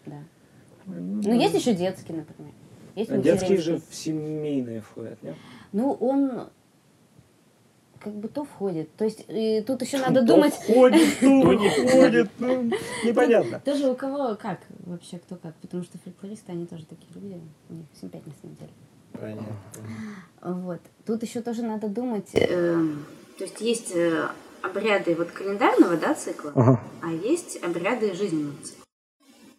да. 0.05 0.17
Ну, 0.85 1.33
есть 1.33 1.53
еще 1.53 1.73
детский, 1.73 2.13
например. 2.13 2.51
Есть 2.95 3.11
А 3.11 3.15
материнский. 3.15 3.57
же 3.57 3.81
в 3.89 3.93
семейные 3.95 4.81
входят, 4.81 5.21
нет? 5.23 5.35
Ну, 5.71 5.91
он 5.93 6.49
как 7.99 8.13
бы 8.15 8.27
то 8.27 8.43
входит. 8.43 8.93
То 8.95 9.05
есть 9.05 9.23
и 9.27 9.63
тут 9.65 9.81
еще 9.81 9.97
надо 9.99 10.21
То 10.21 10.27
думать. 10.27 10.53
входит, 10.53 11.07
то 11.19 11.25
не 11.53 11.69
входит. 11.69 12.29
ну, 12.39 12.71
Непонятно. 13.05 13.59
Тоже 13.63 13.89
у 13.89 13.95
кого 13.95 14.35
как 14.35 14.59
вообще, 14.85 15.19
кто 15.19 15.35
как. 15.35 15.55
Потому 15.55 15.83
что 15.83 15.97
фольклористы, 15.99 16.51
они 16.51 16.65
тоже 16.65 16.85
такие 16.85 17.07
люди. 17.13 17.39
У 17.69 17.73
них 17.73 17.85
на 18.25 18.33
самом 18.41 18.55
деле. 18.55 18.71
Понятно. 19.13 19.55
Вот. 20.41 20.79
Тут 21.05 21.23
еще 21.23 21.41
тоже 21.41 21.63
надо 21.63 21.87
думать. 21.87 22.29
эм, 22.33 23.05
то 23.37 23.43
есть 23.43 23.61
есть 23.61 23.91
э, 23.95 24.29
обряды 24.61 25.15
вот 25.15 25.31
календарного 25.31 25.97
да, 25.97 26.13
цикла, 26.15 26.51
Ага. 26.55 26.81
а 27.01 27.11
есть 27.11 27.61
обряды 27.63 28.13
жизненного 28.13 28.55
цикла. 28.63 28.85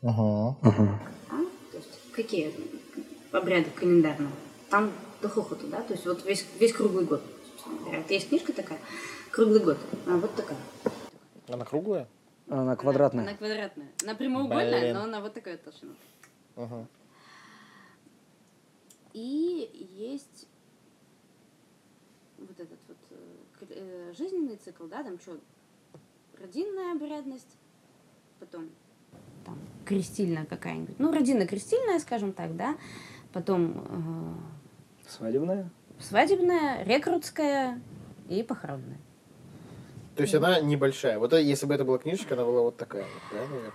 Ага. 0.03 0.57
Ага. 0.63 1.01
да? 1.31 1.37
То 1.71 1.77
есть 1.79 2.13
какие 2.13 2.53
обряды 3.31 3.71
календарного? 3.71 4.33
Там 4.71 4.91
до 5.21 5.29
хохоту, 5.29 5.67
да? 5.69 5.83
То 5.83 5.93
есть 5.93 6.07
вот 6.07 6.25
весь, 6.25 6.47
весь 6.59 6.73
круглый 6.73 7.05
год. 7.05 7.23
Вот 7.67 8.11
есть 8.11 8.29
книжка 8.29 8.53
такая, 8.53 8.79
круглый 9.31 9.61
год. 9.61 9.79
А 10.07 10.17
вот 10.17 10.35
такая. 10.35 10.59
Она 11.49 11.65
круглая? 11.65 12.09
Она 12.49 12.75
квадратная. 12.77 13.23
Она 13.25 13.35
квадратная. 13.35 13.89
Она 14.03 14.15
прямоугольная, 14.15 14.81
Блин. 14.81 14.95
но 14.95 15.03
она 15.05 15.21
вот 15.21 15.35
такая 15.35 15.57
толщина. 15.59 15.93
Ага. 16.57 16.87
И 19.13 19.89
есть 19.97 20.47
вот 22.39 22.59
этот 22.59 22.79
вот 22.89 22.97
э, 23.11 23.67
э, 23.71 24.15
жизненный 24.17 24.57
цикл, 24.57 24.87
да, 24.87 25.03
там 25.03 25.19
что, 25.21 25.39
родинная 26.41 26.93
обрядность, 26.93 27.57
потом 28.41 28.71
там 29.45 29.59
крестильная 29.85 30.47
какая-нибудь, 30.47 30.99
ну, 30.99 31.13
родинно-крестильная, 31.13 31.99
скажем 31.99 32.33
так, 32.33 32.57
да, 32.57 32.77
потом 33.33 34.41
Свадебная? 35.07 35.71
э, 35.99 36.03
свадебная, 36.03 36.85
рекрутская 36.85 37.81
и 38.29 38.43
похоронная. 38.43 38.99
То 40.17 40.23
есть 40.23 40.35
она 40.35 40.61
небольшая. 40.61 41.19
Вот 41.19 41.33
э, 41.33 41.43
если 41.43 41.67
бы 41.67 41.75
это 41.75 41.85
была 41.85 41.99
книжечка, 41.99 42.35
она 42.35 42.45
была 42.45 42.63
вот 42.63 42.77
такая, 42.77 43.05
да, 43.31 43.39
наверное? 43.39 43.73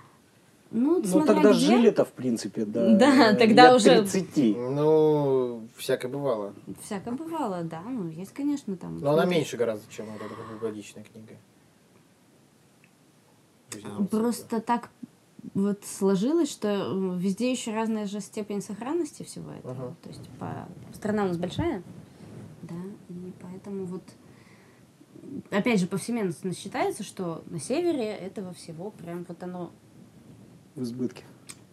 Ну, 0.72 1.02
Ну 1.04 1.26
тогда 1.26 1.52
где. 1.52 1.60
жили-то, 1.60 2.04
в 2.06 2.12
принципе, 2.12 2.66
да. 2.66 2.94
Да, 2.98 3.34
тогда 3.36 3.68
лет 3.72 3.76
уже- 3.76 4.02
30. 4.04 4.56
Ну, 4.58 5.68
всякое 5.78 6.10
бывало. 6.12 6.54
Всякое 6.84 7.14
бывало, 7.14 7.64
да, 7.64 7.82
ну, 7.82 8.10
есть, 8.10 8.34
конечно, 8.34 8.76
там... 8.76 9.00
Но 9.00 9.12
она 9.12 9.26
меньше 9.26 9.58
гораздо, 9.58 9.92
чем 9.92 10.08
вот 10.08 10.22
эта 10.22 10.34
круглогодичная 10.34 11.04
книга. 11.04 11.38
Просто 14.10 14.62
так 14.62 14.90
вот 15.54 15.84
сложилось, 15.86 16.52
что 16.52 16.68
э, 16.68 17.18
везде 17.20 17.52
еще 17.52 17.74
разная 17.74 18.06
же 18.06 18.20
степень 18.22 18.62
сохранности 18.62 19.24
всего 19.24 19.52
этого. 19.52 19.72
Ага. 19.72 19.96
То 20.04 20.10
есть 20.10 20.30
по... 20.40 20.68
страна 20.94 21.24
у 21.26 21.28
нас 21.28 21.38
большая, 21.38 21.84
да, 22.64 22.76
и 23.10 23.34
поэтому 23.42 23.86
вот 23.86 24.04
опять 25.52 25.80
же 25.80 25.88
повсеместно 25.88 26.54
считается, 26.54 27.04
что 27.04 27.44
на 27.48 27.60
севере 27.60 28.06
этого 28.12 28.54
всего 28.54 28.92
прям 28.92 29.26
вот 29.28 29.42
оно, 29.44 29.72
В 30.78 30.84
избытке. 30.84 31.24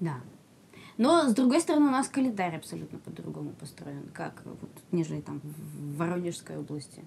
да. 0.00 0.16
Но, 0.96 1.28
с 1.28 1.34
другой 1.34 1.60
стороны, 1.60 1.86
у 1.86 1.90
нас 1.90 2.08
календарь 2.08 2.56
абсолютно 2.56 2.98
по-другому 3.00 3.50
построен, 3.50 4.08
как 4.12 4.42
вот, 4.44 4.58
нежели 4.92 5.20
там 5.20 5.40
в 5.44 5.96
Воронежской 5.96 6.56
области. 6.56 7.04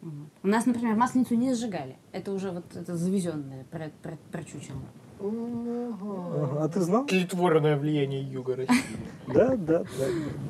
Вот. 0.00 0.28
У 0.42 0.48
нас, 0.48 0.64
например, 0.66 0.96
масленицу 0.96 1.34
не 1.34 1.54
сжигали. 1.54 1.96
Это 2.12 2.32
уже 2.32 2.50
вот 2.50 2.64
это 2.74 2.96
завезенное 2.96 3.64
про, 3.70 3.90
про, 4.02 4.16
прочучело. 4.30 4.80
Ага, 5.20 6.64
А 6.64 6.68
ты 6.68 6.80
знал? 6.80 7.06
Тлетворное 7.06 7.76
влияние 7.76 8.22
юга 8.22 8.56
России. 8.56 8.74
Да, 9.28 9.54
да, 9.56 9.80
да. 9.80 10.06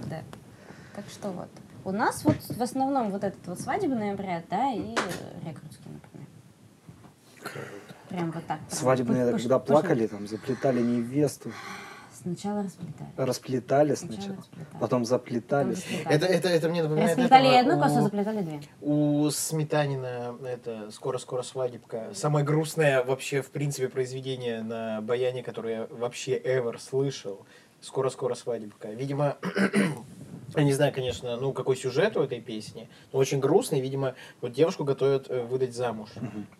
Да. 0.08 0.22
Так 0.94 1.04
что 1.10 1.30
вот. 1.30 1.48
У 1.84 1.90
нас 1.90 2.24
вот 2.24 2.36
в 2.36 2.62
основном 2.62 3.10
вот 3.10 3.24
этот 3.24 3.44
вот 3.48 3.60
свадебный 3.60 4.12
обряд, 4.12 4.44
да, 4.48 4.72
и 4.72 4.94
рекрутский, 5.44 5.90
например. 5.90 6.28
Прям 8.12 8.30
вот 8.30 8.46
так. 8.46 8.58
Свадебные, 8.68 9.26
пуш- 9.32 9.38
когда 9.42 9.56
пуш- 9.56 9.66
плакали, 9.66 10.06
там, 10.06 10.26
заплетали 10.28 10.80
невесту, 10.80 11.50
Сначала 12.22 12.62
расплетали. 12.62 13.10
расплетали 13.16 13.94
Сначала 13.96 14.16
сначала, 14.20 14.36
расплетали. 14.38 14.80
потом 14.80 15.04
заплетали. 15.04 15.74
Потом 15.74 15.82
расплетали. 15.82 16.14
Это, 16.16 16.26
это, 16.26 16.48
это 16.50 16.68
мне 16.68 16.82
напоминает 16.84 17.10
Расплетали 17.18 17.48
этого, 17.58 17.72
одну 17.72 17.82
косу, 17.82 17.98
у- 17.98 18.02
заплетали 18.02 18.42
две. 18.42 18.60
У 18.80 19.30
Сметанина 19.30 20.36
это 20.46 20.90
«Скоро-скоро 20.92 21.42
свадебка». 21.42 22.10
Самое 22.14 22.44
грустное 22.46 23.02
вообще, 23.02 23.42
в 23.42 23.50
принципе, 23.50 23.88
произведение 23.88 24.62
на 24.62 25.00
баяне, 25.00 25.42
которое 25.42 25.74
я 25.74 25.86
вообще 25.90 26.38
ever 26.38 26.78
слышал. 26.78 27.44
«Скоро-скоро 27.82 28.34
свадебка». 28.34 28.88
Видимо, 28.88 29.36
я 30.56 30.62
не 30.62 30.72
знаю, 30.72 30.92
конечно, 30.92 31.36
ну, 31.36 31.52
какой 31.52 31.76
сюжет 31.76 32.16
у 32.16 32.22
этой 32.22 32.40
песни, 32.40 32.88
но 33.12 33.18
очень 33.18 33.40
грустный. 33.40 33.80
Видимо, 33.80 34.14
вот 34.40 34.52
девушку 34.52 34.84
готовят 34.84 35.26
э, 35.28 35.42
выдать 35.42 35.74
замуж. 35.74 36.10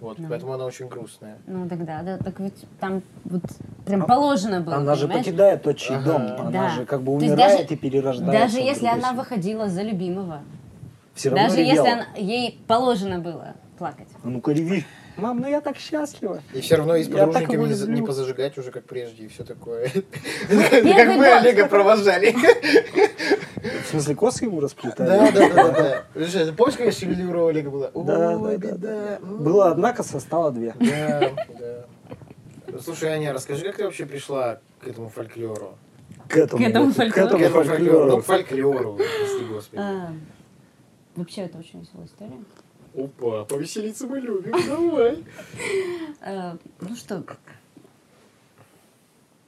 Вот, 0.01 0.19
Ну. 0.19 0.29
поэтому 0.29 0.53
она 0.55 0.65
очень 0.65 0.89
грустная. 0.89 1.39
Ну 1.47 1.69
тогда, 1.69 2.03
да, 2.03 2.19
так 2.19 2.41
ведь 2.41 2.65
там 2.81 3.03
вот 3.25 3.43
прям 3.87 4.05
положено 4.07 4.61
было, 4.61 4.77
Она 4.77 4.95
же 4.97 5.03
понимаешь? 5.07 5.27
покидает 5.27 5.67
отчий 5.67 5.95
Ага. 5.95 6.05
дом, 6.13 6.23
она 6.41 6.51
Да. 6.51 6.69
же 6.71 6.87
как 6.87 7.03
бы 7.03 7.19
То 7.19 7.25
есть 7.25 7.35
умирает 7.35 7.59
даже- 7.61 7.75
и 7.75 7.77
перерождается. 7.77 8.33
Даже 8.57 8.59
если 8.67 8.87
она 8.87 9.11
семье. 9.11 9.17
выходила 9.17 9.69
за 9.69 9.83
любимого, 9.83 10.43
Все 11.15 11.29
равно 11.31 11.45
даже 11.49 11.61
если 11.61 11.73
ревела. 11.73 11.93
она, 11.93 12.07
ей 12.17 12.61
положено 12.67 13.19
было 13.21 13.55
плакать. 13.79 14.09
А 14.25 14.29
ну-ка 14.29 14.51
реви. 14.53 14.85
Мам, 15.17 15.41
ну 15.41 15.49
я 15.49 15.61
так 15.61 15.77
счастлива. 15.77 16.43
И 16.55 16.61
все 16.61 16.77
равно 16.77 16.97
и 16.97 17.03
с 17.05 17.09
подружниками 17.09 17.67
не, 17.67 17.75
за- 17.75 17.91
не 17.91 18.03
позажигать 18.03 18.57
уже, 18.57 18.71
как 18.71 18.85
прежде, 18.85 19.25
и 19.25 19.29
все 19.29 19.45
такое. 19.45 19.89
Как 20.49 21.17
мы. 21.17 21.27
Олега 21.27 21.67
провожали. 21.69 22.35
В 23.85 23.91
смысле, 23.91 24.15
косы 24.15 24.45
ему 24.47 24.61
расплетали? 24.61 25.09
Да, 25.09 25.31
да, 25.31 25.49
да, 25.55 26.05
да, 26.15 26.45
ты 26.45 26.53
помнишь, 26.53 26.77
когда 26.77 26.93
шевелюра 26.93 27.43
у 27.43 27.47
Олега 27.49 27.71
была? 27.71 27.91
Да, 27.95 28.37
да, 28.37 28.77
да. 28.77 29.19
Была 29.21 29.71
одна 29.73 29.93
коса, 29.93 30.19
стала 30.19 30.51
две. 30.51 30.75
Да, 30.81 31.31
да. 31.59 31.87
Слушай, 32.81 33.11
Аня, 33.11 33.33
расскажи, 33.35 33.65
как 33.65 33.77
ты 33.77 33.85
вообще 33.85 34.07
пришла 34.07 34.61
к 34.81 34.89
этому 34.89 35.11
фольклору? 35.11 35.77
К 36.29 36.37
этому, 36.39 36.65
К 36.65 36.67
этому 36.69 36.87
вот, 36.87 36.97
фольклору. 36.97 37.39
К 37.39 37.41
этому 37.41 37.65
фольклору. 37.65 38.07
Ну, 38.07 38.21
фольклору. 38.23 38.97
к 38.97 39.03
фольклору, 39.03 39.55
господи. 39.55 39.81
А, 39.83 40.13
вообще 41.17 41.43
это 41.43 41.59
очень 41.59 41.81
веселая 41.81 42.07
история. 42.07 42.33
Опа, 42.95 43.45
повеселиться 43.45 44.07
мы 44.07 44.21
любим, 44.21 44.53
давай. 44.67 45.25
Э, 46.25 46.57
ну 46.81 46.95
что, 46.95 47.25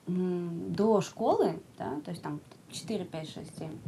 до 0.06 1.00
школы, 1.00 1.60
да, 1.78 2.00
то 2.04 2.10
есть 2.10 2.22
там 2.22 2.40
4, 2.72 3.04
5, 3.04 3.28
6, 3.30 3.58
7 3.58 3.78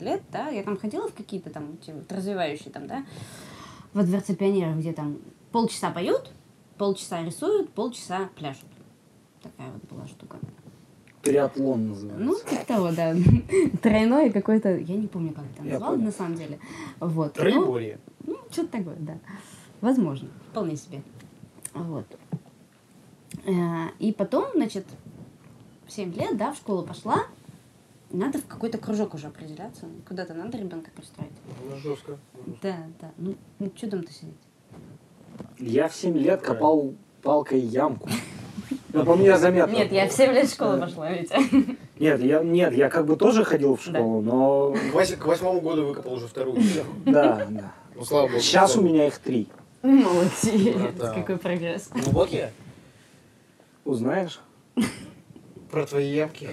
лет, 0.00 0.22
да, 0.32 0.48
я 0.48 0.64
там 0.64 0.76
ходила 0.76 1.08
в 1.08 1.14
какие-то 1.14 1.50
там 1.50 1.78
развивающие 2.08 2.72
там, 2.72 2.86
да, 2.86 3.06
во 3.92 4.02
дворце 4.02 4.34
пионеров, 4.34 4.78
где 4.78 4.92
там 4.92 5.18
полчаса 5.52 5.90
поют, 5.90 6.32
полчаса 6.78 7.22
рисуют, 7.22 7.72
полчаса 7.72 8.28
пляшут. 8.36 8.66
Такая 9.42 9.70
вот 9.70 9.84
была 9.84 10.06
штука. 10.06 10.38
Триатлон 11.22 11.82
Ну, 11.82 11.88
называется. 11.90 12.48
типа 12.50 12.64
того, 12.66 12.90
да. 12.92 13.14
Тройной 13.82 14.30
какой-то, 14.30 14.76
я 14.76 14.96
не 14.96 15.06
помню, 15.06 15.32
как 15.32 15.44
это 15.54 15.62
назвал, 15.64 15.90
понял. 15.92 16.04
на 16.04 16.12
самом 16.12 16.34
деле. 16.34 16.58
Вот. 17.00 17.36
Ну, 17.38 17.42
Рыбури. 17.44 17.98
ну, 18.26 18.36
что-то 18.50 18.78
такое, 18.78 18.96
да. 18.98 19.18
Возможно, 19.80 20.28
вполне 20.50 20.76
себе. 20.76 21.02
Вот. 21.74 22.06
Э, 23.46 23.88
И 23.98 24.12
потом, 24.12 24.46
значит, 24.54 24.86
в 25.86 25.92
7 25.92 26.12
лет, 26.14 26.36
да, 26.36 26.52
в 26.52 26.56
школу 26.56 26.82
пошла. 26.84 27.24
Надо 28.10 28.38
в 28.38 28.46
какой-то 28.46 28.76
кружок 28.78 29.14
уже 29.14 29.28
определяться. 29.28 29.86
Куда-то 30.06 30.34
надо 30.34 30.58
ребенка 30.58 30.90
пристроить. 30.94 31.30
Ну, 31.70 31.76
жестко. 31.78 32.18
Да, 32.62 32.76
да. 33.00 33.10
Ну, 33.16 33.36
ну 33.58 33.70
что 33.74 33.88
там-то 33.90 34.12
сидеть? 34.12 34.34
Я 35.58 35.88
в 35.88 35.94
7 35.94 36.16
лет 36.18 36.42
копал 36.42 36.94
палкой 37.22 37.60
ямку. 37.60 38.08
Это 38.92 39.04
по 39.04 39.14
мне 39.16 39.36
заметно. 39.38 39.72
Нет, 39.74 39.92
я 39.92 40.08
в 40.08 40.12
7 40.12 40.32
лет 40.32 40.48
в 40.48 40.52
школу 40.52 40.78
пошла, 40.78 41.10
Витя. 41.12 41.34
Нет, 41.98 42.20
я, 42.20 42.42
нет, 42.42 42.74
я 42.74 42.88
как 42.90 43.06
бы 43.06 43.16
тоже 43.16 43.44
ходил 43.44 43.76
в 43.76 43.82
школу, 43.82 44.20
но... 44.20 44.72
К 44.72 44.94
вось- 44.94 45.16
К 45.16 45.24
восьмому 45.26 45.60
году 45.60 45.86
выкопал 45.86 46.14
уже 46.14 46.26
вторую. 46.26 46.58
Да, 47.06 47.46
да. 47.48 47.72
Ну, 47.94 48.04
слава 48.04 48.26
богу. 48.28 48.40
Сейчас 48.40 48.76
у 48.76 48.82
меня 48.82 49.06
их 49.06 49.18
три. 49.18 49.48
Молодец, 49.82 50.94
Да. 50.98 51.12
какой 51.14 51.36
прогресс. 51.38 51.88
Глубокие? 51.92 52.52
Узнаешь? 53.84 54.40
Про 55.70 55.86
твои 55.86 56.08
ямки? 56.14 56.48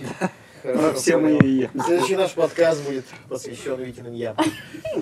Про 0.64 0.94
все 0.94 1.18
мои 1.18 1.38
ямки. 1.62 1.80
Следующий 1.86 2.16
наш 2.16 2.32
подкаст 2.34 2.84
будет 2.86 3.06
посвящен 3.28 3.76
Витиным 3.82 4.14
ямкам. 4.14 4.46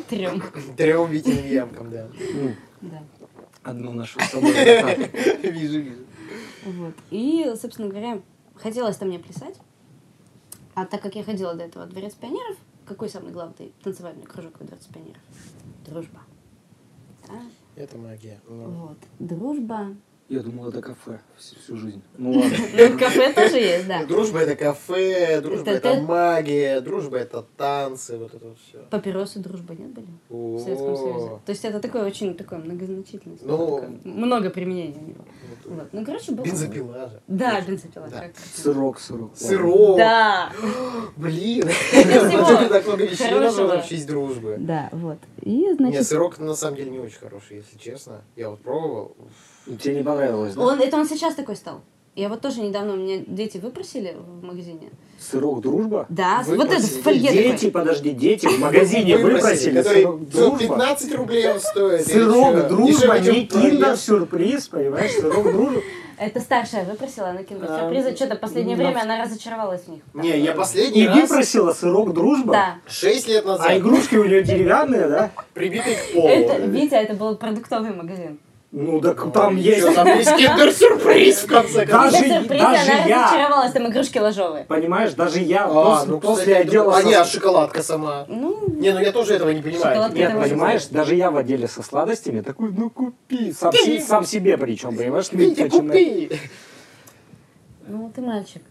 Трем. 0.09 0.43
Трем 0.75 1.09
Витиным 1.11 1.45
ямкам, 1.47 1.91
да. 1.91 2.07
Ну, 2.33 2.51
Да. 2.81 3.03
Одну 3.63 3.91
нашу 3.91 4.19
с 4.19 4.29
собой. 4.29 4.51
Вижу, 5.43 5.79
вижу. 5.79 6.05
Вот. 6.65 6.93
И, 7.11 7.53
собственно 7.59 7.89
говоря, 7.89 8.21
хотелось-то 8.55 9.05
мне 9.05 9.19
плясать. 9.19 9.55
А 10.73 10.85
так 10.85 11.01
как 11.01 11.15
я 11.15 11.23
ходила 11.23 11.53
до 11.53 11.63
этого 11.63 11.85
в 11.85 11.89
Дворец 11.89 12.13
пионеров, 12.13 12.57
какой 12.85 13.09
самый 13.09 13.31
главный 13.31 13.73
танцевальный 13.83 14.23
кружок 14.23 14.59
во 14.59 14.65
Дворце 14.65 14.91
пионеров? 14.93 15.21
Дружба. 15.85 16.21
Да? 17.27 17.41
Это 17.75 17.97
магия. 17.97 18.39
Ну. 18.47 18.69
Вот. 18.69 18.97
Дружба. 19.19 19.95
Я 20.29 20.41
думал, 20.41 20.67
это 20.67 20.81
кафе 20.81 21.21
всю 21.37 21.55
всю 21.55 21.77
жизнь. 21.77 22.01
Ну 22.17 22.31
ладно. 22.31 22.57
Ну, 22.73 22.99
кафе 22.99 23.31
тоже 23.31 23.57
есть, 23.57 23.87
да. 23.87 24.05
Дружба 24.05 24.39
это 24.39 24.57
кафе, 24.57 25.39
дружба 25.39 25.71
Это 25.71 26.01
магия, 26.01 26.81
дружба 26.81 27.17
это 27.17 27.45
танцы, 27.55 28.17
вот 28.17 28.33
это 28.33 28.45
вот 28.47 28.57
все. 28.59 28.79
Папиросы 28.89 29.39
дружба 29.39 29.73
нет 29.73 29.91
были 29.91 30.07
в 30.27 30.59
Советском 30.59 30.97
Союзе? 30.97 31.27
То 31.45 31.49
есть 31.49 31.63
это 31.63 31.79
такое 31.79 32.05
очень 32.05 32.35
такое 32.35 32.59
многозначительное 32.59 33.37
слово, 33.37 33.89
Ну, 34.03 34.25
много 34.25 34.49
применений 34.49 34.97
у 34.99 35.07
него. 35.07 35.25
Вот. 35.63 35.87
Ну, 35.93 36.05
короче, 36.05 36.33
был... 36.33 36.43
Бензопила 36.43 37.09
же. 37.09 37.21
Да, 37.27 37.61
бензопила. 37.61 38.07
Да. 38.09 38.25
Сырок, 38.53 38.99
сырок. 38.99 39.31
Сырок. 39.35 39.97
Да, 39.97 40.51
Блин. 41.15 41.69
это 41.93 42.69
так 42.69 42.85
много 42.85 43.05
вещей 43.05 43.31
надо 43.31 43.81
в 43.81 43.87
честь 43.87 44.07
дружбы. 44.07 44.57
да, 44.59 44.89
вот. 44.91 45.19
И, 45.41 45.51
Нет, 45.51 45.77
значит, 45.77 46.07
сырок 46.07 46.37
на 46.39 46.55
самом 46.55 46.75
деле 46.75 46.91
не 46.91 46.99
очень 46.99 47.19
хороший, 47.19 47.57
если 47.57 47.77
честно. 47.77 48.23
Я 48.35 48.49
вот 48.49 48.59
пробовал. 48.59 49.15
Тебе 49.81 49.95
не 49.95 50.03
понравилось, 50.03 50.53
да? 50.55 50.61
он, 50.61 50.79
это 50.81 50.97
он 50.97 51.07
сейчас 51.07 51.35
такой 51.35 51.55
стал. 51.55 51.81
Я 52.15 52.29
вот 52.29 52.41
тоже 52.41 52.61
недавно, 52.61 52.93
у 52.93 52.95
меня 52.95 53.19
дети 53.27 53.59
выпросили 53.59 54.15
в 54.17 54.43
магазине. 54.43 54.89
Сырок 55.19 55.61
дружба? 55.61 56.07
Да, 56.09 56.41
вот 56.47 56.55
это 56.55 56.63
Выпросили. 56.63 56.99
в 56.99 57.03
фольге 57.03 57.31
Дети, 57.31 57.55
такой. 57.69 57.71
подожди, 57.71 58.09
дети 58.11 58.47
в 58.47 58.59
магазине 58.59 59.17
выпросили 59.17 59.81
который 59.83 60.01
сырок 60.01 60.29
дружба. 60.29 60.57
15 60.59 61.15
рублей 61.15 61.51
он 61.51 61.59
стоит. 61.59 62.07
Сырок 62.07 62.67
дружба, 62.69 63.19
не 63.19 63.45
киндер-сюрприз, 63.45 64.67
понимаешь? 64.67 65.11
Сырок 65.11 65.43
дружба. 65.51 65.81
Это 66.19 66.39
старшая 66.39 66.83
выпросила 66.85 67.31
на 67.31 67.43
киндер 67.43 67.67
А, 67.69 67.79
сюрпризы. 67.81 68.15
Что-то 68.15 68.35
в 68.35 68.39
последнее 68.39 68.75
на- 68.75 68.83
время 68.85 69.01
она 69.01 69.23
разочаровалась 69.23 69.81
в 69.83 69.89
них. 69.89 70.01
Не, 70.15 70.39
я 70.39 70.53
последний 70.53 71.03
И 71.03 71.07
раз 71.07 71.29
выпросила 71.29 71.73
сырок 71.73 72.13
дружба? 72.13 72.53
Да. 72.53 72.75
6 72.87 73.27
лет 73.27 73.45
назад 73.45 73.67
А 73.69 73.77
игрушки 73.77 74.15
у 74.15 74.23
нее 74.25 74.41
деревянные, 74.43 75.07
да? 75.07 75.31
прибитый 75.53 75.95
к 75.95 76.13
полу. 76.13 76.27
Это, 76.27 76.57
Витя, 76.65 76.95
это 76.95 77.13
был 77.13 77.35
продуктовый 77.35 77.93
магазин. 77.93 78.39
Ну, 78.71 78.99
так 78.99 79.31
там 79.31 79.55
есть... 79.55 79.95
Там 79.95 80.07
есть 80.07 80.35
киндер-сюрприз, 80.35 81.43
в 81.43 81.47
конце 81.47 81.85
концов. 81.85 82.11
Даже- 82.11 82.23
Киндер 82.23 82.39
сюрприз, 82.41 82.61
даже 82.61 82.91
она 82.91 83.05
я. 83.05 83.23
разочаровалась, 83.25 83.71
там 83.71 83.87
игрушки 83.87 84.17
ложовые. 84.17 84.65
Понимаешь, 84.65 85.13
даже 85.13 85.39
я 85.39 85.65
А, 85.65 85.69
после, 85.69 86.11
ну, 86.11 86.19
после 86.19 86.43
кстати, 86.55 86.67
отдела... 86.67 86.97
А 86.97 87.03
не, 87.03 87.13
а 87.13 87.23
шоколадка 87.25 87.81
сама. 87.81 88.25
Ну, 88.27 88.67
Не, 88.67 88.91
ну 88.91 88.99
я 88.99 89.11
тоже 89.13 89.35
этого 89.35 89.51
не 89.51 89.61
понимаю. 89.61 89.95
Шоколадка 89.95 90.17
Нет, 90.17 90.39
понимаешь, 90.39 90.85
даже 90.87 91.15
я 91.15 91.31
в 91.31 91.37
отделе 91.37 91.67
со 91.69 91.81
сладостями 91.81 92.41
такой, 92.41 92.71
ну 92.73 92.89
купи, 92.89 93.53
сам, 93.53 93.71
се- 93.71 94.01
сам 94.01 94.25
себе 94.25 94.57
причем, 94.57 94.97
понимаешь, 94.97 95.31
начинают- 95.31 95.71
купи. 95.71 96.31
ну 97.87 98.11
ты 98.13 98.21
мальчик. 98.21 98.61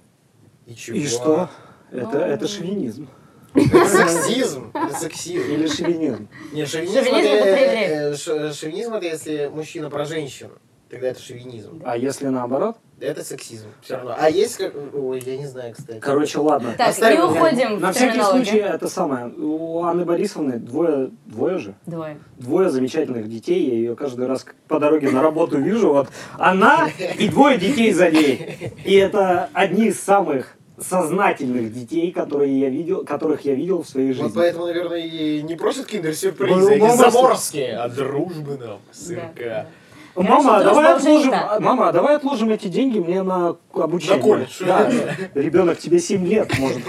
И 0.67 0.75
чего? 0.75 0.97
И 0.99 1.07
что? 1.07 1.49
Это, 1.91 2.11
Ну. 2.13 2.19
это 2.19 2.49
шовинизм. 2.49 3.09
Это 3.57 3.87
сексизм. 4.09 4.71
Это 4.75 4.95
сексизм. 4.95 5.51
Или 5.53 5.67
шовинизм. 5.67 6.29
Не, 6.53 6.67
шовинизм, 6.67 6.99
Шовинизм 7.05 7.29
это 7.29 7.45
это, 7.45 7.57
проявление. 7.57 8.11
э, 8.13 8.17
ш- 8.17 8.53
шовинизм 8.53 8.95
это 8.95 9.07
если 9.07 9.51
мужчина 9.53 9.91
про 9.91 10.05
женщину. 10.05 10.51
Тогда 10.89 11.09
это 11.09 11.21
шовинизм. 11.21 11.83
А 11.85 11.97
если 11.97 12.27
наоборот? 12.29 12.77
Это 13.01 13.25
сексизм. 13.25 13.67
Все 13.83 13.97
равно. 13.97 14.15
А 14.17 14.31
есть 14.31 14.57
как... 14.57 14.73
Ой, 14.95 15.21
я 15.27 15.37
не 15.37 15.45
знаю, 15.47 15.75
кстати. 15.77 15.99
Короче, 15.99 16.39
ладно. 16.39 16.75
Так, 16.79 16.91
Оставим 16.91 17.19
его. 17.23 17.33
уходим 17.33 17.81
На 17.81 17.91
в 17.93 17.97
всякий 17.97 18.21
случай, 18.23 18.59
это 18.59 18.87
самое, 18.89 19.27
у 19.37 19.83
Анны 19.83 20.05
Борисовны 20.05 20.59
двое, 20.59 21.11
двое 21.27 21.59
же, 21.59 21.75
Двое. 21.87 22.19
двое 22.39 22.71
замечательных 22.71 23.29
детей, 23.29 23.69
я 23.69 23.75
ее 23.75 23.97
каждый 23.97 24.27
раз 24.29 24.47
по 24.69 24.79
дороге 24.79 25.11
на 25.11 25.23
работу 25.23 25.59
вижу, 25.59 25.93
вот 25.93 26.09
она 26.39 26.89
и 27.19 27.29
двое 27.29 27.59
детей 27.59 27.93
за 27.93 28.11
ней. 28.11 28.73
И 28.85 28.95
это 28.95 29.51
одни 29.53 29.89
из 29.89 30.01
самых 30.01 30.57
сознательных 30.79 31.73
детей, 31.73 32.13
которые 32.13 32.59
я 32.61 32.69
видел, 32.69 33.05
которых 33.05 33.45
я 33.45 33.55
видел 33.55 33.83
в 33.83 33.89
своей 33.89 34.09
Вот 34.13 34.17
жизни. 34.17 34.33
поэтому, 34.37 34.67
наверное, 34.67 34.99
и 34.99 35.43
не 35.43 35.55
просят 35.57 35.87
киндер-сюрпризы, 35.87 36.77
мама- 36.79 36.97
заморские, 36.97 37.77
а 37.77 37.89
дружбы 37.89 38.57
нам, 38.59 38.79
сырка. 38.93 39.67
Мама, 40.15 40.57
а 40.57 40.61
Хорошо, 40.61 40.65
давай 40.65 40.95
отложим, 40.95 41.35
мама, 41.61 41.93
давай 41.93 42.17
отложим 42.17 42.49
эти 42.51 42.69
деньги 42.69 42.99
мне 42.99 43.23
на 43.23 43.57
обучение. 43.75 44.17
На 44.17 44.23
колледж. 44.23 44.63
Да, 44.65 44.91
ребенок 45.35 45.79
тебе 45.79 45.99
7 45.99 46.25
лет, 46.27 46.59
может. 46.59 46.81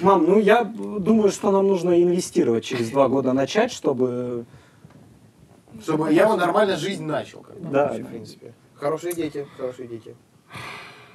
Мам, 0.00 0.24
ну 0.26 0.38
я 0.40 0.64
думаю, 0.64 1.30
что 1.30 1.52
нам 1.52 1.68
нужно 1.68 2.02
инвестировать 2.02 2.64
через 2.64 2.90
два 2.90 3.08
года 3.08 3.32
начать, 3.32 3.70
чтобы... 3.70 4.44
Чтобы 5.80 6.12
я 6.12 6.26
бы 6.28 6.36
нормально 6.36 6.76
жизнь 6.76 7.04
начал. 7.04 7.40
Как 7.40 7.56
бы, 7.60 7.70
Да. 7.70 7.92
в 7.92 8.04
принципе. 8.04 8.52
Хорошие 8.74 9.14
дети, 9.14 9.46
хорошие 9.56 9.86
дети. 9.86 10.16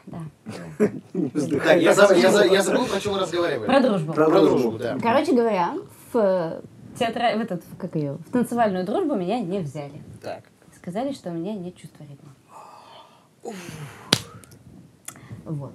Да. 0.08 0.20
Я, 1.76 1.94
забыл, 1.94 2.86
про 2.86 3.00
чем 3.00 3.14
мы 3.14 3.20
разговаривали. 3.20 3.68
Про 3.68 3.82
дружбу. 3.82 4.14
Про 4.14 4.30
дружбу. 4.30 4.78
да. 4.78 4.98
Короче 5.02 5.34
говоря, 5.34 5.74
в 6.14 6.62
театра... 6.98 7.38
в 7.38 7.42
этот, 7.42 7.64
как 7.78 7.96
ее, 7.96 8.14
в 8.28 8.32
танцевальную 8.32 8.86
дружбу 8.86 9.16
меня 9.16 9.40
не 9.40 9.60
взяли. 9.60 10.02
Так. 10.22 10.44
Сказали, 10.76 11.12
что 11.12 11.30
у 11.30 11.34
меня 11.34 11.54
нет 11.54 11.76
чувства 11.76 12.04
ритма. 12.04 12.34
Вот. 15.46 15.74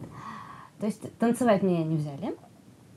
То 0.80 0.86
есть 0.86 1.00
танцевать 1.18 1.62
меня 1.62 1.84
не 1.84 1.96
взяли. 1.96 2.34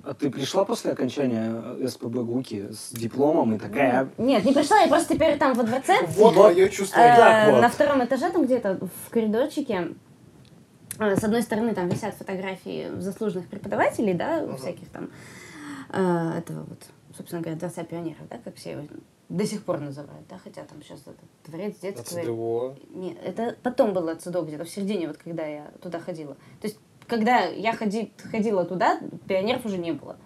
А 0.03 0.13
ты 0.13 0.29
пришла 0.29 0.65
после 0.65 0.91
окончания 0.91 1.87
СПБ 1.87 2.17
ГУКи 2.23 2.67
с 2.71 2.91
дипломом 2.91 3.55
и 3.55 3.57
такая... 3.57 4.07
Нет, 4.19 4.45
не 4.45 4.53
пришла, 4.53 4.77
я 4.77 4.87
просто 4.87 5.15
теперь 5.15 5.37
там 5.37 5.55
во 5.55 5.63
дворце. 5.63 5.95
Вот 6.09 6.35
Вот. 6.35 6.53
мое 6.53 6.69
чувство. 6.69 6.99
э. 6.99 7.59
На 7.59 7.69
втором 7.69 8.03
этаже, 8.05 8.29
там 8.29 8.45
где-то 8.45 8.77
в 9.05 9.09
коридорчике, 9.09 9.73
э, 9.73 9.93
с 10.99 11.23
одной 11.23 11.41
стороны 11.41 11.73
там 11.73 11.89
висят 11.89 12.15
фотографии 12.15 12.91
заслуженных 12.99 13.47
преподавателей, 13.47 14.13
да, 14.13 14.45
всяких 14.57 14.89
там, 14.89 15.09
э, 15.91 16.37
этого 16.39 16.63
вот, 16.63 16.79
собственно 17.15 17.41
говоря, 17.41 17.57
Дворца 17.59 17.83
пионеров, 17.83 18.27
да, 18.29 18.37
как 18.43 18.55
все 18.55 18.71
его 18.71 18.83
до 19.29 19.45
сих 19.45 19.63
пор 19.63 19.79
называют, 19.79 20.27
да, 20.29 20.37
хотя 20.43 20.63
там 20.63 20.81
сейчас 20.83 21.01
этот 21.01 21.15
дворец 21.47 21.75
детского... 21.81 22.75
ЦДО. 22.75 22.75
Нет, 22.93 23.17
это 23.23 23.55
потом 23.63 23.93
было 23.93 24.15
ЦДО 24.15 24.41
где-то 24.43 24.65
в 24.65 24.69
середине, 24.69 25.07
вот 25.07 25.17
когда 25.17 25.45
я 25.45 25.71
туда 25.81 25.99
ходила. 25.99 26.35
То 26.61 26.67
есть, 26.67 26.77
когда 27.07 27.45
я 27.45 27.73
ходи, 27.73 28.11
ходила 28.31 28.65
туда, 28.65 28.99
пионеров 29.27 29.65
уже 29.65 29.77
не 29.77 29.93
было. 29.93 30.17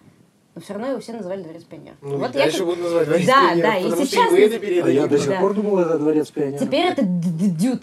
Но 0.56 0.62
все 0.62 0.74
равно 0.74 0.90
его 0.90 1.00
все 1.00 1.14
называли 1.14 1.44
дворец 1.44 1.64
пионеров. 1.64 1.98
Ну, 2.02 2.18
вот 2.18 2.32
дальше 2.34 2.58
как- 2.58 2.66
будут 2.66 2.84
называть 2.84 3.08
дворец 3.08 3.28
Да, 3.28 3.50
пионеров, 3.50 3.72
да, 3.72 3.78
и 3.78 3.88
что 3.92 4.06
сейчас- 4.06 4.32
вы 4.32 4.40
это. 4.42 4.88
А 4.88 4.90
я 4.90 5.08
до 5.08 5.18
сих 5.18 5.30
Да. 5.30 5.40
пор 5.40 5.54
думал, 5.54 5.80
это 5.80 5.98
дворец 6.00 6.32
пионеров. 6.32 6.60
Теперь 6.60 6.86
это 6.88 7.02
д- 7.04 7.30
д- 7.30 7.80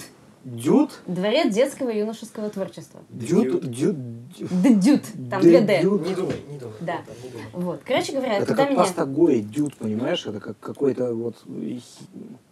дют. 0.46 0.62
Дюд? 0.62 0.90
Дворец 1.06 1.52
детского 1.52 1.90
и 1.90 1.98
юношеского 1.98 2.48
творчества. 2.50 3.00
Дюд? 3.10 3.68
Дюд? 3.68 3.96
дюд. 4.38 4.80
Дют. 4.80 5.02
Там 5.28 5.40
две 5.42 5.60
Д. 5.60 5.82
Дюд. 5.82 6.06
Не 6.06 6.14
думай, 6.14 6.42
не 6.48 6.58
думай. 6.58 6.74
Да. 6.80 7.00
Вот. 7.52 7.80
Короче 7.84 8.12
говоря, 8.12 8.36
Это 8.36 8.46
туда 8.46 8.62
как 8.62 8.70
меня... 8.70 8.82
паста 8.82 9.04
Гой, 9.06 9.40
дюд, 9.40 9.76
понимаешь? 9.76 10.24
Это 10.24 10.40
как 10.40 10.58
какой-то 10.60 11.12
вот 11.14 11.36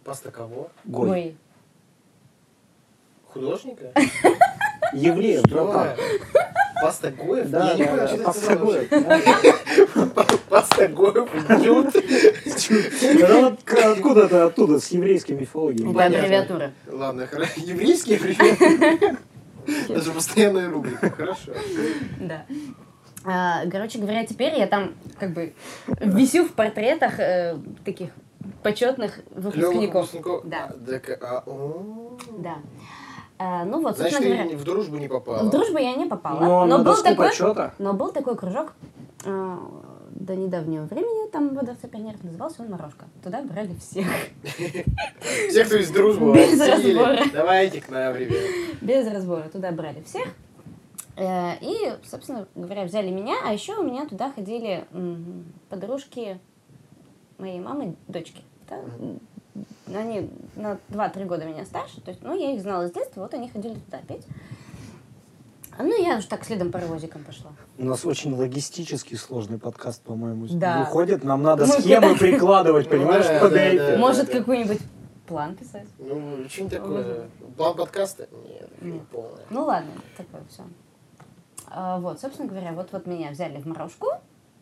Паста 0.03 0.31
кого? 0.31 0.69
Гой. 0.83 1.09
Ой. 1.09 1.35
Художника? 3.27 3.91
Евреев, 4.93 5.43
братан. 5.43 5.97
Паста 6.81 7.11
Гоев? 7.11 7.49
Да, 7.49 7.75
да, 7.75 8.17
паста 8.25 8.55
Гоев. 8.57 8.89
Паста 10.49 10.87
Гоев? 10.89 11.29
Это 12.69 13.57
откуда-то 13.91 14.45
оттуда, 14.45 14.79
с 14.79 14.89
еврейской. 14.89 15.33
Это 15.33 15.47
Понятно. 15.51 16.05
аббревиатура. 16.05 16.71
Ладно. 16.91 17.27
Еврейский 17.57 18.17
привет. 18.17 19.19
Даже 19.87 20.11
постоянная 20.11 20.69
рубрика. 20.69 21.09
Хорошо. 21.09 21.51
Да. 22.19 22.45
А, 23.25 23.65
короче 23.71 23.97
говоря, 23.97 24.25
теперь 24.25 24.57
я 24.57 24.67
там 24.67 24.93
как 25.19 25.33
бы 25.33 25.53
висю 25.99 26.45
в 26.45 26.51
портретах 26.51 27.19
э, 27.19 27.57
таких 27.83 28.11
почетных 28.61 29.19
выпускников. 29.31 30.09
Да. 30.43 30.71
А, 31.21 31.43
а. 31.45 32.17
Да. 32.37 32.55
А, 33.37 33.65
ну 33.65 33.81
вот, 33.81 33.97
Значит, 33.97 34.19
ты 34.19 34.25
говоря, 34.25 34.57
в 34.57 34.63
дружбу 34.63 34.97
не 34.97 35.07
попала. 35.07 35.43
в 35.43 35.49
дружбу 35.49 35.77
я 35.77 35.95
не 35.95 36.05
попала. 36.05 36.39
Но 36.39 36.65
но, 36.65 36.77
на 36.77 36.83
был 36.83 37.03
такой, 37.03 37.29
почета. 37.29 37.73
но 37.79 37.93
был 37.93 38.11
такой 38.11 38.37
кружок 38.37 38.73
э, 39.25 39.57
до 40.15 40.35
недавнего 40.35 40.85
времени, 40.85 41.29
там 41.29 41.53
во 41.53 41.61
Дворце 41.61 41.87
пионеров 41.87 42.23
назывался 42.23 42.63
он 42.63 42.69
«Морожка». 42.71 43.05
Туда 43.23 43.41
брали 43.43 43.75
всех. 43.75 44.07
Все, 45.49 45.65
кто 45.65 45.75
из 45.75 45.91
дружбы, 45.91 46.33
Без 46.33 46.59
разбора. 46.59 47.19
Давайте 47.33 47.81
к 47.81 47.89
нам, 47.89 48.15
ребят. 48.15 48.37
Без 48.81 49.07
разбора. 49.07 49.49
Туда 49.49 49.71
брали 49.71 50.01
всех. 50.03 50.27
Э, 51.17 51.53
И, 51.61 51.93
собственно 52.09 52.47
говоря, 52.55 52.85
взяли 52.85 53.09
меня, 53.11 53.35
а 53.45 53.53
еще 53.53 53.75
у 53.75 53.83
меня 53.83 54.05
туда 54.07 54.31
ходили 54.31 54.85
подружки 55.69 56.39
моей 57.37 57.59
мамы, 57.59 57.95
дочки. 58.07 58.41
да. 58.69 58.79
Они 59.93 60.29
на 60.55 60.77
2-3 60.89 61.25
года 61.25 61.45
меня 61.45 61.63
старше, 61.65 62.01
то 62.01 62.11
есть, 62.11 62.21
ну, 62.23 62.37
я 62.37 62.51
их 62.53 62.61
знала 62.61 62.87
с 62.87 62.91
детства, 62.91 63.21
вот 63.21 63.33
они 63.33 63.47
ходили 63.49 63.75
туда 63.75 63.99
петь. 64.05 64.25
А, 65.77 65.83
Ну, 65.83 66.01
я 66.01 66.17
уж 66.17 66.25
так 66.25 66.43
следом 66.43 66.71
паровозиком 66.71 67.23
пошла. 67.23 67.51
У 67.77 67.83
нас 67.83 68.05
очень 68.05 68.33
логистически 68.33 69.15
сложный 69.15 69.59
подкаст, 69.59 70.01
по-моему, 70.01 70.47
Да. 70.49 70.79
выходит. 70.79 71.23
Нам 71.23 71.43
надо 71.43 71.65
Мы 71.65 71.73
схемы 71.73 72.15
прикладывать, 72.15 72.85
Ну 72.85 72.91
понимаешь. 72.91 73.99
Может, 73.99 74.29
какой-нибудь 74.29 74.79
план 75.27 75.55
писать? 75.55 75.87
Ну, 75.99 76.47
что 76.47 76.69
такое? 76.69 77.29
План 77.57 77.75
подкаста? 77.75 78.27
Нет, 78.47 78.69
Нет. 78.81 79.07
полное. 79.09 79.43
Ну 79.49 79.65
ладно, 79.65 79.91
такое 80.15 80.41
все. 80.49 80.63
вот, 81.99 82.21
собственно 82.21 82.47
говоря, 82.47 82.71
вот, 82.71 82.93
вот 82.93 83.07
меня 83.07 83.31
взяли 83.31 83.59
в 83.59 83.65
морожку, 83.65 84.07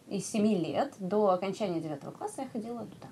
и 0.08 0.20
с 0.20 0.32
7 0.32 0.46
лет 0.48 0.94
до 0.98 1.30
окончания 1.30 1.82
9 1.82 2.00
класса 2.18 2.42
я 2.42 2.48
ходила 2.48 2.80
туда. 2.80 3.08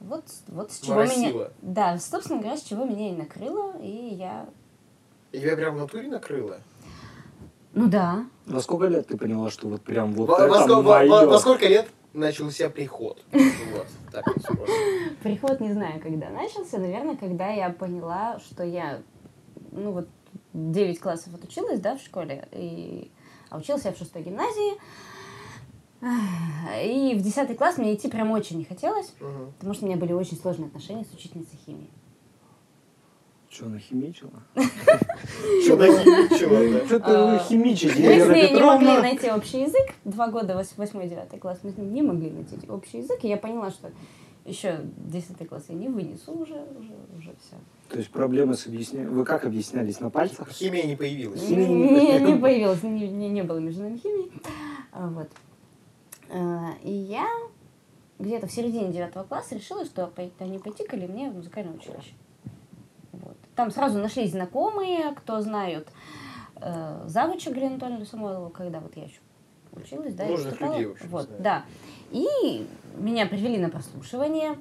Вот, 0.00 0.24
вот 0.48 0.72
с 0.72 0.80
чего 0.80 1.04
меня... 1.04 1.48
Да, 1.62 1.98
собственно 1.98 2.40
говоря, 2.40 2.56
с 2.56 2.62
чего 2.62 2.84
меня 2.84 3.10
и 3.10 3.16
накрыло, 3.16 3.78
и 3.80 4.14
я... 4.14 4.46
И 5.32 5.40
Тебя 5.40 5.56
прям 5.56 5.76
в 5.76 5.78
натуре 5.78 6.08
накрыло? 6.08 6.58
Ну 7.72 7.88
да. 7.88 8.26
Во 8.46 8.60
сколько 8.60 8.86
лет 8.86 9.06
ты 9.08 9.16
поняла, 9.16 9.50
что 9.50 9.68
вот 9.68 9.82
прям 9.82 10.12
вот 10.12 10.28
Во, 10.28 10.36
во 10.38 10.44
это 10.46 10.54
сколько, 10.60 10.82
во- 10.82 11.06
во- 11.06 11.26
во 11.26 11.38
сколько 11.38 11.66
лет 11.66 11.88
начался 12.12 12.68
приход? 12.70 13.22
Вот, 13.32 13.86
так 14.12 14.24
вот. 14.26 14.68
Приход 15.22 15.60
не 15.60 15.72
знаю, 15.72 16.00
когда 16.00 16.28
начался. 16.30 16.78
Наверное, 16.78 17.16
когда 17.16 17.48
я 17.48 17.70
поняла, 17.70 18.38
что 18.40 18.62
я, 18.62 19.02
ну 19.72 19.92
вот, 19.92 20.08
9 20.52 21.00
классов 21.00 21.34
отучилась, 21.34 21.80
да, 21.80 21.96
в 21.96 22.00
школе, 22.00 22.46
и... 22.52 23.10
а 23.50 23.58
училась 23.58 23.84
я 23.84 23.92
в 23.92 23.96
шестой 23.98 24.22
гимназии. 24.22 24.74
И 26.84 27.14
в 27.18 27.22
10 27.22 27.56
класс 27.56 27.78
мне 27.78 27.94
идти 27.94 28.08
прям 28.08 28.30
очень 28.30 28.58
не 28.58 28.64
хотелось, 28.64 29.14
Мгм. 29.20 29.52
потому 29.58 29.74
что 29.74 29.84
у 29.84 29.88
меня 29.88 29.96
были 29.98 30.12
очень 30.12 30.36
сложные 30.36 30.66
отношения 30.66 31.04
с 31.04 31.14
учительницей 31.14 31.58
химии. 31.64 31.88
Что, 33.54 33.68
нахимичила? 33.68 34.42
Чё 34.56 35.76
нахимичила, 35.76 36.80
да? 36.80 36.86
Что 36.86 36.98
ты 36.98 37.04
А, 37.12 37.38
химичите, 37.38 37.94
Мы 37.94 38.20
с 38.24 38.28
ней 38.28 38.52
не 38.52 38.60
могли 38.60 38.88
найти 38.98 39.30
общий 39.30 39.60
язык. 39.62 39.94
Два 40.04 40.26
года, 40.28 40.54
8-9 40.60 41.38
класс, 41.38 41.60
мы 41.62 41.70
с 41.70 41.76
ней 41.76 41.86
не 41.86 42.02
могли 42.02 42.30
найти 42.30 42.58
общий 42.68 42.98
язык. 42.98 43.22
И 43.22 43.28
я 43.28 43.36
поняла, 43.36 43.70
что 43.70 43.92
еще 44.44 44.80
10 44.96 45.48
класс 45.48 45.66
я 45.68 45.76
не 45.76 45.88
вынесу 45.88 46.32
уже, 46.32 46.54
уже, 46.54 46.92
уже 47.16 47.32
все. 47.40 47.56
То 47.90 47.98
есть 47.98 48.10
проблемы 48.10 48.54
с 48.56 48.66
объяснением. 48.66 49.14
Вы 49.14 49.24
как 49.24 49.44
объяснялись 49.44 50.00
на 50.00 50.10
пальцах? 50.10 50.50
Химия 50.50 50.82
не 50.84 50.96
появилась. 50.96 51.40
Химия 51.40 51.68
не 51.68 51.74
Не, 52.32 52.36
появилась. 52.40 52.82
не 52.82 53.08
не, 53.08 53.28
не, 53.28 53.42
было 53.42 53.58
между 53.58 53.82
нами 53.84 53.98
химии. 53.98 54.32
А, 54.92 55.06
Вот. 55.10 55.28
А, 56.28 56.70
И 56.82 56.90
я 56.90 57.28
где-то 58.18 58.48
в 58.48 58.52
середине 58.52 58.90
девятого 58.92 59.22
класса 59.22 59.54
решила, 59.54 59.84
что 59.84 60.10
пой- 60.14 60.32
а 60.40 60.44
не 60.44 60.58
пойти-ка 60.58 60.96
ли 60.96 61.06
мне 61.06 61.30
в 61.30 61.36
музыкальное 61.36 61.74
училище. 61.74 62.14
Там 63.56 63.70
сразу 63.70 63.98
нашлись 63.98 64.32
знакомые, 64.32 65.12
кто 65.12 65.40
знают 65.40 65.88
э, 66.56 67.04
завуча 67.06 67.50
Галину 67.50 67.72
Анатольевну 67.74 68.04
Самойлову, 68.04 68.50
когда 68.50 68.80
вот 68.80 68.96
я 68.96 69.04
еще 69.04 69.20
училась, 69.72 70.14
да, 70.14 70.26
и 70.26 70.30
Нужных 70.30 70.52
выступала. 70.52 70.72
людей, 70.78 70.92
общем, 70.92 71.08
Вот, 71.08 71.26
знаю. 71.26 71.42
да. 71.42 71.64
И 72.10 72.68
меня 72.96 73.26
привели 73.26 73.58
на 73.58 73.70
прослушивание 73.70 74.56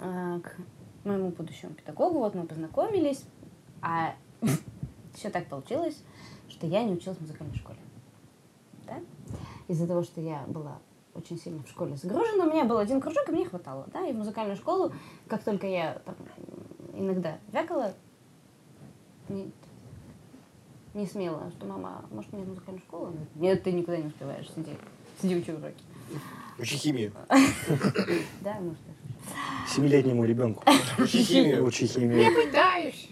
э, 0.00 0.40
к 0.42 0.56
моему 1.04 1.30
будущему 1.30 1.74
педагогу, 1.74 2.18
вот 2.18 2.34
мы 2.34 2.46
познакомились, 2.46 3.24
а 3.82 4.14
все 5.14 5.30
так 5.30 5.46
получилось, 5.46 6.02
что 6.48 6.66
я 6.66 6.82
не 6.82 6.92
училась 6.94 7.18
в 7.18 7.22
музыкальной 7.22 7.56
школе. 7.56 7.78
Да? 8.86 8.98
Из-за 9.68 9.86
того, 9.86 10.02
что 10.02 10.20
я 10.20 10.44
была 10.46 10.78
очень 11.14 11.38
сильно 11.38 11.62
в 11.62 11.68
школе 11.68 11.96
загружена, 11.96 12.44
у 12.44 12.50
меня 12.50 12.64
был 12.64 12.78
один 12.78 13.00
кружок, 13.00 13.28
и 13.28 13.32
мне 13.32 13.44
хватало, 13.44 13.86
да, 13.92 14.06
и 14.06 14.12
в 14.12 14.16
музыкальную 14.16 14.56
школу, 14.56 14.92
как 15.28 15.44
только 15.44 15.66
я 15.66 16.00
там 16.04 16.16
иногда 16.96 17.38
вякала, 17.52 17.94
не, 19.28 19.50
не 20.94 21.06
смело, 21.06 21.50
что 21.56 21.66
мама, 21.66 22.04
может, 22.10 22.32
мне 22.32 22.44
в 22.44 22.48
музыкальную 22.48 22.82
школу? 22.82 23.12
Нет, 23.34 23.62
ты 23.62 23.72
никуда 23.72 23.96
не 23.96 24.06
успеваешь, 24.06 24.50
сиди, 24.54 24.72
сиди 25.20 25.36
учи 25.36 25.52
уроки. 25.52 25.82
Учи 26.58 26.76
химию. 26.76 27.12
Да, 28.40 28.56
ну 28.60 28.74
что 28.74 28.90
ж. 28.92 29.74
Семилетнему 29.74 30.24
ребенку. 30.24 30.62
Учи 30.98 31.22
химию. 31.22 31.64
Учи 31.64 31.86
химию. 31.86 32.32
Пытаюсь. 32.34 33.10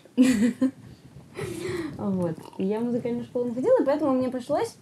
Вот. 1.97 2.37
Я 2.59 2.81
в 2.81 2.85
музыкальную 2.85 3.25
школу 3.25 3.47
не 3.47 3.55
ходила, 3.55 3.85
поэтому 3.85 4.13
мне 4.13 4.29
пришлось 4.29 4.77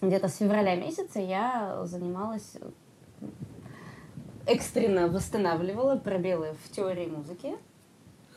где-то 0.00 0.28
с 0.28 0.36
февраля 0.36 0.76
месяца 0.76 1.18
я 1.18 1.84
занималась 1.84 2.56
экстренно 4.46 5.08
восстанавливала 5.08 5.96
пробелы 5.96 6.54
в 6.64 6.70
теории 6.70 7.06
музыки. 7.06 7.56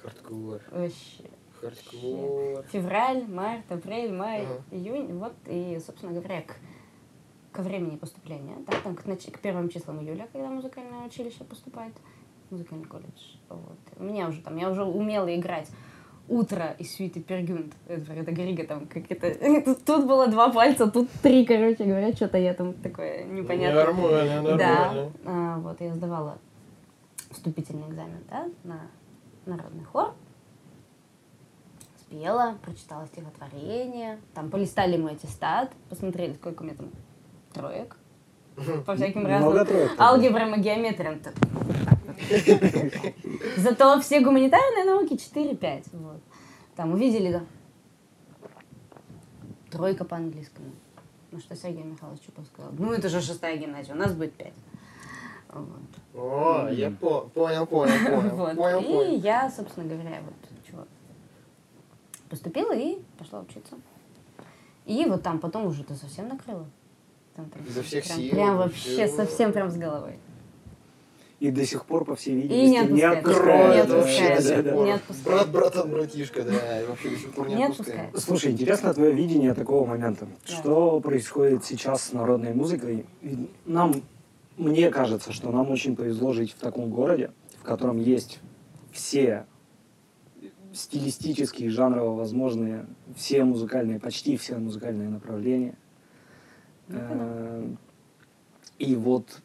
Хардкор. 0.08 0.62
Вообще. 0.72 1.24
Хардкор. 1.60 2.64
Февраль, 2.72 3.26
март, 3.28 3.70
апрель, 3.72 4.14
май, 4.14 4.44
Ага. 4.46 4.62
июнь. 4.72 5.18
Вот, 5.18 5.34
и, 5.48 5.80
собственно 5.86 6.14
говоря, 6.14 6.42
к, 6.44 6.56
ко 7.52 7.62
времени 7.62 7.98
поступления, 7.98 8.56
да, 8.68 8.74
там 8.84 8.96
к, 8.96 9.06
нач- 9.06 9.32
к 9.32 9.40
первым 9.40 9.70
числам 9.70 10.00
июля, 10.02 10.28
когда 10.32 10.50
музыкальное 10.50 11.06
училище 11.06 11.44
поступает, 11.44 11.94
музыкальный 12.52 12.86
колледж. 12.86 13.36
Вот. 13.50 13.78
У 13.98 14.04
меня 14.04 14.28
уже 14.30 14.42
там, 14.42 14.56
я 14.58 14.70
уже 14.70 14.84
умела 14.84 15.36
играть 15.36 15.70
утро 16.30 16.76
из 16.78 16.94
свиты 16.94 17.22
Пергюнд. 17.22 17.74
Это, 17.88 18.14
это 18.14 18.32
Грига 18.32 18.64
там 18.66 18.86
как 18.86 19.04
это... 19.12 19.76
Тут, 19.86 20.06
было 20.06 20.28
два 20.28 20.52
пальца, 20.52 20.90
тут 20.90 21.10
три, 21.24 21.46
короче 21.46 21.84
говоря, 21.86 22.14
что-то 22.14 22.38
я 22.38 22.54
там 22.54 22.74
такое 22.74 23.24
непонятное. 23.26 23.86
Нормально, 23.86 24.58
Да, 24.58 24.86
нормально. 24.86 25.12
а, 25.26 25.58
вот 25.60 25.82
я 25.82 25.94
сдавала 25.96 26.38
вступительный 27.32 27.88
экзамен, 27.90 28.20
да, 28.30 28.48
на 28.64 28.88
народный 29.48 29.84
хор. 29.86 30.14
Спела, 32.00 32.58
прочитала 32.64 33.06
стихотворение, 33.08 34.20
там 34.34 34.50
полистали 34.50 34.98
мой 34.98 35.14
аттестат, 35.14 35.74
посмотрели, 35.90 36.34
сколько 36.36 36.62
у 36.62 36.66
меня 36.66 36.76
там 36.76 36.90
троек 37.54 37.98
по 38.86 38.96
всяким 38.96 39.26
разным 39.26 39.66
троек 39.66 40.00
алгебрам 40.00 40.56
и 40.56 40.60
геометриям. 40.62 41.22
Зато 43.58 44.00
все 44.02 44.22
гуманитарные 44.22 44.86
науки 44.86 45.14
4-5. 45.14 45.90
Вот. 45.94 46.22
Там 46.76 46.94
увидели, 46.94 47.32
да, 47.32 47.44
тройка 49.70 50.06
по 50.06 50.16
английскому. 50.16 50.72
Ну 51.32 51.40
что 51.40 51.56
Сергей 51.56 51.84
Михайлович 51.84 52.22
Чупов 52.22 52.46
сказал, 52.48 52.72
ну 52.78 52.94
это 52.94 53.10
же 53.10 53.22
шестая 53.22 53.58
гимназия, 53.58 53.94
у 53.94 53.98
нас 53.98 54.14
будет 54.14 54.34
пять. 54.34 54.54
Вот. 55.50 55.97
О, 56.18 56.68
я 56.72 56.92
по- 56.92 57.22
понял, 57.34 57.66
понял, 57.68 57.94
понял. 58.10 58.30
Вот. 58.36 58.56
Понял, 58.56 58.80
И 58.82 58.84
понял. 58.86 59.18
я, 59.22 59.50
собственно 59.52 59.86
говоря, 59.88 60.18
вот 60.26 60.34
чего, 60.70 60.86
поступила 62.30 62.74
и 62.76 62.98
пошла 63.18 63.40
учиться. 63.42 63.76
И 64.86 65.06
вот 65.06 65.22
там 65.22 65.40
потом 65.40 65.66
уже 65.68 65.84
ты 65.84 65.96
совсем 65.96 66.28
накрыла. 66.30 66.66
Там, 67.36 67.46
там 67.50 67.62
Изо 67.68 67.84
всех 67.84 68.04
прям, 68.06 68.18
сил, 68.18 68.32
Прям 68.32 68.58
вообще. 68.58 68.90
вообще 68.98 69.08
совсем 69.16 69.54
прям 69.54 69.70
с 69.70 69.78
головой. 69.78 70.18
И 71.40 71.52
до 71.52 71.64
сих 71.68 71.86
пор, 71.86 72.04
по 72.04 72.16
всей 72.16 72.34
И 72.40 72.48
видимости, 72.48 72.92
не 72.94 73.02
отпускает. 73.04 73.88
Не 73.88 73.94
вообще 73.94 73.94
до 73.94 73.98
отпускает. 74.00 74.44
сих 74.44 74.64
да, 74.64 74.72
пор. 74.74 74.86
Не 74.86 74.92
отпускает. 74.94 75.38
Брат, 75.38 75.52
братан, 75.52 75.92
братишка, 75.92 76.44
да, 76.44 76.82
и 76.82 76.86
вообще 76.88 77.10
до 77.12 77.16
сих 77.18 77.32
пор 77.36 77.48
не 77.50 77.56
Не 77.56 77.66
отпускает. 77.66 78.00
отпускает. 78.08 78.24
Слушай, 78.26 78.52
интересно 78.54 78.94
твое 78.96 79.12
видение 79.14 79.54
такого 79.54 79.86
момента. 79.86 80.26
Да. 80.26 80.56
Что 80.56 81.00
происходит 81.00 81.64
сейчас 81.64 82.06
с 82.06 82.14
народной 82.14 82.56
музыкой? 82.56 83.06
И 83.22 83.48
Нам, 83.66 84.02
мне 84.58 84.90
кажется, 84.90 85.32
что 85.32 85.52
нам 85.52 85.70
очень 85.70 85.96
повезло 85.96 86.34
жить 86.34 86.52
в 86.52 86.60
таком 86.60 86.90
городе, 86.90 87.32
в 87.60 87.64
котором 87.64 87.98
есть 87.98 88.40
все 88.92 89.46
стилистические, 90.74 91.70
жанрово 91.70 92.16
возможные, 92.16 92.86
все 93.16 93.44
музыкальные, 93.44 94.00
почти 94.00 94.38
все 94.38 94.58
музыкальные 94.58 95.10
направления. 95.10 95.78
Э, 96.90 97.68
И 98.80 98.96
вот 98.96 99.42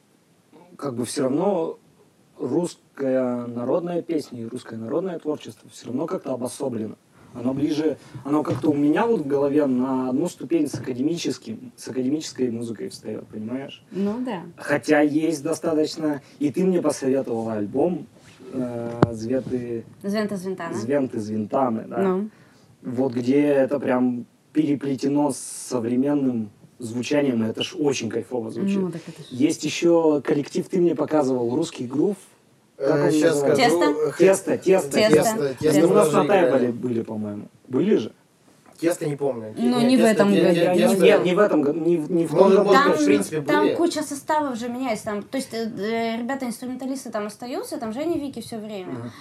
как 0.76 0.94
бы 0.94 1.04
все 1.04 1.22
равно 1.22 1.78
русская 2.38 3.46
народная 3.46 4.02
песня 4.02 4.40
и 4.40 4.46
русское 4.46 4.76
народное 4.76 5.18
творчество 5.18 5.70
все 5.70 5.86
равно 5.86 6.06
как-то 6.06 6.32
обособлено. 6.32 6.96
Оно 7.34 7.54
ближе, 7.54 7.96
оно 8.24 8.42
как-то 8.42 8.70
у 8.70 8.74
меня 8.74 9.06
вот 9.06 9.22
в 9.22 9.26
голове 9.26 9.66
на 9.66 10.10
одну 10.10 10.28
ступень 10.28 10.68
с 10.68 10.74
академическим, 10.74 11.72
с 11.76 11.88
академической 11.88 12.50
музыкой 12.50 12.88
встает, 12.90 13.26
понимаешь? 13.26 13.82
Ну 13.90 14.22
да. 14.24 14.42
Хотя 14.56 15.00
есть 15.00 15.42
достаточно, 15.42 16.20
и 16.38 16.50
ты 16.50 16.64
мне 16.64 16.82
посоветовал 16.82 17.48
альбом 17.48 18.06
э, 18.52 18.90
«Зветы, 19.12 19.84
Звента 20.02 20.36
Звентана. 20.36 20.74
Звенты 20.76 21.20
Звентаны», 21.20 21.84
да? 21.88 21.98
Ну. 22.02 22.28
Вот 22.82 23.14
где 23.14 23.42
это 23.46 23.78
прям 23.80 24.26
переплетено 24.52 25.30
с 25.30 25.36
современным 25.38 26.50
звучанием, 26.78 27.42
это 27.44 27.62
ж 27.62 27.74
очень 27.78 28.10
кайфово 28.10 28.50
звучит. 28.50 28.78
Ну, 28.78 28.90
так 28.90 29.00
это 29.06 29.22
ж- 29.22 29.26
Есть 29.30 29.64
еще 29.64 30.20
коллектив, 30.20 30.68
ты 30.68 30.80
мне 30.80 30.94
показывал, 30.94 31.54
русский 31.54 31.86
грув. 31.86 32.16
Сейчас 32.82 33.42
называется? 33.42 33.56
скажу. 33.56 33.56
Тесто? 33.56 34.12
Тесто, 34.18 34.58
тесто, 34.58 34.90
Тесто. 34.90 35.18
Тесто, 35.22 35.54
Тесто. 35.54 35.86
У 35.86 35.94
нас 35.94 36.06
тоже 36.06 36.22
на. 36.22 36.28
Тайболе 36.28 36.68
были, 36.68 37.02
по-моему. 37.02 37.48
Были 37.68 37.96
же? 37.96 38.12
Тесто 38.88 39.06
не 39.06 39.16
помню. 39.16 39.54
Ну, 39.56 39.80
не 39.80 39.96
в 39.96 40.00
этом 40.04 40.28
году. 40.34 41.00
Нет, 41.00 41.24
не 41.24 41.34
в 41.34 41.38
этом 41.38 41.62
году, 41.62 41.80
не, 41.80 41.96
в- 41.96 42.10
не 42.10 42.26
в 42.26 42.30
том 42.30 42.50
году. 42.50 42.72
Там, 42.72 42.92
в 42.92 43.04
принципе, 43.04 43.40
там 43.42 43.64
были. 43.64 43.74
куча 43.74 44.02
составов 44.02 44.56
же 44.58 44.68
меняется. 44.68 45.04
Там, 45.06 45.22
то 45.22 45.36
есть 45.38 45.54
э, 45.54 45.64
э, 45.78 46.18
ребята-инструменталисты 46.18 47.10
там 47.10 47.26
остаются, 47.26 47.78
там 47.78 47.92
Женя 47.92 48.18
Вики 48.18 48.40
все 48.42 48.58
время. 48.58 49.12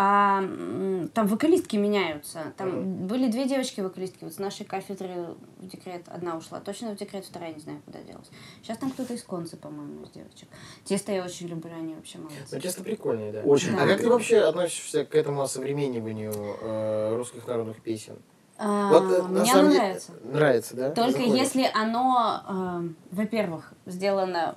А 0.00 0.42
м, 0.42 1.08
там 1.12 1.26
вокалистки 1.26 1.76
меняются. 1.76 2.52
Там 2.56 3.06
были 3.08 3.26
две 3.28 3.46
девочки-вокалистки. 3.48 4.22
Вот 4.22 4.32
с 4.32 4.38
нашей 4.38 4.64
кафедры 4.64 5.34
в 5.58 5.66
декрет 5.66 6.02
одна 6.06 6.36
ушла. 6.36 6.60
Точно 6.60 6.92
в 6.92 6.96
декрет, 6.96 7.24
вторая 7.24 7.52
не 7.52 7.60
знаю, 7.60 7.80
куда 7.84 7.98
делась. 8.02 8.28
Сейчас 8.62 8.78
там 8.78 8.90
кто-то 8.92 9.14
из 9.14 9.24
конца, 9.24 9.56
по-моему, 9.56 10.04
из 10.04 10.10
девочек. 10.10 10.48
Тесто 10.84 11.10
я 11.10 11.24
очень 11.24 11.48
люблю, 11.48 11.72
они 11.76 11.94
вообще 11.94 12.18
молодцы. 12.18 12.38
Ну, 12.52 12.60
тесто 12.60 12.84
прикольное, 12.84 13.32
да. 13.32 13.40
Очень. 13.40 13.74
А 13.76 13.86
как 13.88 13.98
ты 14.00 14.08
вообще 14.08 14.38
относишься 14.38 15.04
к 15.04 15.16
этому 15.16 15.42
осовремениванию 15.42 16.32
э, 16.60 17.16
русских 17.16 17.46
народных 17.48 17.80
песен? 17.82 18.14
А, 18.60 18.88
Вот, 18.92 19.04
э, 19.12 19.22
мне 19.22 19.52
оно 19.52 19.68
деле- 19.68 19.78
нравится. 19.78 20.12
Нравится, 20.24 20.76
да? 20.76 20.90
Только 20.90 21.12
Заходит? 21.12 21.36
если 21.36 21.70
оно, 21.74 22.42
э, 22.48 22.88
во-первых, 23.12 23.72
сделано 23.86 24.56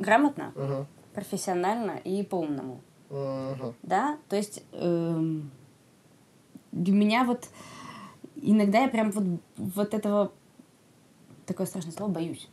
грамотно, 0.00 0.52
Мгм. 0.56 0.86
профессионально 1.14 1.92
и 2.04 2.22
по-умному. 2.24 2.80
Мгм. 3.10 3.74
да, 3.82 4.18
то 4.28 4.36
есть 4.36 4.62
эм, 4.72 5.50
для 6.72 6.92
меня 6.92 7.24
вот 7.24 7.48
иногда 8.36 8.80
я 8.80 8.88
прям 8.88 9.10
вот, 9.12 9.24
вот 9.56 9.94
этого, 9.94 10.30
такое 11.46 11.66
страшное 11.66 11.92
слово, 11.92 12.10
боюсь. 12.10 12.50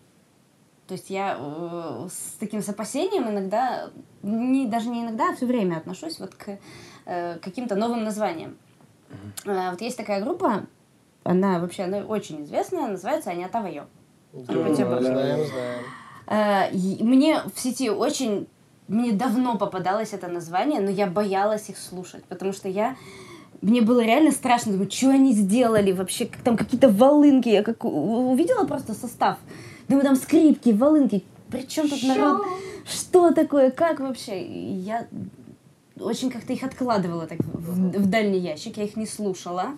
То 0.88 0.94
есть 0.94 1.10
я 1.10 1.36
э, 1.38 2.08
с 2.10 2.38
таким 2.40 2.62
с 2.62 2.70
опасением 2.70 3.28
иногда, 3.30 3.90
не, 4.24 4.66
даже 4.66 4.88
не 4.90 5.02
иногда, 5.04 5.32
а 5.32 5.36
все 5.36 5.46
время 5.46 5.76
отношусь 5.78 6.20
вот 6.20 6.36
к 6.36 6.58
э, 7.06 7.38
каким-то 7.40 7.76
новым 7.76 8.04
названиям. 8.06 8.56
Э, 9.46 9.72
вот 9.72 9.82
есть 9.82 9.98
такая 9.98 10.24
группа, 10.24 10.68
она 11.26 11.60
вообще 11.60 11.84
она 11.84 11.98
очень 11.98 12.44
известная, 12.44 12.88
называется 12.88 13.32
«Анята 13.32 13.60
Вайо». 13.60 13.86
Да, 14.32 14.54
Петербург. 14.54 15.02
знаем, 15.02 15.46
знаем. 15.48 15.84
Э, 16.28 17.04
Мне 17.04 17.42
в 17.54 17.60
сети 17.60 17.90
очень, 17.90 18.48
мне 18.88 19.12
давно 19.12 19.58
попадалось 19.58 20.14
это 20.14 20.28
название, 20.28 20.82
но 20.82 20.92
я 20.92 21.08
боялась 21.08 21.70
их 21.70 21.78
слушать, 21.78 22.24
потому 22.26 22.54
что 22.54 22.70
я, 22.70 22.96
мне 23.62 23.82
было 23.82 24.02
реально 24.02 24.32
страшно, 24.32 24.74
думаю, 24.74 24.92
что 24.92 25.10
они 25.10 25.34
сделали 25.34 25.92
вообще, 25.94 26.26
как 26.26 26.42
там 26.42 26.58
какие-то 26.58 26.90
волынки, 26.90 27.50
я 27.50 27.64
как 27.64 27.84
увидела 27.86 28.66
просто 28.66 28.94
состав, 28.94 29.38
думаю, 29.88 30.06
там 30.06 30.16
скрипки, 30.16 30.70
волынки, 30.70 31.24
при 31.50 31.68
чем 31.68 31.90
тут 31.90 32.04
народ, 32.04 32.46
что 32.86 33.32
такое, 33.32 33.72
как 33.72 34.00
вообще, 34.00 34.44
И 34.44 34.74
я 34.74 35.08
очень 36.00 36.30
как-то 36.30 36.54
их 36.54 36.64
откладывала 36.64 37.26
так 37.26 37.40
в, 37.40 37.98
в 38.00 38.10
дальний 38.10 38.40
ящик, 38.40 38.78
я 38.78 38.84
их 38.84 38.96
не 38.96 39.08
слушала, 39.08 39.70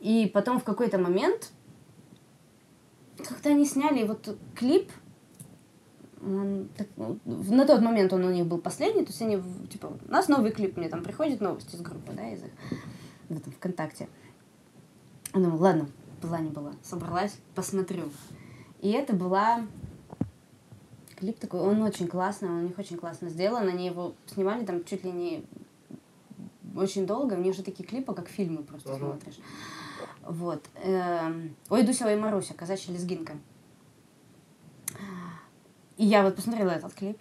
и 0.00 0.30
потом 0.32 0.58
в 0.58 0.64
какой-то 0.64 0.98
момент 0.98 1.52
как-то 3.18 3.50
они 3.50 3.66
сняли 3.66 4.06
вот 4.06 4.36
клип, 4.54 4.90
он 6.22 6.68
так, 6.76 6.86
ну, 6.96 7.18
на 7.24 7.66
тот 7.66 7.80
момент 7.80 8.12
он 8.12 8.24
у 8.24 8.30
них 8.30 8.46
был 8.46 8.58
последний, 8.58 9.02
то 9.02 9.10
есть 9.10 9.22
они, 9.22 9.42
типа, 9.70 9.92
у 10.06 10.10
нас 10.10 10.28
новый 10.28 10.52
клип, 10.52 10.76
мне 10.76 10.88
там 10.88 11.02
приходят 11.02 11.40
новости 11.40 11.76
из 11.76 11.80
группы, 11.80 12.12
да, 12.12 12.28
из 12.30 12.42
их, 12.42 12.50
в 13.28 13.36
этом 13.36 13.52
ВКонтакте. 13.52 14.08
Я 15.34 15.40
думаю, 15.40 15.60
ладно, 15.60 15.88
была 16.22 16.40
не 16.40 16.50
была, 16.50 16.72
собралась, 16.82 17.36
посмотрю. 17.54 18.10
И 18.80 18.90
это 18.90 19.14
была 19.14 19.66
клип 21.16 21.38
такой, 21.38 21.60
он 21.60 21.82
очень 21.82 22.08
классный, 22.08 22.48
он 22.48 22.56
у 22.56 22.62
них 22.62 22.78
очень 22.78 22.96
классно 22.96 23.28
сделан, 23.28 23.68
они 23.68 23.86
его 23.86 24.14
снимали 24.26 24.64
там 24.64 24.84
чуть 24.84 25.04
ли 25.04 25.12
не 25.12 25.44
очень 26.74 27.06
долго, 27.06 27.34
у 27.34 27.40
них 27.40 27.54
же 27.54 27.62
такие 27.62 27.86
клипы, 27.86 28.14
как 28.14 28.28
фильмы 28.28 28.62
просто 28.62 28.90
Мгм. 28.90 28.98
смотришь. 28.98 29.38
Вот. 30.22 30.64
Эм, 30.82 31.54
Ой, 31.68 31.82
Дуся 31.82 32.10
и 32.12 32.16
Маруся, 32.16 32.54
казачья 32.54 32.92
лезгинка. 32.92 33.34
И 35.96 36.06
я 36.06 36.22
вот 36.22 36.36
посмотрела 36.36 36.70
этот 36.70 36.94
клип, 36.94 37.18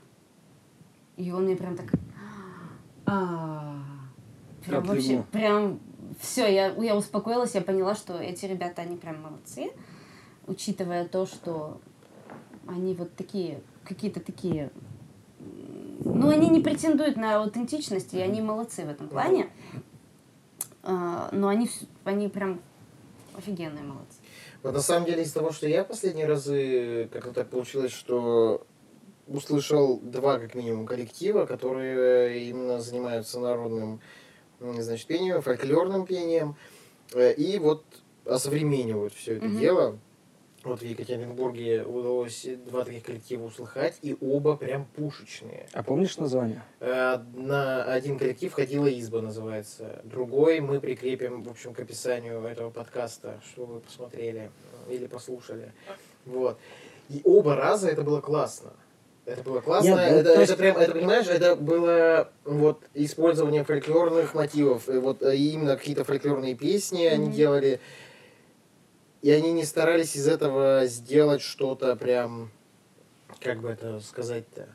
и 1.18 1.32
он 1.32 1.44
мне 1.44 1.56
прям 1.56 1.76
так... 1.76 1.88
а, 3.06 3.76
Прям 4.66 4.84
вообще, 4.84 5.24
прям 5.32 5.80
все, 6.20 6.48
я, 6.48 6.68
я 6.74 6.96
успокоилась, 6.96 7.56
я 7.56 7.62
поняла, 7.62 7.96
что 7.96 8.18
эти 8.18 8.46
ребята, 8.46 8.82
они 8.82 8.96
прям 8.96 9.22
молодцы, 9.22 9.72
учитывая 10.48 11.06
то, 11.08 11.26
что 11.26 11.82
они 12.68 12.94
вот 12.94 13.14
такие, 13.16 13.62
какие-то 13.84 14.20
такие... 14.20 14.72
Ну, 15.40 16.30
они 16.30 16.50
не 16.50 16.62
претендуют 16.62 17.18
на 17.18 17.42
аутентичность, 17.42 18.14
и 18.14 18.20
они 18.20 18.42
молодцы 18.42 18.86
в 18.86 18.90
этом 18.90 19.10
плане. 19.10 19.50
А, 20.84 21.30
Но 21.34 21.50
они, 21.50 21.70
они 22.06 22.30
прям 22.30 22.62
офигенные 23.40 23.84
молодцы. 23.84 24.18
Вот 24.64 24.74
на 24.74 24.82
самом 24.82 25.06
деле 25.06 25.24
из 25.24 25.32
того, 25.32 25.52
что 25.52 25.68
я 25.68 25.84
последние 25.84 26.28
разы, 26.28 27.10
как-то 27.12 27.34
так 27.34 27.50
получилось, 27.50 27.92
что 27.92 28.66
услышал 29.28 30.00
два, 30.00 30.40
как 30.40 30.56
минимум, 30.56 30.86
коллектива, 30.86 31.46
которые 31.46 32.46
именно 32.50 32.80
занимаются 32.80 33.40
народным, 33.40 34.02
м, 34.60 34.82
значит, 34.82 35.08
пением, 35.08 35.42
фольклорным 35.42 36.06
пением, 36.06 36.56
э, 37.14 37.34
и 37.34 37.60
вот 37.60 37.86
осовременивают 38.26 39.14
все 39.14 39.38
это 39.38 39.46
Мгм. 39.46 39.58
дело. 39.58 40.00
Вот 40.70 40.82
в 40.82 40.86
Екатеринбурге 40.86 41.82
удалось 41.84 42.46
два 42.68 42.86
таких 42.86 43.02
коллектива 43.04 43.46
услыхать, 43.46 43.96
и 44.04 44.16
оба 44.22 44.56
прям 44.56 44.86
пушечные. 44.86 45.66
А 45.74 45.82
помнишь 45.82 46.16
название? 46.18 46.62
Э, 46.80 47.18
На 47.34 47.86
один 47.86 48.20
коллектив 48.20 48.54
«Ходила 48.54 48.88
изба» 49.00 49.22
называется. 49.24 50.00
Другой 50.04 50.60
мы 50.60 50.80
прикрепим, 50.80 51.42
в 51.42 51.50
общем, 51.50 51.74
к 51.74 51.80
описанию 51.80 52.44
этого 52.44 52.70
подкаста, 52.70 53.40
чтобы 53.52 53.76
вы 53.76 53.80
посмотрели 53.80 54.52
э, 54.88 54.94
или 54.94 55.08
послушали. 55.08 55.74
Вот. 56.28 56.60
И 57.10 57.22
оба 57.24 57.56
раза 57.56 57.90
это 57.90 58.04
было 58.04 58.22
классно. 58.22 58.70
Это 59.26 59.42
было 59.42 59.62
классно. 59.62 59.90
Нет, 59.96 60.00
это, 60.12 60.34
то 60.36 60.40
есть- 60.42 60.52
это 60.52 60.60
прям, 60.62 60.78
это, 60.78 60.92
понимаешь, 60.92 61.28
это 61.28 61.56
было 61.56 62.30
вот 62.46 62.84
использование 62.94 63.64
фольклорных 63.64 64.36
мотивов. 64.36 64.88
И 64.88 65.00
вот 65.00 65.24
э, 65.24 65.36
именно 65.36 65.78
какие-то 65.78 66.04
фольклорные 66.04 66.54
песни 66.54 67.06
они 67.06 67.32
делали. 67.32 67.80
И 69.22 69.32
они 69.32 69.52
не 69.52 69.66
старались 69.66 70.16
из 70.16 70.28
этого 70.28 70.86
сделать 70.86 71.42
что-то 71.42 71.96
прям, 71.96 72.52
как 73.42 73.60
бы 73.60 73.70
это 73.70 74.00
сказать-то, 74.00 74.70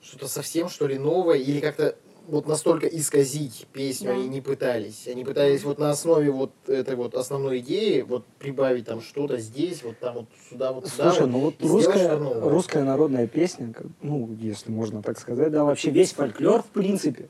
что-то 0.00 0.28
совсем, 0.28 0.68
что 0.68 0.86
ли, 0.86 0.98
новое, 0.98 1.36
или 1.36 1.60
как-то 1.60 1.96
вот 2.28 2.46
настолько 2.46 2.86
исказить 2.86 3.66
песню 3.72 4.08
Да. 4.08 4.14
они 4.14 4.28
не 4.28 4.40
пытались. 4.40 5.06
Они 5.06 5.24
пытались 5.24 5.62
вот 5.62 5.78
на 5.78 5.90
основе 5.90 6.30
вот 6.30 6.52
этой 6.66 6.96
вот 6.96 7.14
основной 7.14 7.60
идеи 7.60 8.00
вот 8.00 8.24
прибавить 8.38 8.86
там 8.86 9.00
что-то 9.00 9.38
здесь, 9.38 9.82
вот 9.82 9.98
там 9.98 10.14
вот 10.14 10.26
сюда, 10.50 10.72
вот 10.72 10.88
сюда. 10.88 11.10
Слушай, 11.10 11.22
вот, 11.22 11.30
ну 11.30 11.40
вот 11.40 11.54
русская, 11.62 12.18
русская 12.18 12.84
народная 12.84 13.26
песня, 13.26 13.72
ну, 14.02 14.34
если 14.40 14.70
можно 14.70 15.02
так 15.02 15.18
сказать, 15.20 15.52
да, 15.52 15.64
вообще 15.64 15.90
весь 15.90 16.12
фольклор, 16.12 16.62
в 16.62 16.66
принципе, 16.66 17.28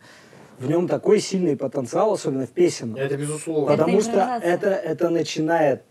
в 0.59 0.69
нем 0.69 0.89
такой 0.89 1.21
сильный 1.21 1.57
потенциал, 1.57 2.13
особенно 2.13 2.47
в 2.47 2.51
песенном. 2.51 2.97
Это 2.97 3.17
безусловно. 3.17 3.73
Это 3.73 3.83
Потому 3.85 4.01
что 4.01 4.11
импровизация. 4.11 4.55
это, 4.55 4.69
это 4.71 5.11
начинает 5.11 5.83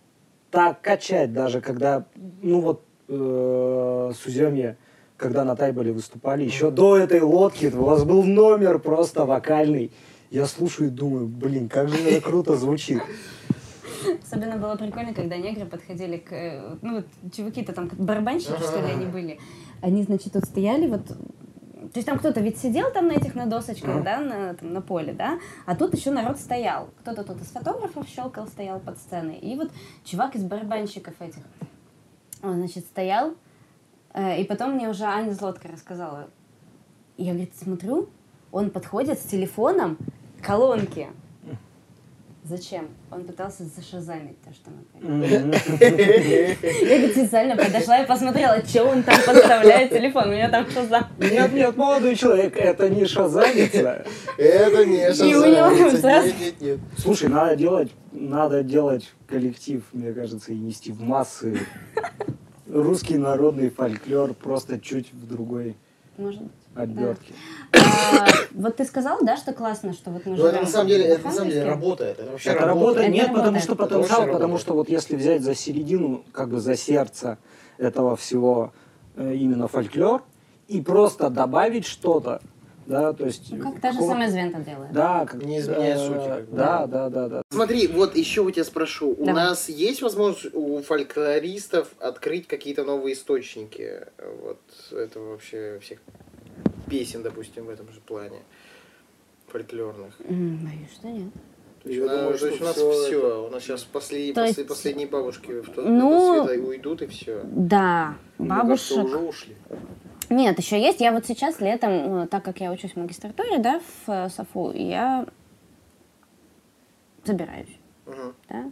так 0.51 0.81
качать 0.81 1.33
даже, 1.33 1.61
когда, 1.61 2.05
ну 2.41 2.61
вот, 2.61 2.83
э, 3.07 4.11
Суземье, 4.15 4.77
когда 5.17 5.43
на 5.43 5.55
Тайболе 5.55 5.91
выступали, 5.91 6.43
еще 6.43 6.71
до 6.71 6.97
этой 6.97 7.21
лодки 7.21 7.71
у 7.73 7.83
вас 7.83 8.03
был 8.03 8.23
номер 8.23 8.79
просто 8.79 9.25
вокальный. 9.25 9.91
Я 10.31 10.45
слушаю 10.45 10.87
и 10.89 10.91
думаю, 10.91 11.27
блин, 11.27 11.69
как 11.69 11.89
же 11.89 11.97
это 11.97 12.21
круто 12.21 12.55
звучит. 12.55 13.01
Особенно 14.23 14.57
было 14.57 14.75
прикольно, 14.75 15.13
когда 15.13 15.37
негры 15.37 15.65
подходили 15.65 16.17
к... 16.17 16.31
э, 16.33 16.75
Ну, 16.81 16.95
вот 16.97 17.05
чуваки-то 17.35 17.73
там 17.73 17.89
барабанщики, 17.97 18.59
что 18.61 18.79
ли, 18.79 18.91
они 18.93 19.05
были. 19.05 19.39
Они, 19.81 20.03
значит, 20.03 20.33
тут 20.33 20.45
стояли, 20.45 20.87
вот... 20.87 21.01
То 21.95 21.99
есть 21.99 22.07
там 22.07 22.19
кто-то 22.19 22.41
ведь 22.41 22.57
сидел 22.57 22.91
там 22.91 23.07
на 23.07 23.13
этих, 23.13 23.35
на 23.35 23.45
досочках, 23.45 24.03
да, 24.03 24.19
на, 24.19 24.53
там, 24.53 24.73
на 24.73 24.81
поле, 24.81 25.13
да, 25.13 25.39
а 25.65 25.77
тут 25.77 25.95
еще 25.95 26.11
народ 26.11 26.37
стоял. 26.37 26.89
Кто-то 26.99 27.23
тут 27.23 27.41
из 27.41 27.47
фотографов 27.47 28.05
щелкал, 28.09 28.47
стоял 28.47 28.81
под 28.81 28.97
сценой. 28.97 29.37
И 29.37 29.55
вот 29.55 29.71
чувак 30.03 30.35
из 30.35 30.43
барабанщиков 30.43 31.13
этих, 31.21 31.41
он, 32.43 32.55
значит, 32.55 32.83
стоял, 32.83 33.35
э, 34.13 34.41
и 34.41 34.43
потом 34.43 34.73
мне 34.73 34.89
уже 34.89 35.05
Аня 35.05 35.31
Злотка 35.31 35.69
рассказала. 35.69 36.27
Я, 37.15 37.31
говорит, 37.31 37.55
смотрю, 37.55 38.09
он 38.51 38.71
подходит 38.71 39.17
с 39.17 39.23
телефоном 39.23 39.97
к 40.41 40.45
колонке. 40.45 41.11
Зачем? 42.47 42.89
Он 43.09 43.23
пытался 43.23 43.63
зашазамить 43.65 44.39
то, 44.43 44.53
что 44.53 44.69
мы 44.69 44.83
поем. 44.83 45.51
Я 45.51 47.09
специально 47.09 47.55
подошла 47.55 48.03
и 48.03 48.05
посмотрела, 48.05 48.63
что 48.63 48.83
он 48.83 49.01
там 49.01 49.15
подставляет 49.25 49.89
телефон. 49.89 50.29
У 50.29 50.31
меня 50.31 50.49
там 50.49 50.69
шазам. 50.69 51.07
Нет, 51.17 51.51
нет, 51.53 51.75
молодой 51.75 52.15
человек, 52.15 52.55
это 52.55 52.87
не 52.89 53.05
шазамится. 53.05 54.05
Это 54.37 54.85
не 54.85 54.97
Нет, 54.97 56.39
нет, 56.39 56.61
нет. 56.61 56.79
Слушай, 56.99 57.29
надо 57.29 57.55
делать, 57.55 57.91
надо 58.11 58.61
делать 58.61 59.11
коллектив, 59.25 59.81
мне 59.91 60.13
кажется, 60.13 60.51
и 60.53 60.57
нести 60.57 60.91
в 60.91 61.01
массы 61.01 61.59
русский 62.67 63.17
народный 63.17 63.69
фольклор 63.69 64.33
просто 64.33 64.79
чуть 64.79 65.11
в 65.13 65.27
другой 65.27 65.75
Может 66.17 66.43
быть. 66.43 66.51
Обертке. 66.75 67.33
А, 67.73 68.27
Вот 68.53 68.77
ты 68.77 68.85
сказал, 68.85 69.19
да, 69.21 69.37
что 69.37 69.53
классно, 69.53 69.93
что 69.93 70.11
вот 70.11 70.25
мы 70.25 70.35
Ну, 70.37 70.45
это 70.45 70.61
на 70.61 70.67
самом 70.67 70.87
деле, 70.87 71.05
это 71.05 71.25
на 71.25 71.31
самом 71.31 71.49
деле 71.49 71.63
работает. 71.65 72.19
Это 72.19 72.31
вообще 72.31 72.49
Это 72.51 72.65
работает, 72.65 73.07
Это 73.07 73.13
нет, 73.13 73.23
не 73.29 73.33
потому 73.33 73.43
работает. 73.45 73.63
что 73.63 73.73
Это 73.73 73.83
потенциал, 73.83 74.19
потому 74.21 74.31
работает. 74.33 74.61
что 74.61 74.73
вот 74.73 74.89
если 74.89 75.15
взять 75.15 75.41
за 75.41 75.55
середину, 75.55 76.23
как 76.31 76.49
бы 76.49 76.59
за 76.59 76.75
сердце 76.75 77.37
этого 77.77 78.15
всего 78.15 78.73
э, 79.15 79.33
именно 79.35 79.67
фольклор, 79.67 80.23
и 80.67 80.81
просто 80.81 81.29
добавить 81.29 81.85
что-то, 81.85 82.41
да, 82.87 83.13
то 83.13 83.25
есть... 83.25 83.51
Ну, 83.51 83.71
Как 83.71 83.81
та 83.81 83.91
же 83.91 83.99
самая 84.01 84.29
Звента 84.29 84.59
делает. 84.59 84.91
Да, 84.91 85.25
как, 85.25 85.43
Не 85.43 85.59
изменяя 85.59 85.95
э, 85.95 85.97
сути, 86.07 86.27
как 86.27 86.49
бы. 86.49 86.57
Да, 86.57 86.85
да, 86.87 87.09
да, 87.09 87.29
да. 87.29 87.41
Смотри, 87.49 87.87
вот 87.87 88.15
еще 88.15 88.41
у 88.41 88.51
тебя 88.51 88.63
спрошу. 88.63 89.11
У 89.17 89.25
Давай. 89.25 89.33
нас 89.45 89.69
есть 89.69 90.01
возможность 90.03 90.53
у 90.53 90.81
фольклористов 90.83 91.87
открыть 91.99 92.47
какие-то 92.47 92.83
новые 92.83 93.13
источники 93.15 94.01
вот 94.43 94.59
этого 94.91 95.31
вообще 95.31 95.79
всех 95.81 95.99
песен, 96.89 97.23
допустим, 97.23 97.65
в 97.65 97.69
этом 97.69 97.91
же 97.91 97.99
плане 98.01 98.39
фольклорных? 99.47 100.19
Боюсь, 100.19 100.91
что 100.93 101.07
нет. 101.09 101.31
Я 101.83 102.03
у 102.03 102.05
нас- 102.07 102.17
думаю, 102.17 102.37
то 102.39 102.45
есть 102.47 102.57
что 102.57 102.63
у 102.63 102.67
нас 102.67 103.05
все, 103.05 103.45
у 103.47 103.49
нас 103.51 103.63
сейчас 103.63 103.83
после, 103.83 104.33
То 104.33 104.41
после- 104.41 104.47
есть- 104.63 104.67
последние 104.67 105.07
бабушки 105.07 105.61
в 105.61 105.69
тот 105.69 105.85
Ну, 105.85 106.45
света 106.45 106.67
уйдут 106.67 107.01
и 107.03 107.07
все. 107.07 107.41
Да, 107.43 108.15
кажется, 108.37 108.55
бабушек. 108.55 109.03
уже 109.05 109.17
ушли. 109.17 109.55
Нет, 110.31 110.57
еще 110.57 110.81
есть. 110.81 110.99
Я 110.99 111.11
вот 111.11 111.27
сейчас 111.27 111.59
летом, 111.61 111.91
э, 112.23 112.27
так 112.27 112.43
как 112.43 112.59
я 112.59 112.71
учусь 112.71 112.93
в 112.93 112.95
магистратуре, 112.97 113.59
да, 113.59 113.79
в 113.79 114.09
э, 114.09 114.29
САФУ, 114.29 114.71
я 114.73 115.27
собираюсь, 117.23 117.69
да. 118.49 118.71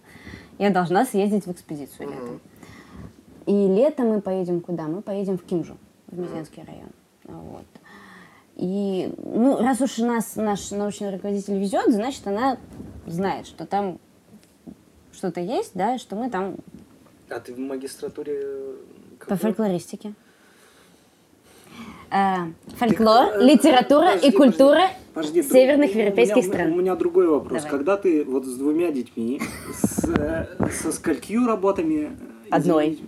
Я 0.58 0.70
должна 0.72 1.06
съездить 1.06 1.46
в 1.46 1.52
экспедицию 1.52 2.10
летом. 2.10 2.42
И 3.46 3.52
летом 3.52 4.08
мы 4.10 4.22
поедем 4.22 4.62
куда? 4.62 4.84
Мы 4.84 5.02
поедем 5.02 5.38
в 5.38 5.44
Кимжу, 5.44 5.78
в 6.08 6.18
Мезенский 6.18 6.64
район. 6.66 6.90
Вот. 7.26 7.66
И, 8.56 9.12
ну, 9.18 9.58
раз 9.60 9.82
уж 9.82 9.98
нас 9.98 10.36
наш 10.36 10.72
научный 10.72 11.12
руководитель 11.12 11.58
везет, 11.60 11.86
значит, 11.92 12.26
она 12.28 12.58
знает, 13.08 13.48
что 13.48 13.66
там 13.66 14.00
что-то 15.12 15.42
есть, 15.42 15.72
да, 15.74 15.96
и 15.96 15.98
что 15.98 16.16
мы 16.16 16.30
там 16.30 16.58
А 17.30 17.40
ты 17.40 17.54
в 17.54 17.60
магистратуре... 17.60 18.34
э, 18.44 18.74
по 19.20 19.26
какой? 19.26 19.38
фольклористике. 19.38 20.14
Э, 22.12 22.52
фольклор, 22.78 23.32
Ты, 23.32 23.40
э, 23.40 23.44
литература 23.44 24.06
подожди, 24.12 24.28
и 24.28 24.32
культура 24.32 24.82
Подожди, 25.16 25.42
друг- 25.42 25.52
северных 25.54 25.90
у 25.90 25.94
меня- 25.94 26.04
европейских 26.04 26.38
У 26.38 26.42
стран. 26.48 26.78
меня 26.78 26.96
другой 26.96 27.28
вопрос. 27.28 27.64
Давай. 27.64 27.72
Когда 27.72 27.98
ты 27.98 28.24
вот 28.24 28.46
с 28.46 28.56
двумя 28.56 28.92
детьми, 28.92 29.42
с, 29.74 30.04
э, 30.10 30.70
со 30.70 30.92
сколькими 30.92 31.46
работами? 31.48 32.16
Одной. 32.52 33.00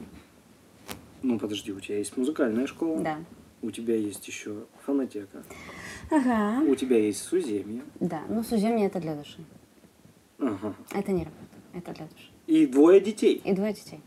Ну, 1.22 1.38
подожди, 1.38 1.72
у 1.72 1.80
тебя 1.80 1.98
есть 2.00 2.18
музыкальная 2.18 2.66
школа, 2.66 3.00
Да. 3.02 3.18
У 3.66 3.72
тебя 3.72 3.95
есть 3.95 4.28
еще 4.28 4.66
фонотека, 4.86 5.43
Ага. 6.11 6.61
у 6.68 6.76
тебя 6.76 6.97
есть 6.97 7.22
суземье, 7.24 7.82
Да, 7.99 8.22
ну 8.30 8.43
суземье 8.43 8.86
это 8.88 8.99
для 8.99 9.16
души. 9.16 9.39
ага. 10.39 10.76
Это 10.91 11.11
не 11.11 11.24
работа, 11.24 11.55
это 11.74 11.93
для 11.93 12.05
души. 12.05 12.30
и 12.47 12.66
двое 12.68 12.99
детей. 13.01 13.41
И 13.43 13.53
двое 13.53 13.74
детей. 13.74 14.01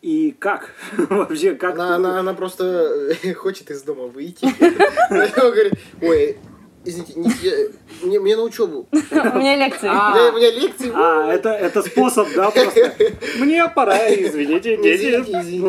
И 0.00 0.30
как? 0.30 0.74
Вообще, 1.10 1.54
как? 1.54 1.74
Она, 1.74 1.96
она, 1.96 2.20
она 2.20 2.32
просто 2.34 3.14
э, 3.24 3.34
хочет 3.34 3.70
из 3.70 3.82
дома 3.82 4.04
выйти. 4.06 4.44
Она 5.10 5.26
говорит, 5.28 5.74
ой, 6.00 6.36
извините, 6.84 7.12
не- 7.16 7.30
я- 7.42 7.68
мне, 8.02 8.20
мне 8.20 8.36
на 8.36 8.42
учебу. 8.42 8.88
У 8.92 9.38
меня 9.38 9.56
лекции. 9.56 9.88
А. 9.90 10.14
Да, 10.14 10.30
у 10.32 10.36
меня 10.36 10.50
лекции. 10.50 10.90
А, 10.94 11.32
это, 11.32 11.50
это 11.50 11.82
способ, 11.82 12.28
да, 12.34 12.50
просто. 12.50 12.92
Мне 13.38 13.66
пора, 13.68 13.96
извините, 14.14 14.76
дети. 14.76 15.60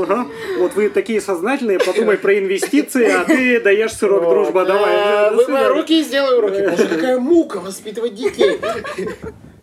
Вот 0.60 0.74
вы 0.76 0.89
такие 0.89 1.22
сознательные, 1.22 1.80
подумай 1.80 2.18
про 2.18 2.38
инвестиции, 2.38 3.10
а 3.12 3.26
ты 3.26 3.60
даешь 3.62 3.93
сырок 3.93 4.24
дружба, 4.30 4.66
да, 4.66 4.74
давай. 4.74 5.30
до 5.30 5.36
Вымой 5.36 5.68
руки 5.68 5.99
и 5.99 6.03
сделай 6.03 6.38
уроки. 6.38 6.70
Боже, 6.70 6.88
какая 6.88 7.20
мука 7.20 7.60
воспитывать 7.60 8.16
детей. 8.16 8.60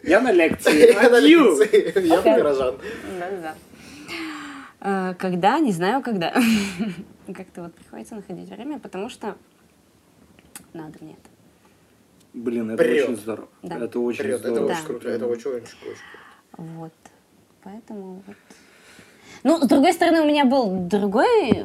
Я 0.03 0.21
на 0.21 0.31
лекции. 0.33 0.93
Я 1.03 1.11
на 1.11 1.19
лекции. 1.19 2.07
Я 2.07 2.21
горожан. 2.23 2.77
Э, 4.81 5.15
Когда? 5.19 5.59
Не 5.59 5.73
знаю, 5.73 6.03
когда. 6.03 6.33
Как-то 7.27 7.63
вот 7.63 7.75
приходится 7.75 8.15
находить 8.15 8.49
время, 8.49 8.79
потому 8.79 9.09
что 9.09 9.37
надо 10.73 10.95
мне 11.01 11.15
это. 11.15 11.36
Блин, 12.37 12.71
это 12.71 12.85
Прет. 12.85 13.05
очень 13.09 13.17
здорово. 13.17 13.49
Да. 13.63 13.79
Это 13.79 13.99
очень 13.99 14.23
Прет, 14.25 14.41
это 14.41 14.49
здорово. 14.51 14.69
Да. 14.69 14.75
очень 14.75 14.85
круто. 14.87 15.09
Это 15.09 15.27
очень, 15.27 15.51
очень 15.51 15.67
круто. 15.83 15.99
Вот. 16.59 16.93
Поэтому 17.65 18.23
вот. 18.27 18.37
Ну, 19.43 19.59
с 19.63 19.67
другой 19.69 19.93
стороны, 19.93 20.21
у 20.21 20.27
меня 20.27 20.45
был 20.45 20.71
другой 20.87 21.65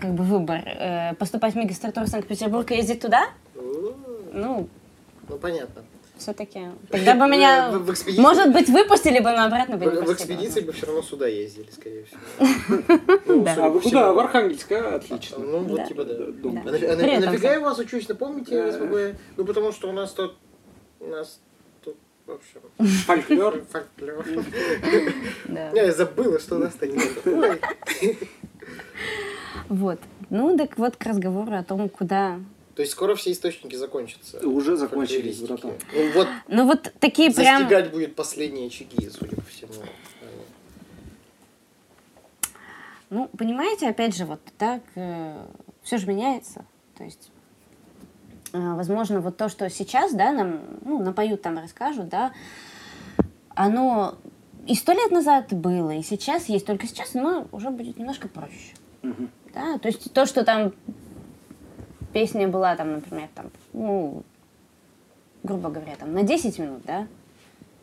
как 0.00 0.14
бы 0.14 0.22
выбор. 0.24 0.62
э, 0.64 1.14
Поступать 1.16 1.54
в 1.54 1.56
магистратуру 1.56 2.06
Санкт-Петербурга 2.06 2.74
и 2.74 2.78
ездить 2.78 3.00
туда. 3.00 3.28
Ну, 4.32 4.68
Ну, 5.28 5.38
понятно. 5.38 5.82
Все-таки. 6.22 6.60
Тогда 6.90 7.14
бы 7.14 7.26
меня, 7.28 7.70
В- 7.70 7.84
в 7.86 7.92
экспедиции- 7.92 8.22
может 8.22 8.52
быть, 8.52 8.68
выпустили 8.68 9.18
бы, 9.18 9.30
но 9.32 9.44
обратно 9.44 9.76
бы 9.76 9.84
не 9.86 9.90
В, 10.00 10.04
в 10.06 10.12
экспедиции 10.12 10.60
бы 10.60 10.72
все 10.72 10.86
равно 10.86 11.02
сюда 11.02 11.26
ездили, 11.26 11.68
скорее 11.70 12.04
всего. 12.04 12.20
Ну, 13.26 13.44
А 13.46 13.68
вы 13.68 13.80
куда? 13.80 14.12
В 14.12 14.18
Архангельск, 14.18 14.70
а? 14.72 14.96
Отлично. 14.96 15.38
Ну, 15.38 15.58
вот 15.60 15.86
типа 15.88 16.04
да. 16.04 16.14
А, 16.14 16.92
а 16.92 17.20
нафига 17.20 17.52
я 17.52 17.60
вас 17.60 17.78
учусь, 17.78 18.08
напомните, 18.08 18.54
Э. 18.54 18.72
СПБ? 18.72 19.18
Ну, 19.36 19.44
потому 19.44 19.72
что 19.72 19.88
у 19.88 19.92
нас 19.92 20.12
тут... 20.12 20.34
У 21.00 21.06
нас 21.08 21.40
тут 21.84 21.96
В 22.26 22.30
общем, 22.32 22.60
Фольклор. 23.06 23.60
фольклор. 23.70 24.24
Да. 25.46 25.70
Я 25.74 25.92
забыла, 25.92 26.38
что 26.38 26.56
у 26.56 26.58
нас-то 26.58 26.86
не 26.86 26.96
было. 27.24 27.46
Ой. 27.48 27.60
Вот. 29.68 29.98
Ну, 30.30 30.56
так 30.58 30.76
вот 30.78 30.96
к 30.96 31.04
разговору 31.06 31.54
о 31.56 31.62
том, 31.64 31.88
куда... 31.88 32.38
То 32.74 32.82
есть 32.82 32.92
скоро 32.92 33.14
все 33.14 33.32
источники 33.32 33.76
закончатся. 33.76 34.38
Уже 34.46 34.76
закончились, 34.76 35.40
братан. 35.40 35.72
Ну 35.92 36.12
вот 36.12 36.28
Ну, 36.48 36.66
вот 36.66 36.92
такие 37.00 37.30
прям... 37.32 37.62
застигать 37.62 37.90
будет 37.90 38.14
последние 38.14 38.68
очаги, 38.68 39.10
судя 39.10 39.36
по 39.36 39.42
всему. 39.42 39.72
Ну, 43.10 43.28
понимаете, 43.36 43.88
опять 43.88 44.16
же, 44.16 44.24
вот 44.24 44.40
так 44.56 44.80
все 45.82 45.98
же 45.98 46.06
меняется. 46.06 46.64
То 46.96 47.04
есть, 47.04 47.30
э, 48.52 48.58
возможно, 48.58 49.20
вот 49.20 49.36
то, 49.36 49.48
что 49.48 49.68
сейчас, 49.68 50.14
да, 50.14 50.32
нам, 50.32 50.60
ну, 50.84 51.02
напоют 51.02 51.42
там, 51.42 51.58
расскажут, 51.58 52.08
да, 52.08 52.32
оно 53.54 54.16
и 54.66 54.74
сто 54.74 54.92
лет 54.92 55.10
назад 55.10 55.52
было, 55.52 55.90
и 55.90 56.02
сейчас 56.02 56.46
есть, 56.46 56.66
только 56.66 56.86
сейчас 56.86 57.14
оно 57.14 57.48
уже 57.52 57.70
будет 57.70 57.98
немножко 57.98 58.28
проще. 58.28 58.74
Мгм. 59.02 59.30
Да, 59.52 59.78
то 59.78 59.88
есть 59.88 60.12
то, 60.12 60.24
что 60.24 60.44
там 60.44 60.72
песня 62.12 62.48
была, 62.48 62.76
там, 62.76 62.92
например, 62.92 63.28
там, 63.34 63.50
ну, 63.72 64.22
грубо 65.42 65.70
говоря, 65.70 65.96
там, 65.96 66.12
на 66.12 66.22
10 66.22 66.58
минут, 66.58 66.82
да, 66.84 67.06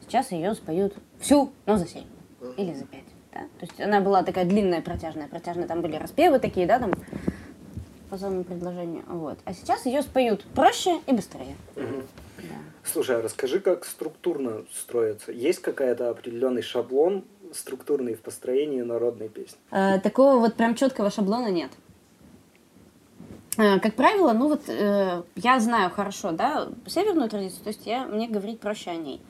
сейчас 0.02 0.32
ее 0.32 0.54
споют 0.54 0.96
всю, 1.20 1.52
но 1.66 1.78
за 1.78 1.88
7 1.88 2.04
или 2.58 2.74
за 2.74 2.86
5, 2.86 3.02
да. 3.34 3.40
То 3.40 3.66
есть 3.66 3.82
она 3.82 4.02
была 4.02 4.24
такая 4.24 4.46
длинная, 4.46 4.82
протяжная, 4.82 5.28
протяжная, 5.28 5.68
там 5.68 5.82
были 5.82 5.96
распевы 5.96 6.40
такие, 6.40 6.66
да, 6.68 6.80
там, 6.80 6.94
по 8.10 8.18
самому 8.18 8.44
предложению, 8.44 9.04
вот. 9.08 9.38
А 9.46 9.54
сейчас 9.54 9.86
ее 9.86 10.02
споют 10.02 10.44
проще 10.56 11.00
и 11.06 11.14
быстрее. 11.14 11.56
Да. 11.76 12.56
Слушай, 12.84 13.18
а 13.18 13.22
расскажи, 13.22 13.60
как 13.60 13.86
структурно 13.86 14.64
строится. 14.74 15.32
Есть 15.32 15.60
какая-то 15.60 16.10
определенный 16.10 16.62
шаблон 16.62 17.24
структурный 17.54 18.16
в 18.16 18.22
построении 18.22 18.82
народной 18.82 19.30
песни? 19.30 19.58
Э, 19.72 20.00
такого 20.00 20.40
вот 20.40 20.56
прям 20.56 20.76
четкого 20.76 21.10
шаблона 21.12 21.52
нет. 21.52 21.72
Э, 23.60 23.80
Как 23.80 23.94
правило, 23.96 24.32
ну 24.32 24.48
вот 24.48 24.62
э, 24.68 25.22
я 25.36 25.60
знаю 25.60 25.92
хорошо, 25.92 26.32
да, 26.32 26.70
северную 26.88 27.30
традицию, 27.30 27.62
то 27.64 27.70
есть 27.70 27.86
я, 27.86 28.06
мне 28.06 28.28
говорить 28.30 28.60
проще 28.62 28.92
о 28.92 28.96
ней. 28.96 29.22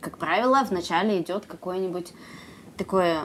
Как 0.00 0.18
правило, 0.18 0.66
вначале 0.68 1.20
идет 1.20 1.46
какое-нибудь 1.46 2.12
такое, 2.76 3.20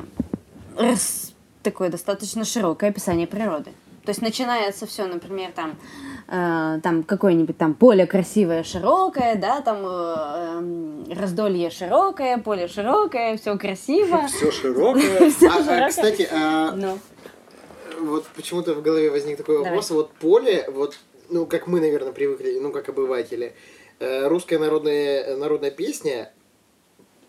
рас- 0.78 1.34
такое 1.64 1.90
достаточно 1.90 2.46
широкое 2.46 2.92
описание 2.92 3.26
природы. 3.26 3.72
То 4.06 4.10
есть 4.10 4.22
начинается 4.22 4.86
все, 4.86 5.06
например, 5.06 5.52
там, 5.52 5.76
э, 6.28 6.80
там 6.84 7.04
какое-нибудь 7.04 7.58
там 7.58 7.74
поле 7.74 8.06
красивое, 8.06 8.64
широкое, 8.64 9.36
да, 9.36 9.62
там 9.62 9.78
э, 9.84 10.16
эм, 10.58 11.04
раздолье 11.20 11.70
широкое, 11.72 12.38
поле 12.38 12.68
широкое, 12.68 13.38
все 13.38 13.58
красиво. 13.58 14.28
Все 14.28 14.52
широкое. 14.52 15.20
А, 15.22 15.26
а, 15.30 15.30
широкое. 15.64 15.90
кстати, 15.90 16.30
а, 16.32 16.72
Ну. 16.76 16.98
Вот 18.02 18.26
почему-то 18.36 18.74
в 18.74 18.82
голове 18.82 19.10
возник 19.10 19.38
такой 19.38 19.56
Давай. 19.56 19.72
вопрос. 19.72 19.91
Вот 19.91 20.12
поле, 20.14 20.66
вот, 20.70 20.97
ну, 21.30 21.45
как 21.45 21.68
мы, 21.68 21.80
наверное, 21.80 22.12
привыкли, 22.12 22.60
ну, 22.60 22.72
как 22.72 22.89
обыватели, 22.89 23.54
э, 23.99 24.28
русская 24.28 24.60
народная, 24.60 25.36
народная 25.38 25.72
песня, 25.72 26.32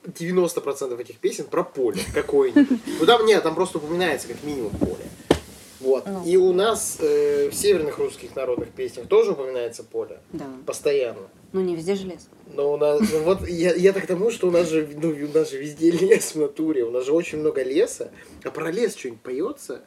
90% 0.05 1.01
этих 1.01 1.19
песен 1.19 1.45
про 1.45 1.63
поле 1.63 2.01
какое-нибудь. 2.15 2.81
Ну, 3.01 3.07
там 3.07 3.25
нет, 3.27 3.43
там 3.43 3.55
просто 3.55 3.79
упоминается 3.79 4.29
как 4.29 4.43
минимум 4.43 4.73
поле. 4.73 5.05
Вот. 5.81 6.07
Ну. 6.07 6.25
И 6.25 6.37
у 6.37 6.53
нас 6.53 6.99
э, 7.01 7.49
в 7.51 7.55
северных 7.55 7.99
русских 7.99 8.37
народных 8.37 8.71
песнях 8.71 9.09
тоже 9.09 9.33
упоминается 9.33 9.83
поле. 9.83 10.21
Да. 10.33 10.47
Постоянно. 10.65 11.29
Ну, 11.53 11.61
не 11.61 11.75
везде 11.75 11.97
же 11.97 12.07
лес. 12.07 12.29
Но 12.55 12.73
у 12.73 12.77
нас, 12.77 13.01
ну 13.13 13.23
вот 13.25 13.49
я, 13.49 13.75
я 13.75 13.93
так 13.93 14.05
к 14.05 14.07
тому, 14.07 14.31
что 14.31 14.49
у 14.49 14.51
нас 14.51 14.69
же, 14.69 14.89
ну, 15.01 15.11
у 15.11 15.37
нас 15.37 15.51
же 15.51 15.59
везде 15.59 15.91
лес 15.91 16.35
в 16.35 16.39
натуре, 16.39 16.85
у 16.85 16.91
нас 16.91 17.05
же 17.05 17.13
очень 17.13 17.39
много 17.39 17.63
леса, 17.63 18.11
а 18.45 18.51
про 18.51 18.71
лес 18.71 18.95
что-нибудь 18.97 19.23
поется? 19.23 19.83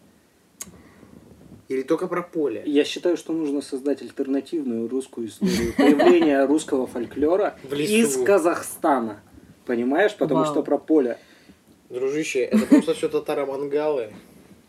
Или 1.68 1.82
только 1.82 2.07
про 2.07 2.22
поле? 2.22 2.61
Я 2.66 2.84
считаю, 2.84 3.18
что 3.18 3.34
нужно 3.34 3.61
создать 3.61 4.01
альтернативную 4.01 4.88
русскую 4.88 5.28
историю 5.28 5.74
появления 5.76 6.45
русского 6.47 6.86
фольклора 6.86 7.55
из 7.72 8.18
Казахстана. 8.24 9.22
Понимаешь? 9.66 10.13
Потому 10.16 10.45
что 10.45 10.61
про 10.61 10.78
поле. 10.78 11.18
Дружище, 11.89 12.41
это 12.43 12.66
просто 12.68 12.93
все 12.93 13.09
татаро-мангалы. 13.09 14.09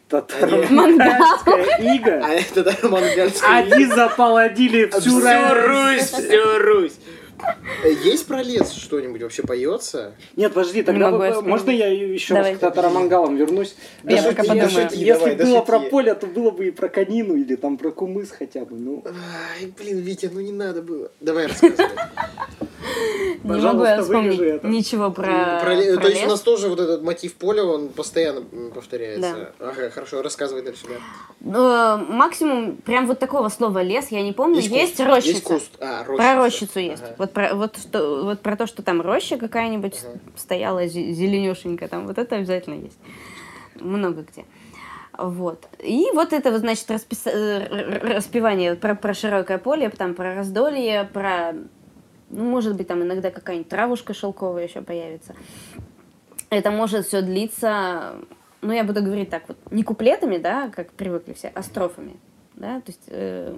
Татаро-монгольская 0.09 1.77
А 1.79 1.95
ига. 1.95 2.11
это 2.29 2.65
татаро-монгольская. 2.65 3.51
Они 3.59 3.87
заполонили 3.87 4.87
всю 4.87 5.21
Русь. 5.21 6.03
всю 6.11 6.59
Русь. 6.59 6.93
Есть 8.05 8.27
про 8.27 8.43
лес 8.43 8.73
что-нибудь 8.73 9.23
вообще 9.23 9.43
поется? 9.43 10.15
Нет, 10.35 10.53
подожди, 10.55 10.83
тогда 10.83 11.07
могу 11.07 11.19
вы- 11.19 11.25
я 11.27 11.31
вспомнить. 11.33 11.51
можно 11.51 11.71
я 11.71 11.87
еще 11.89 12.35
раз 12.35 12.45
Давай. 12.45 12.57
к 12.57 12.59
татаро-монголам 12.61 13.37
вернусь? 13.37 13.77
Я 14.05 14.23
пока 14.23 14.43
если- 14.43 14.49
подумаю. 14.61 14.89
Если 14.93 15.13
Давай, 15.13 15.35
было 15.37 15.61
про 15.63 15.81
поле, 15.81 16.15
то 16.15 16.27
было 16.27 16.51
бы 16.51 16.67
и 16.69 16.71
про 16.71 16.89
конину 16.89 17.37
или 17.37 17.55
там 17.57 17.77
про 17.77 17.91
кумыс 17.91 18.31
хотя 18.31 18.65
бы. 18.65 18.77
Ну, 18.77 19.05
Ай, 19.07 19.73
блин, 19.79 19.99
Витя, 19.99 20.31
ну 20.33 20.41
не 20.41 20.53
надо 20.53 20.83
было. 20.83 21.11
Давай 21.21 21.47
рассказывай. 21.47 21.87
Не 23.45 23.61
могу 23.61 23.85
я 23.85 24.03
вспомнить 24.03 24.39
это. 24.41 24.67
ничего 24.67 25.11
про, 25.11 25.61
Про 25.61 25.61
про 25.61 25.97
То 26.03 26.09
есть 26.09 26.25
у 26.25 26.29
нас 26.29 26.41
тоже 26.41 26.69
вот 26.69 26.81
этот 26.81 27.03
мотив 27.03 27.35
поля, 27.35 27.65
он 27.65 27.89
постоянно 27.89 28.43
повторяется. 28.75 29.53
Ага, 29.59 29.91
хорошо, 29.91 30.23
рассказывай 30.23 30.63
дальше. 30.63 30.85
да. 31.41 31.97
Э, 32.01 32.13
максимум 32.13 32.77
прям 32.77 33.07
вот 33.07 33.19
такого 33.19 33.49
слова 33.49 33.83
лес, 33.83 34.09
я 34.11 34.23
не 34.23 34.33
помню. 34.33 34.61
Есть, 34.61 34.97
куст. 34.97 35.01
рощица. 35.09 35.29
Есть 35.31 35.43
куст. 35.45 35.71
А, 35.81 36.05
рощица. 36.05 36.17
Про 36.17 36.35
рощицу 36.37 36.79
есть. 36.81 37.03
Ага. 37.03 37.15
Вот, 37.19 37.33
про, 37.37 37.55
вот, 37.55 37.77
что, 37.77 38.25
вот 38.25 38.41
про 38.41 38.57
то, 38.57 38.67
что 38.67 38.83
там 38.83 39.03
роща 39.03 39.37
какая-нибудь 39.37 40.01
Ага. 40.03 40.19
стояла 40.37 40.87
зе- 40.87 41.11
зеленешенькая, 41.11 41.87
там 41.87 42.07
вот 42.07 42.17
это 42.17 42.37
обязательно 42.37 42.83
есть. 42.83 42.99
Много 43.75 44.23
где. 44.23 44.47
Вот. 45.19 45.69
И 45.85 46.07
вот 46.15 46.33
это, 46.33 46.51
вот, 46.51 46.61
значит, 46.61 46.91
распис- 46.91 47.31
э, 47.31 48.15
распевание 48.15 48.75
про, 48.75 48.95
про 48.95 49.13
широкое 49.13 49.59
поле, 49.59 49.91
там 49.91 50.15
про 50.15 50.35
раздолье, 50.35 51.05
про... 51.05 51.53
Ну, 52.31 52.45
может 52.45 52.75
быть, 52.75 52.89
там 52.89 53.03
иногда 53.03 53.31
какая-нибудь 53.31 53.69
травушка 53.69 54.15
шелковая 54.15 54.67
еще 54.67 54.81
появится. 54.81 55.35
Это 56.49 56.71
может 56.71 57.05
все 57.05 57.21
длиться, 57.21 58.15
ну, 58.63 58.73
я 58.73 58.83
буду 58.83 59.03
говорить 59.03 59.29
так 59.29 59.43
вот, 59.47 59.59
не 59.71 59.83
куплетами, 59.83 60.39
да, 60.39 60.71
как 60.75 60.91
привыкли 60.93 61.35
все, 61.35 61.53
а 61.55 61.63
строфами, 61.63 62.17
да, 62.55 62.81
то 62.81 62.93
есть 62.93 63.05
э, 63.09 63.55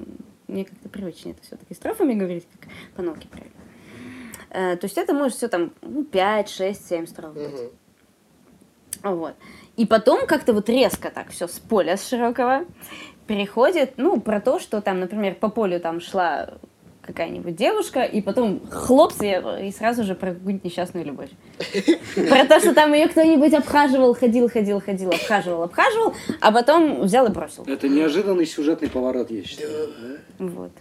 мне 0.48 0.64
как-то 0.64 0.88
привычнее 0.88 1.36
это 1.36 1.44
все-таки 1.44 1.74
строфами 1.74 2.14
говорить, 2.14 2.48
как 2.58 2.70
по 2.96 3.02
науке 3.02 3.28
правильно. 3.28 3.52
Э, 4.50 4.76
то 4.76 4.84
есть 4.86 4.98
это 4.98 5.14
может 5.14 5.36
все 5.36 5.48
там 5.48 5.72
ну, 5.82 6.04
5, 6.04 6.48
6, 6.48 6.88
7 6.88 7.06
строф 7.06 7.34
быть. 7.34 7.70
Вот. 9.02 9.34
И 9.76 9.86
потом 9.86 10.26
как-то 10.26 10.52
вот 10.52 10.68
резко 10.68 11.10
так 11.10 11.30
все 11.30 11.46
с 11.46 11.58
поля 11.58 11.96
с 11.96 12.08
широкого 12.08 12.64
переходит, 13.26 13.92
ну, 13.96 14.20
про 14.20 14.40
то, 14.40 14.58
что 14.58 14.80
там, 14.80 15.00
например, 15.00 15.34
по 15.34 15.50
полю 15.50 15.78
там 15.78 16.00
шла 16.00 16.54
какая-нибудь 17.02 17.56
девушка, 17.56 18.02
и 18.02 18.20
потом 18.20 18.60
хлопс, 18.68 19.22
и, 19.22 19.66
и 19.66 19.72
сразу 19.72 20.04
же 20.04 20.14
про 20.14 20.34
какую-нибудь 20.34 20.64
несчастную 20.64 21.06
любовь. 21.06 21.30
Про 22.14 22.44
то, 22.44 22.60
что 22.60 22.74
там 22.74 22.92
ее 22.92 23.08
кто-нибудь 23.08 23.54
обхаживал, 23.54 24.14
ходил, 24.14 24.50
ходил, 24.50 24.80
ходил, 24.80 25.08
обхаживал, 25.10 25.62
обхаживал, 25.62 26.14
а 26.40 26.52
потом 26.52 27.02
взял 27.02 27.26
и 27.26 27.30
бросил. 27.30 27.64
это 27.66 27.88
неожиданный 27.88 28.44
сюжетный 28.44 28.90
поворот, 28.90 29.30
я 29.30 29.42
считаю. 29.42 29.88
да? 30.38 30.44
Вот. 30.44 30.72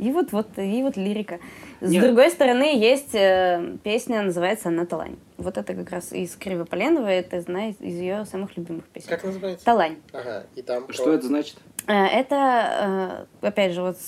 И 0.00 0.10
вот, 0.12 0.32
вот, 0.32 0.46
и 0.58 0.82
вот 0.82 0.96
лирика. 0.96 1.38
С 1.82 1.90
Нет. 1.90 2.02
другой 2.02 2.30
стороны, 2.30 2.74
есть 2.74 3.14
э, 3.14 3.76
песня, 3.84 4.22
называется 4.22 4.68
«Она 4.68 4.86
Талань». 4.86 5.16
Вот 5.36 5.58
это 5.58 5.74
как 5.74 5.90
раз 5.90 6.12
из 6.12 6.34
Кривополенова, 6.36 7.06
это 7.06 7.36
одна 7.36 7.68
из, 7.68 7.80
из 7.80 7.96
ее 7.96 8.24
самых 8.24 8.56
любимых 8.56 8.84
песен. 8.86 9.08
Как 9.10 9.24
называется? 9.24 9.62
Талань. 9.64 9.96
Ага, 10.14 10.46
и 10.54 10.62
там 10.62 10.84
про- 10.86 10.94
Что 10.94 11.12
это 11.12 11.26
значит? 11.26 11.56
Э, 11.86 11.92
Это, 12.06 13.26
э, 13.42 13.46
опять 13.46 13.72
же, 13.72 13.82
вот 13.82 13.98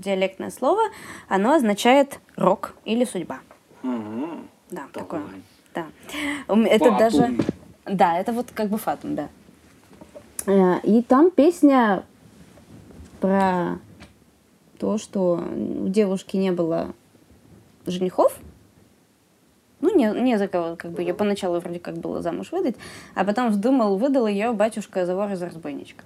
диалектное 0.00 0.50
слово, 0.50 0.82
оно 1.28 1.54
означает 1.54 2.20
рок 2.36 2.74
или 2.84 3.04
судьба. 3.04 3.40
Ага. 3.82 4.28
Да, 4.70 4.82
Талань. 4.92 4.92
такое. 4.92 5.22
Да. 5.74 5.86
Это 6.68 6.84
Фатум. 6.84 6.98
даже... 6.98 7.34
Да, 7.86 8.16
это 8.20 8.32
вот 8.32 8.52
как 8.54 8.68
бы 8.68 8.78
фатум, 8.78 9.16
да. 9.16 9.28
Э, 10.46 10.78
И 10.84 11.02
там 11.02 11.32
песня 11.32 12.04
про 13.20 13.78
то, 14.82 14.98
что 14.98 15.40
у 15.80 15.86
девушки 15.86 16.36
не 16.36 16.50
было 16.50 16.92
женихов, 17.86 18.36
ну, 19.80 19.94
не, 19.94 20.10
не 20.20 20.36
за 20.38 20.48
кого, 20.48 20.74
как 20.74 20.90
бы 20.90 21.02
ее 21.02 21.14
поначалу 21.14 21.60
вроде 21.60 21.78
как 21.78 21.98
было 21.98 22.20
замуж 22.20 22.50
выдать, 22.50 22.74
а 23.14 23.24
потом 23.24 23.50
вздумал, 23.50 23.96
выдал 23.96 24.26
ее 24.26 24.52
батюшка 24.52 25.06
за 25.06 25.14
вора 25.14 25.36
за 25.36 25.46
разбойничка. 25.46 26.02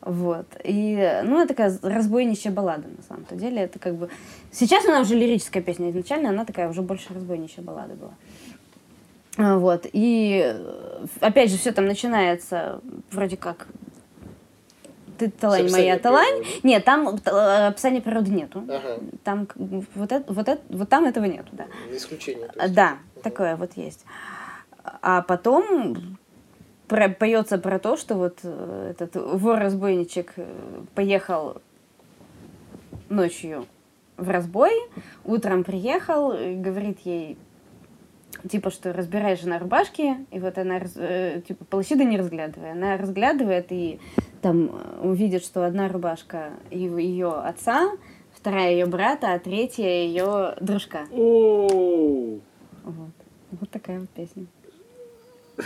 Вот. 0.00 0.46
И, 0.64 1.22
ну, 1.22 1.38
это 1.38 1.54
такая 1.54 1.78
разбойничья 1.82 2.50
баллада, 2.50 2.88
на 2.88 3.02
самом-то 3.04 3.36
деле. 3.36 3.62
Это 3.62 3.78
как 3.78 3.94
бы... 3.94 4.08
Сейчас 4.50 4.84
она 4.84 5.02
уже 5.02 5.14
лирическая 5.14 5.62
песня, 5.62 5.90
изначально 5.90 6.30
она 6.30 6.44
такая 6.44 6.68
уже 6.68 6.82
больше 6.82 7.14
разбойничья 7.14 7.62
баллада 7.62 7.94
была. 7.94 8.14
А, 9.36 9.58
Вот. 9.58 9.86
И, 9.92 10.42
э, 10.44 11.06
опять 11.20 11.52
же, 11.52 11.58
все 11.58 11.70
там 11.70 11.86
начинается 11.86 12.80
вроде 13.12 13.36
как 13.36 13.68
ты 15.18 15.30
талань, 15.30 15.70
моя 15.70 15.98
талань. 15.98 16.40
природы. 16.42 16.60
Нет, 16.62 16.84
там 16.84 17.08
э, 17.08 17.66
описания 17.68 18.00
природы 18.00 18.30
нету. 18.30 18.64
Ага. 18.68 18.98
Там 19.24 19.48
вот, 19.94 20.12
это, 20.12 20.32
вот, 20.32 20.48
это, 20.48 20.62
вот 20.68 20.88
там 20.88 21.04
этого 21.04 21.24
нету, 21.24 21.48
да. 21.52 21.66
Исключение. 21.90 22.48
есть. 22.54 22.74
Да, 22.74 22.98
такое 23.22 23.56
вот 23.56 23.72
есть. 23.76 24.04
А 25.02 25.22
потом 25.22 26.18
про- 26.88 27.08
поется 27.08 27.58
про 27.58 27.78
то, 27.78 27.96
что 27.96 28.14
вот 28.14 28.38
э, 28.42 28.92
этот 28.92 29.16
вор-разбойничек 29.16 30.34
э, 30.36 30.46
поехал 30.94 31.60
ночью 33.08 33.66
в 34.16 34.30
разбой, 34.30 34.72
утром 35.24 35.64
приехал, 35.64 36.32
говорит 36.32 37.00
ей, 37.04 37.36
типа, 38.48 38.70
что 38.70 38.92
разбирай 38.92 39.36
жена 39.36 39.58
рубашки, 39.58 40.26
и 40.30 40.38
вот 40.38 40.58
она, 40.58 40.80
э, 40.96 41.40
типа, 41.46 41.64
полощи 41.64 41.94
да 41.94 42.04
не 42.04 42.16
разглядывая. 42.16 42.72
Она 42.72 42.96
разглядывает 42.96 43.66
и 43.70 44.00
там 44.42 44.70
э, 44.72 45.00
увидит, 45.02 45.44
что 45.44 45.64
одна 45.64 45.88
рубашка 45.88 46.50
ее 46.70 47.32
отца, 47.32 47.90
вторая 48.32 48.72
ее 48.72 48.86
брата, 48.86 49.32
а 49.32 49.38
третья 49.38 49.86
ее 49.86 50.54
дружка. 50.60 51.06
О, 51.12 52.38
Вот. 52.84 53.12
Вот 53.52 53.70
такая 53.70 54.00
вот 54.00 54.10
песня. 54.10 54.46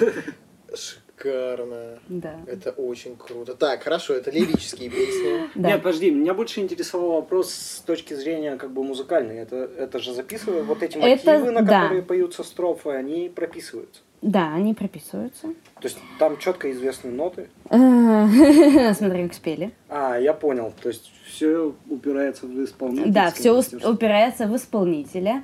Шикарно. 1.20 1.98
Да. 2.08 2.34
Это 2.46 2.70
очень 2.70 3.16
круто. 3.16 3.54
Так, 3.54 3.82
хорошо, 3.82 4.14
это 4.14 4.30
лирические 4.30 4.90
песни. 4.90 5.40
Да. 5.54 5.68
Нет, 5.70 5.82
подожди, 5.82 6.10
меня 6.10 6.34
больше 6.34 6.60
интересовал 6.60 7.12
вопрос 7.12 7.52
с 7.52 7.80
точки 7.80 8.14
зрения 8.14 8.56
как 8.56 8.70
бы 8.72 8.82
музыкальной. 8.84 9.38
Это, 9.38 9.56
это 9.56 9.98
же 9.98 10.12
записывают, 10.14 10.66
вот 10.66 10.82
эти 10.82 10.96
Это- 10.96 11.30
мотивы, 11.32 11.50
на 11.50 11.62
да. 11.62 11.82
которые 11.82 12.02
поются 12.02 12.42
строфы, 12.42 12.90
они 12.90 13.28
прописываются. 13.28 14.00
Да, 14.22 14.52
они 14.54 14.74
прописываются. 14.74 15.48
То 15.48 15.84
есть 15.84 15.98
там 16.18 16.38
четко 16.38 16.70
известны 16.72 17.10
ноты. 17.10 17.48
Смотри, 17.70 19.24
как 19.24 19.34
спели. 19.34 19.72
А, 19.88 20.16
я 20.18 20.34
понял. 20.34 20.72
То 20.82 20.88
есть 20.88 21.10
все 21.26 21.74
упирается 21.88 22.46
в 22.46 22.64
исполнение. 22.64 23.12
Да, 23.12 23.30
все 23.30 23.52
упирается 23.88 24.46
в 24.46 24.54
исполнителя. 24.56 25.42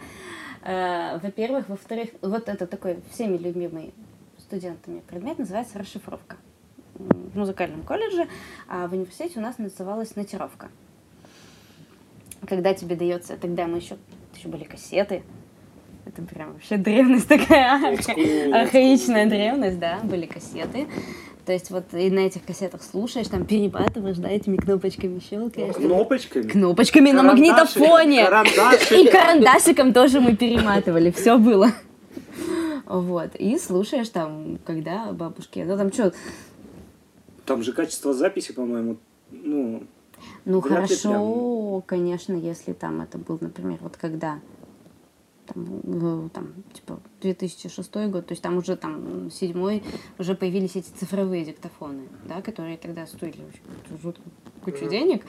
Э, 0.63 1.19
Во-первых, 1.23 1.69
во-вторых, 1.69 2.11
вот 2.23 2.49
это 2.49 2.67
такой 2.67 2.99
всеми 3.13 3.39
любимый 3.39 3.95
студентами 4.47 5.01
предмет 5.01 5.39
называется 5.39 5.79
расшифровка. 5.79 6.37
В 6.95 7.37
музыкальном 7.37 7.83
колледже, 7.83 8.27
а 8.69 8.87
в 8.87 8.93
университете 8.93 9.39
у 9.39 9.43
нас 9.43 9.59
называлась 9.59 10.17
нотировка. 10.17 10.69
Когда 12.49 12.73
тебе 12.73 12.97
дается, 12.97 13.37
тогда 13.37 13.67
мы 13.67 13.79
еще, 13.79 13.97
еще 14.35 14.49
были 14.49 14.65
кассеты, 14.65 15.23
это 16.07 16.23
прям 16.23 16.53
вообще 16.53 16.77
древность 16.77 17.29
такая, 17.29 17.99
архаичная 18.55 19.27
древность, 19.27 19.79
да, 19.79 19.99
были 20.05 20.27
кассеты. 20.27 20.87
То 21.45 21.53
есть 21.53 21.71
вот 21.71 21.93
и 21.93 22.11
на 22.11 22.21
этих 22.21 22.45
кассетах 22.45 22.83
слушаешь, 22.83 23.29
там 23.29 23.45
перематываешь, 23.45 24.17
да, 24.17 24.29
этими 24.29 24.57
кнопочками 24.57 25.21
щелкаешь. 25.21 25.75
Кнопочками. 25.75 26.49
Кнопочками 26.49 27.11
на 27.11 27.23
магнитофоне. 27.23 28.23
И 28.23 29.09
карандашиком 29.09 29.93
тоже 29.93 30.21
мы 30.21 30.35
перематывали. 30.35 31.11
Все 31.11 31.37
было. 31.37 31.73
Вот. 32.87 33.35
И 33.37 33.59
слушаешь 33.59 34.09
там, 34.09 34.59
когда 34.65 35.13
бабушки. 35.13 35.65
Ну 35.67 35.77
там 35.77 35.93
что, 35.93 36.13
Там 37.45 37.63
же 37.63 37.73
качество 37.73 38.15
записи, 38.15 38.53
по-моему, 38.53 38.97
ну, 39.31 39.83
ну 40.45 40.61
хорошо, 40.61 41.83
конечно, 41.87 42.33
если 42.35 42.73
там 42.73 43.01
это 43.01 43.19
был, 43.19 43.39
например, 43.41 43.79
вот 43.83 43.97
когда 43.97 44.41
там, 45.47 46.31
там, 46.31 46.55
типа, 46.73 47.01
2006 47.21 47.95
год, 48.09 48.27
то 48.27 48.33
есть 48.33 48.43
там 48.43 48.57
уже 48.57 48.77
там 48.77 49.31
седьмой, 49.31 49.83
уже 50.19 50.35
появились 50.35 50.77
эти 50.77 50.89
цифровые 50.91 51.45
диктофоны, 51.45 52.09
да, 52.29 52.43
которые 52.43 52.77
тогда 52.77 53.07
стоили 53.07 53.43
очень 53.43 54.01
жуткую 54.03 54.33
кучу 54.65 54.89
денег. 54.89 55.25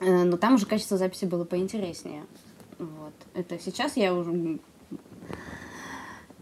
Э, 0.00 0.24
Но 0.24 0.36
там 0.36 0.54
уже 0.54 0.66
качество 0.66 0.96
записи 0.96 1.24
было 1.24 1.44
поинтереснее. 1.44 2.24
Вот. 2.78 3.14
Это 3.34 3.58
сейчас 3.58 3.96
я 3.96 4.14
уже... 4.14 4.58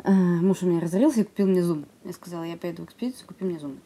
э, 0.05 0.11
Муж 0.13 0.63
у 0.63 0.67
меня 0.67 0.81
разорился 0.81 1.21
и 1.21 1.25
купил 1.25 1.47
мне 1.47 1.63
зум. 1.63 1.85
Я 2.05 2.13
сказала, 2.13 2.45
я 2.45 2.57
пойду 2.57 2.83
в 2.83 2.87
экспедицию, 2.87 3.27
купи 3.29 3.45
мне 3.45 3.59
зум. 3.59 3.79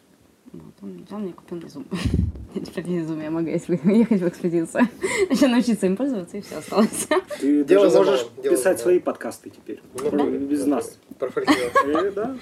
Вот, 0.52 0.72
он 0.80 1.04
взял 1.06 1.18
мне 1.18 1.30
и 1.30 1.32
купил 1.32 1.58
мне 1.58 1.68
зум. 1.68 1.86
Я 2.54 2.62
теперь 2.62 2.86
не 2.86 3.02
зум, 3.02 3.20
я 3.20 3.30
могу, 3.30 3.48
если 3.48 3.78
ехать 3.92 4.22
в 4.22 4.28
экспедицию. 4.28 4.88
Еще 5.30 5.46
научиться 5.48 5.84
им 5.86 5.94
пользоваться, 5.96 6.38
и 6.38 6.40
все 6.40 6.56
осталось. 6.56 7.06
ты 7.38 7.64
Дело 7.64 7.84
даже 7.90 7.98
можешь 7.98 8.26
писать 8.42 8.80
свои 8.80 8.98
подкасты 8.98 9.50
теперь. 9.50 9.82
Ну, 10.12 10.38
Без 10.38 10.64
нас. 10.64 10.96
Про 11.18 11.28
фольклор. 11.28 11.56
Э, 11.86 12.10
да. 12.12 12.36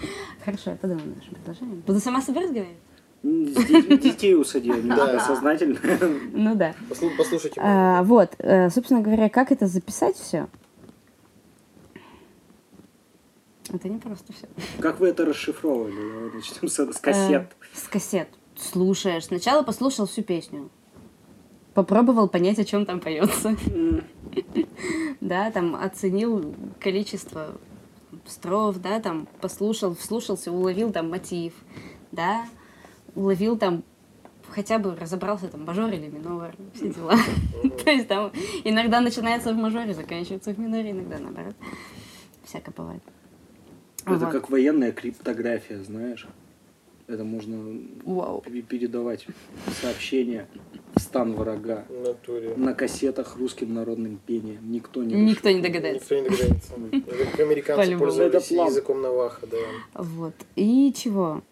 Хорошо, 0.45 0.70
я 0.70 0.77
подумаю 0.77 1.07
над 1.09 1.16
нашим 1.16 1.35
предложением. 1.35 1.83
Буду 1.85 1.99
сама 1.99 2.22
с 2.22 2.27
собой 2.27 2.45
разговаривать? 2.45 2.77
М, 3.25 3.47
с 3.49 3.64
де- 3.66 3.97
Детей 3.97 4.37
усади, 4.37 4.70
они 4.70 4.89
Да. 4.89 5.18
сознательно. 5.18 5.79
Ну 6.33 6.55
да. 6.55 6.75
Послу- 6.89 7.11
Послушайте. 7.18 7.61
А, 7.61 8.05
вот, 8.05 8.35
э, 8.39 8.70
собственно 8.70 9.01
говоря, 9.01 9.29
как 9.31 9.51
это 9.51 9.66
записать 9.66 10.16
все? 10.16 10.47
Это 13.72 13.88
не 13.88 13.98
просто 13.98 14.32
все. 14.32 14.46
Как 14.78 15.00
вы 15.00 15.08
это 15.08 15.24
расшифровывали? 15.24 15.94
Давай 15.94 16.30
Начнем 16.34 16.68
с, 16.68 16.78
с 16.78 17.00
кассет. 17.00 17.42
Э, 17.42 17.76
с 17.76 17.88
кассет. 17.88 18.28
Слушаешь. 18.56 19.24
Сначала 19.24 19.62
послушал 19.62 20.06
всю 20.06 20.22
песню. 20.22 20.70
Попробовал 21.72 22.28
понять, 22.28 22.58
о 22.58 22.64
чем 22.64 22.86
там 22.86 23.00
поется. 23.00 23.56
Да, 25.20 25.50
там 25.50 25.74
оценил 25.74 26.54
количество 26.78 27.56
строф, 28.26 28.76
да, 28.78 29.00
там 29.00 29.26
послушал, 29.40 29.94
вслушался, 29.94 30.52
уловил 30.52 30.92
там 30.92 31.08
мотив, 31.08 31.54
да, 32.12 32.46
уловил 33.14 33.56
там 33.56 33.84
хотя 34.48 34.78
бы 34.78 34.94
разобрался 34.94 35.48
там 35.48 35.64
мажор 35.64 35.90
или 35.90 36.08
минор, 36.08 36.54
все 36.74 36.92
дела. 36.92 37.14
То 37.84 37.90
есть 37.90 38.08
там 38.08 38.32
иногда 38.64 39.00
начинается 39.00 39.52
в 39.52 39.56
мажоре, 39.56 39.94
заканчивается 39.94 40.52
в 40.52 40.58
миноре, 40.58 40.90
иногда 40.90 41.18
наоборот. 41.18 41.54
Всяко 42.44 42.70
бывает. 42.70 43.02
Это 44.07 44.18
Вот. 44.26 44.32
как 44.32 44.50
военная 44.50 44.92
криптография, 44.92 45.82
знаешь? 45.82 46.26
Это 47.07 47.22
можно 47.22 47.80
Вау. 48.05 48.40
пе- 48.40 48.62
передавать 48.62 49.26
сообщения 49.82 50.46
в 50.94 51.00
стан 51.00 51.34
врага. 51.34 51.84
В 51.90 52.02
натуре. 52.09 52.55
На 52.57 52.72
кассетах 52.72 53.36
русским 53.36 53.74
народным 53.74 54.18
пением. 54.26 54.72
Никто 54.72 55.02
не 55.05 55.14
Никто 55.14 55.50
не 55.50 55.61
догадается. 55.61 56.14
Никто 56.14 56.30
не 56.30 56.36
догадается. 56.36 56.72
Как 57.32 57.40
американцы 57.40 57.98
пользовались 57.98 58.50
языком 58.50 59.02
Наваха, 59.02 59.46
да. 59.46 59.59
Вот. 59.94 60.34
И 60.57 60.92
чего? 60.96 61.42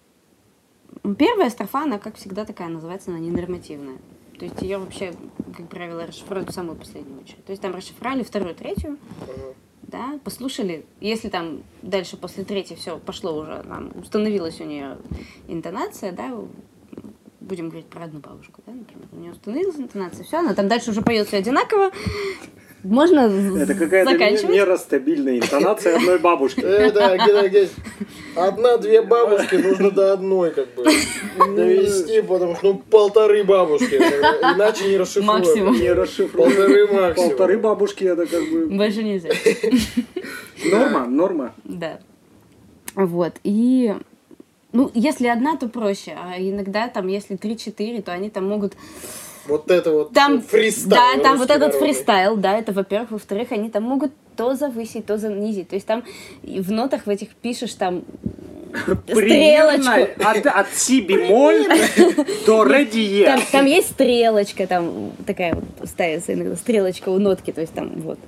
Первая 1.19 1.51
строфа, 1.51 1.83
она, 1.83 1.99
как 1.99 2.17
всегда, 2.17 2.45
такая 2.45 2.69
называется, 2.69 3.11
она 3.11 3.19
ненормативная. 3.19 3.97
То 4.39 4.45
есть 4.47 4.61
ее 4.63 4.79
вообще, 4.79 5.15
как 5.57 5.69
правило, 5.69 6.07
расшифруют 6.07 6.49
в 6.51 6.53
самую 6.53 6.77
последнюю 6.77 7.21
очередь. 7.21 7.45
То 7.45 7.51
есть 7.53 7.61
там 7.63 7.75
расшифровали 7.75 8.23
вторую, 8.23 8.55
третью, 8.55 8.99
Ага. 9.23 9.55
Да, 9.93 10.19
послушали. 10.25 10.85
Если 11.01 11.29
там 11.29 11.63
дальше 11.83 12.17
после 12.17 12.45
третьей 12.45 12.77
все 12.77 12.99
пошло 12.99 13.39
уже, 13.39 13.63
там 13.69 13.93
установилась 13.95 14.61
у 14.61 14.65
нее 14.65 14.99
интонация, 15.47 16.11
да, 16.13 16.35
будем 17.41 17.69
говорить 17.69 17.89
про 17.89 18.05
одну 18.05 18.21
бабушку, 18.21 18.63
да, 18.67 18.73
например, 18.73 19.07
у 19.13 19.17
нее 19.17 19.33
установилась 19.33 19.77
интонация, 19.77 20.25
все, 20.25 20.39
она 20.39 20.55
там 20.55 20.69
дальше 20.69 20.91
уже 20.91 21.03
поет 21.03 21.29
все 21.29 21.37
одинаково, 21.37 21.93
можно 22.83 23.21
Это 23.61 23.75
какая-то 23.75 24.11
ме- 24.11 24.19
заканчивать. 24.19 24.55
мера 24.55 24.77
стабильная 24.77 25.39
интонация 25.39 25.97
одной 25.97 26.19
бабушки. 26.19 26.61
Э, 26.61 26.91
да, 26.91 27.17
где-то 27.17 27.49
здесь 27.49 27.71
одна-две 28.37 29.03
бабушки 29.03 29.55
нужно 29.57 29.91
до 29.91 30.13
одной 30.13 30.51
как 30.51 30.75
бы 30.75 30.85
довести, 31.55 32.23
потому 32.23 32.57
что 32.57 32.67
ну 32.67 32.83
полторы 32.91 33.45
бабушки, 33.45 33.95
иначе 33.95 34.89
не 34.89 34.97
расшифруем. 34.97 35.27
Максимум. 35.27 35.75
Не 35.75 35.93
расшифровывать. 35.93 36.57
Полторы 36.57 36.87
максимум. 36.93 37.29
Полторы 37.31 37.59
бабушки 37.59 38.05
это 38.05 38.27
как 38.27 38.43
бы 38.51 38.67
Больше 38.67 39.03
нельзя. 39.03 39.31
норма, 40.65 41.07
норма. 41.07 41.55
Да. 41.65 42.01
Вот. 42.95 43.35
И 43.45 43.95
ну, 44.73 44.91
если 44.95 45.27
одна, 45.29 45.57
то 45.57 45.69
проще. 45.69 46.17
А 46.19 46.39
иногда 46.41 46.89
там, 46.89 47.07
если 47.09 47.37
3-4, 47.37 48.03
то 48.03 48.13
они 48.13 48.31
там 48.31 48.49
могут... 48.49 48.75
Вот 49.47 49.71
это 49.71 49.91
вот 49.91 50.13
Там, 50.13 50.41
фристайл. 50.43 50.91
да, 51.17 51.23
там 51.23 51.37
вот 51.39 51.51
этот 51.51 51.73
народный. 51.73 51.81
фристайл, 51.95 52.37
да, 52.37 52.59
это 52.59 52.73
во-первых. 52.73 53.11
Во-вторых, 53.13 53.49
они 53.53 53.71
там 53.71 53.83
могут 53.83 54.13
то 54.37 54.55
завысить, 54.55 55.07
то 55.07 55.19
занизить. 55.19 55.69
То 55.69 55.75
есть 55.77 55.87
там 55.87 56.05
в 56.43 56.71
нотах 56.73 57.07
в 57.07 57.11
этих 57.11 57.29
пишешь 57.35 57.75
там 57.75 58.05
Примерно 59.07 59.83
стрелочку. 59.83 60.23
от, 60.25 60.47
от 60.47 60.75
си 60.75 61.01
бемоль 61.03 61.67
до 62.47 62.65
ре 62.65 62.87
диез. 62.87 63.27
Там, 63.27 63.41
там 63.53 63.67
есть 63.67 63.91
стрелочка, 63.91 64.67
там 64.67 65.13
такая 65.27 65.55
вот 65.55 65.89
ставится 65.89 66.33
иногда 66.33 66.57
стрелочка 66.57 67.11
у 67.11 67.19
нотки, 67.19 67.51
то 67.53 67.61
есть 67.61 67.75
там 67.75 67.91
вот. 68.01 68.19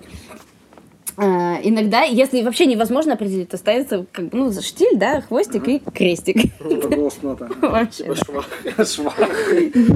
А, 1.16 1.60
иногда, 1.62 2.02
если 2.02 2.42
вообще 2.42 2.66
невозможно 2.66 3.12
определить, 3.12 3.48
то 3.48 3.56
ставится 3.56 4.04
как 4.10 4.26
бы, 4.28 4.38
ну, 4.38 4.50
за 4.50 4.62
штиль, 4.62 4.96
да, 4.96 5.20
хвостик 5.20 5.68
и 5.68 5.78
крестик. 5.78 6.50
Вообще. 7.62 8.14
Швах. 8.14 8.48
Швах. 8.86 9.18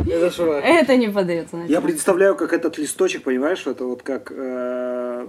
Это 0.08 0.30
швах. 0.30 0.64
Это 0.64 0.96
не 0.96 1.08
подается. 1.08 1.56
Я 1.68 1.80
представляю, 1.80 2.36
как 2.36 2.52
этот 2.52 2.78
листочек, 2.78 3.24
понимаешь, 3.24 3.66
это 3.66 3.84
вот 3.84 4.02
как 4.02 4.32
э, 4.34 5.26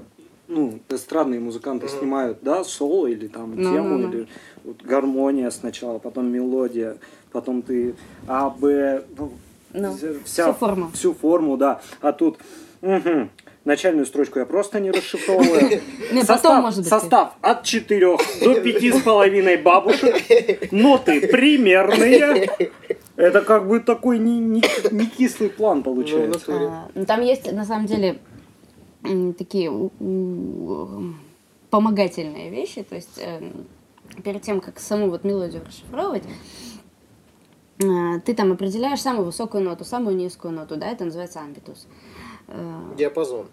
ну, 0.48 0.80
эстрадные 0.90 1.40
музыканты 1.40 1.88
Мгм. 1.88 1.98
снимают, 1.98 2.38
да, 2.42 2.64
соло 2.64 3.08
или 3.08 3.28
там 3.28 3.56
Ну, 3.56 3.72
тему, 3.72 3.98
ну, 3.98 4.08
ну. 4.08 4.10
или 4.14 4.28
вот 4.64 4.82
гармония 4.84 5.50
сначала, 5.50 5.98
потом 6.00 6.32
мелодия, 6.32 6.98
потом 7.32 7.62
ты 7.62 7.96
А, 8.28 8.50
Б, 8.50 9.04
ну, 9.18 9.32
Ну, 9.74 9.98
вся, 10.26 10.44
всю 10.46 10.54
форму. 10.54 10.92
Всю 10.94 11.14
форму, 11.14 11.58
да. 11.58 11.82
А 12.02 12.12
тут 12.12 12.38
мгм, 12.82 13.30
начальную 13.70 14.06
строчку 14.06 14.40
я 14.40 14.46
просто 14.46 14.80
не 14.80 14.92
расшифровываю. 14.92 15.82
Состав, 16.12 16.42
потом, 16.42 16.62
может 16.62 16.80
быть. 16.80 16.88
состав 16.88 17.36
от 17.42 17.64
4 17.64 18.18
до 18.42 18.62
пяти 18.62 18.92
с 18.92 19.02
половиной 19.02 19.58
бабушек. 19.58 20.16
Ноты 20.72 21.28
примерные. 21.28 22.50
Это 23.16 23.42
как 23.42 23.68
бы 23.68 23.80
такой 23.80 24.18
не, 24.18 24.40
не, 24.40 24.64
не 24.92 25.06
кислый 25.06 25.50
план 25.50 25.84
получается. 25.84 26.42
А, 26.48 26.90
ну, 26.96 27.06
Там 27.06 27.22
есть, 27.22 27.52
на 27.52 27.66
самом 27.66 27.86
деле, 27.86 28.20
такие 29.38 29.72
помогательные 31.70 32.50
вещи. 32.50 32.82
То 32.84 32.96
есть 32.96 33.20
эм, 33.22 33.68
перед 34.24 34.42
тем, 34.42 34.62
как 34.62 34.80
саму 34.80 35.10
вот 35.10 35.24
мелодию 35.24 35.62
расшифровывать, 35.64 36.24
э, 37.84 38.20
ты 38.26 38.34
там 38.34 38.52
определяешь 38.52 39.02
самую 39.02 39.26
высокую 39.26 39.64
ноту, 39.64 39.86
самую 39.86 40.16
низкую 40.16 40.54
ноту, 40.54 40.76
да, 40.76 40.88
это 40.88 41.06
называется 41.06 41.40
амбитус. 41.40 41.88
Э, 42.48 42.94
Диапазон. 42.98 43.48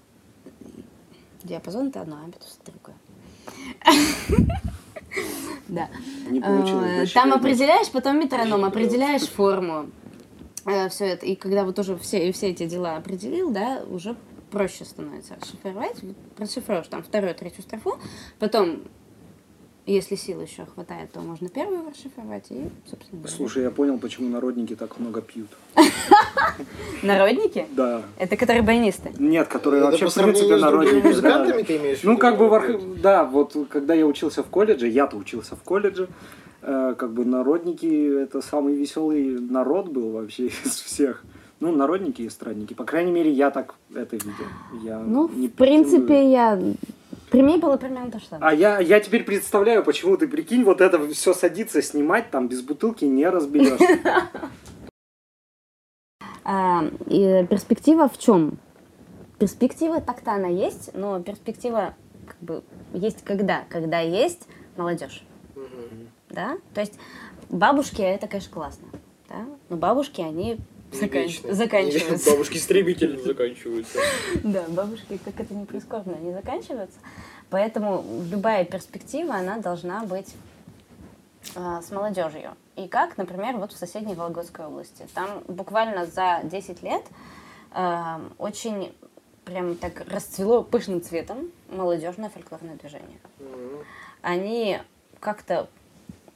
Диапазон 1.47 1.89
это 1.89 2.01
одно, 2.03 2.17
амбитус 2.23 2.59
это 2.63 2.73
другое. 2.73 2.97
Да. 5.69 5.89
Э, 6.31 7.07
Там 7.13 7.33
определяешь, 7.33 7.91
потом 7.91 8.21
метроном, 8.21 8.65
определяешь 8.65 9.27
форму. 9.27 9.87
Все 10.91 11.07
это. 11.07 11.27
И 11.27 11.35
когда 11.37 11.65
вот 11.65 11.79
уже 11.79 11.97
все, 11.97 12.31
все 12.33 12.51
эти 12.51 12.67
дела 12.67 12.97
определил, 12.97 13.51
да, 13.51 13.83
уже 13.89 14.15
проще 14.51 14.85
становится 14.85 15.37
расшифровать. 15.41 15.97
Расшифруешь 16.39 16.87
там 16.89 17.03
вторую, 17.03 17.35
третью 17.35 17.63
строфу, 17.63 17.99
потом, 18.39 18.83
если 19.93 20.17
сил 20.17 20.41
еще 20.41 20.67
хватает, 20.67 21.13
то 21.13 21.21
можно 21.21 21.49
первую 21.49 21.89
расшифровать 21.89 22.47
и, 22.51 22.69
собственно, 22.91 23.21
говоря. 23.21 23.37
Слушай, 23.37 23.63
я 23.63 23.71
понял, 23.71 23.99
почему 23.99 24.29
народники 24.29 24.75
так 24.75 24.99
много 24.99 25.21
пьют. 25.23 25.49
Народники? 27.03 27.67
Да. 27.73 28.03
Это 28.19 28.37
которые 28.37 28.63
баянисты. 28.63 29.13
Нет, 29.19 29.47
которые 29.49 29.85
вообще, 29.85 30.09
в 30.09 30.15
принципе, 30.15 30.57
народники. 30.57 31.07
музыкантами 31.07 31.63
ты 31.63 31.77
имеешь 31.77 32.03
Ну, 32.03 32.19
как 32.19 32.37
бы, 32.39 32.97
да, 33.01 33.25
вот 33.25 33.57
когда 33.69 33.95
я 33.95 34.07
учился 34.07 34.43
в 34.43 34.47
колледже, 34.47 34.89
я-то 34.89 35.17
учился 35.17 35.55
в 35.55 35.63
колледже, 35.63 36.09
э, 36.63 36.95
как 36.99 37.13
бы 37.13 37.25
народники 37.25 38.23
это 38.23 38.43
самый 38.43 38.75
веселый 38.75 39.39
народ 39.39 39.89
был 39.89 40.11
вообще 40.11 40.47
из 40.65 40.81
всех. 40.81 41.25
Ну, 41.59 41.75
народники 41.75 42.23
и 42.23 42.27
эстрадники. 42.27 42.75
По 42.75 42.85
крайней 42.85 43.13
мере, 43.13 43.31
я 43.31 43.51
так 43.51 43.77
это 43.95 44.17
видел. 44.17 44.45
Я 44.83 44.99
Ну, 44.99 45.27
в 45.27 45.49
принципе, 45.51 46.31
я... 46.31 46.61
При 47.31 47.43
мне 47.43 47.57
было 47.59 47.77
примерно 47.77 48.11
то 48.11 48.19
же 48.19 48.27
самое. 48.27 48.51
А 48.51 48.55
я, 48.55 48.79
я 48.79 49.01
теперь 49.01 49.25
представляю, 49.25 49.83
почему 49.83 50.17
ты 50.17 50.29
прикинь, 50.29 50.65
вот 50.65 50.81
это 50.81 51.07
все 51.09 51.35
садиться, 51.35 51.83
снимать, 51.83 52.31
там 52.31 52.49
без 52.49 52.63
бутылки 52.63 53.05
не 53.05 53.29
разберешь. 53.29 53.81
А, 56.49 56.85
и 57.09 57.45
перспектива 57.51 58.09
в 58.09 58.19
чем? 58.19 58.59
Перспектива 59.41 60.01
так-то 60.01 60.33
она 60.33 60.47
есть, 60.47 60.95
но 60.95 61.21
перспектива 61.21 61.97
как 62.25 62.37
бы 62.39 62.63
есть 62.93 63.25
когда? 63.25 63.65
Когда 63.69 63.99
есть 63.99 64.47
молодежь. 64.77 65.25
Да? 66.29 66.57
То 66.73 66.81
есть 66.81 67.01
бабушки 67.49 68.01
это, 68.01 68.29
конечно, 68.29 68.53
классно. 68.53 68.87
Да? 69.29 69.45
Но 69.69 69.77
бабушки, 69.77 70.21
они 70.21 70.59
заканч- 70.93 71.53
заканчиваются. 71.53 72.31
Бабушки-истребители 72.33 73.17
заканчиваются. 73.17 73.99
Да, 74.43 74.65
бабушки, 74.69 75.19
как 75.25 75.41
это 75.41 75.55
не 75.55 75.65
прискорбно, 75.65 76.15
они 76.17 76.33
заканчиваются. 76.33 76.99
Поэтому 77.51 78.05
любая 78.31 78.65
перспектива, 78.65 79.35
она 79.37 79.59
должна 79.59 80.05
быть 80.05 80.35
а, 81.55 81.81
с 81.83 81.91
молодежью. 81.91 82.57
И 82.77 82.89
как, 82.89 83.17
например, 83.17 83.57
вот 83.57 83.73
в 83.73 83.77
соседней 83.77 84.15
Вологодской 84.15 84.67
области. 84.67 85.07
Там 85.15 85.43
буквально 85.49 86.07
за 86.07 86.41
10 86.45 86.83
лет 86.83 87.03
а, 87.71 88.21
очень 88.39 88.93
прям 89.45 89.77
так 89.77 90.03
расцвело 90.11 90.63
пышным 90.63 91.01
цветом 91.01 91.51
молодежное 91.71 92.29
фольклорное 92.29 92.75
движение. 92.77 93.19
Они 94.21 94.81
как-то 95.21 95.69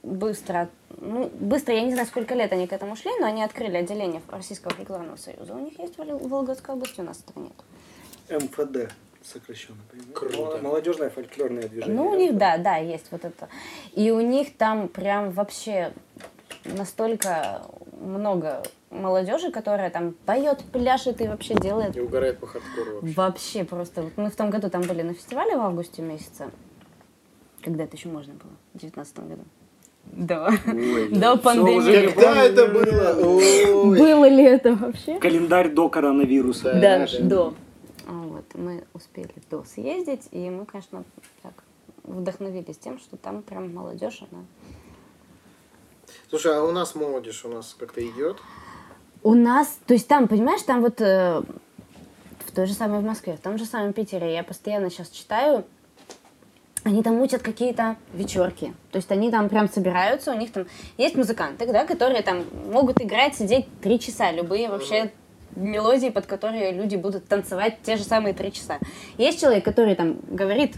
быстро, 0.01 0.69
ну, 0.99 1.29
быстро, 1.39 1.73
я 1.73 1.81
не 1.83 1.91
знаю, 1.91 2.07
сколько 2.07 2.33
лет 2.35 2.51
они 2.53 2.67
к 2.67 2.73
этому 2.73 2.95
шли, 2.95 3.11
но 3.19 3.25
они 3.27 3.43
открыли 3.43 3.77
отделение 3.77 4.21
Российского 4.29 4.73
фольклорного 4.73 5.15
союза. 5.17 5.53
У 5.53 5.59
них 5.59 5.77
есть 5.79 5.95
в 5.95 5.97
Вол- 5.99 6.17
в 6.19 6.27
Вологодской 6.29 6.75
области, 6.75 6.99
у 7.01 7.03
нас 7.03 7.23
этого 7.27 7.43
нет. 7.43 8.43
МФД 8.43 8.91
сокращенно. 9.23 9.77
Круто. 10.13 10.59
Молодежное 10.61 11.09
фольклорное 11.09 11.67
движение. 11.67 11.95
Ну, 11.95 12.09
у 12.09 12.15
них, 12.15 12.37
да, 12.37 12.57
да, 12.57 12.77
есть 12.77 13.07
вот 13.11 13.23
это. 13.25 13.49
И 13.93 14.11
у 14.11 14.21
них 14.21 14.57
там 14.57 14.87
прям 14.87 15.31
вообще 15.31 15.93
настолько 16.65 17.61
много 17.99 18.63
молодежи, 18.89 19.51
которая 19.51 19.89
там 19.89 20.13
поет, 20.25 20.63
пляшет 20.71 21.21
и 21.21 21.27
вообще 21.27 21.55
делает 21.55 21.95
И 21.95 22.01
угорает 22.01 22.39
по 22.39 22.47
хардкору 22.47 22.95
вообще. 22.95 23.13
вообще 23.15 23.63
просто. 23.63 24.01
Вот 24.03 24.17
мы 24.17 24.29
в 24.29 24.35
том 24.35 24.49
году 24.49 24.69
там 24.69 24.81
были 24.81 25.01
на 25.01 25.13
фестивале 25.13 25.55
в 25.55 25.61
августе 25.61 26.01
месяце. 26.01 26.49
Когда 27.63 27.83
это 27.83 27.95
еще 27.95 28.09
можно 28.09 28.33
было? 28.33 28.51
В 28.73 28.79
девятнадцатом 28.79 29.29
году. 29.29 29.43
Да. 30.05 30.51
Ой, 30.67 31.09
До 31.09 31.37
пандемии. 31.37 32.07
Когда 32.07 32.43
это 32.43 32.67
было? 32.67 33.15
Ой. 33.23 33.97
Было 33.97 34.27
ли 34.27 34.43
это 34.43 34.75
вообще? 34.75 35.19
Календарь 35.19 35.69
до 35.69 35.89
коронавируса. 35.89 36.73
Да, 36.73 37.05
да. 37.05 37.19
до. 37.19 37.53
А 38.07 38.11
Вот, 38.11 38.45
мы 38.55 38.83
успели 38.93 39.33
до 39.49 39.63
съездить, 39.63 40.27
и 40.31 40.49
мы, 40.49 40.65
конечно, 40.65 41.03
так 41.41 41.53
вдохновились 42.03 42.77
тем, 42.77 42.99
что 42.99 43.15
там 43.15 43.41
прям 43.41 43.73
молодежь, 43.73 44.23
она 44.31 44.43
Слушай, 46.29 46.57
а 46.57 46.63
у 46.63 46.71
нас 46.71 46.95
молодежь 46.95 47.45
у 47.45 47.49
нас 47.49 47.75
как-то 47.77 48.05
идет? 48.05 48.37
У 49.23 49.33
нас, 49.33 49.79
то 49.85 49.93
есть 49.93 50.07
там, 50.07 50.27
понимаешь, 50.27 50.61
там 50.63 50.81
вот 50.81 50.99
э, 50.99 51.41
в 52.39 52.51
той 52.53 52.65
же 52.65 52.73
самой 52.73 52.99
в 52.99 53.03
Москве, 53.03 53.37
в 53.37 53.39
том 53.39 53.57
же 53.57 53.65
самом 53.65 53.93
Питере, 53.93 54.33
я 54.33 54.43
постоянно 54.43 54.89
сейчас 54.89 55.09
читаю, 55.09 55.63
они 56.83 57.03
там 57.03 57.15
мутят 57.15 57.41
какие-то 57.41 57.95
вечерки. 58.13 58.73
То 58.91 58.97
есть 58.97 59.11
они 59.11 59.29
там 59.29 59.49
прям 59.49 59.69
собираются, 59.69 60.31
у 60.31 60.37
них 60.37 60.51
там 60.51 60.65
есть 60.97 61.15
музыканты, 61.15 61.65
да, 61.71 61.85
которые 61.85 62.23
там 62.23 62.43
могут 62.71 63.01
играть, 63.01 63.35
сидеть 63.35 63.67
три 63.81 63.99
часа, 63.99 64.31
любые 64.31 64.69
вообще 64.69 65.11
мелодии, 65.55 66.09
под 66.09 66.25
которые 66.25 66.71
люди 66.71 66.95
будут 66.95 67.27
танцевать 67.27 67.77
те 67.83 67.97
же 67.97 68.03
самые 68.03 68.33
три 68.33 68.51
часа. 68.51 68.79
Есть 69.17 69.39
человек, 69.39 69.65
который 69.65 69.95
там 69.95 70.17
говорит, 70.29 70.75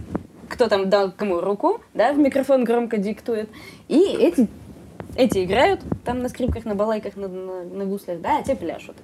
кто 0.50 0.68
там 0.68 0.90
дал 0.90 1.12
кому 1.12 1.40
руку, 1.40 1.82
да, 1.94 2.14
в 2.14 2.18
микрофон 2.18 2.64
громко 2.64 2.98
диктует, 2.98 3.50
и 3.88 4.00
эти 4.00 4.48
эти 5.16 5.44
играют 5.44 5.82
там 6.04 6.20
на 6.20 6.30
скрипках, 6.30 6.66
на 6.66 6.76
балайках, 6.76 7.16
на, 7.16 7.28
на, 7.28 7.64
на 7.64 7.86
гуслях, 7.86 8.20
да, 8.22 8.40
а 8.40 8.44
те 8.44 8.56
пляшут. 8.56 8.96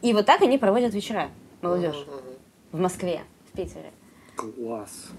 И 0.00 0.12
вот 0.12 0.26
так 0.26 0.40
они 0.42 0.56
проводят 0.58 0.94
вечера, 0.94 1.30
молодежь, 1.62 2.06
в 2.70 2.78
Москве, 2.78 3.22
в 3.52 3.56
Питере. 3.56 3.90
Класс. 4.36 5.10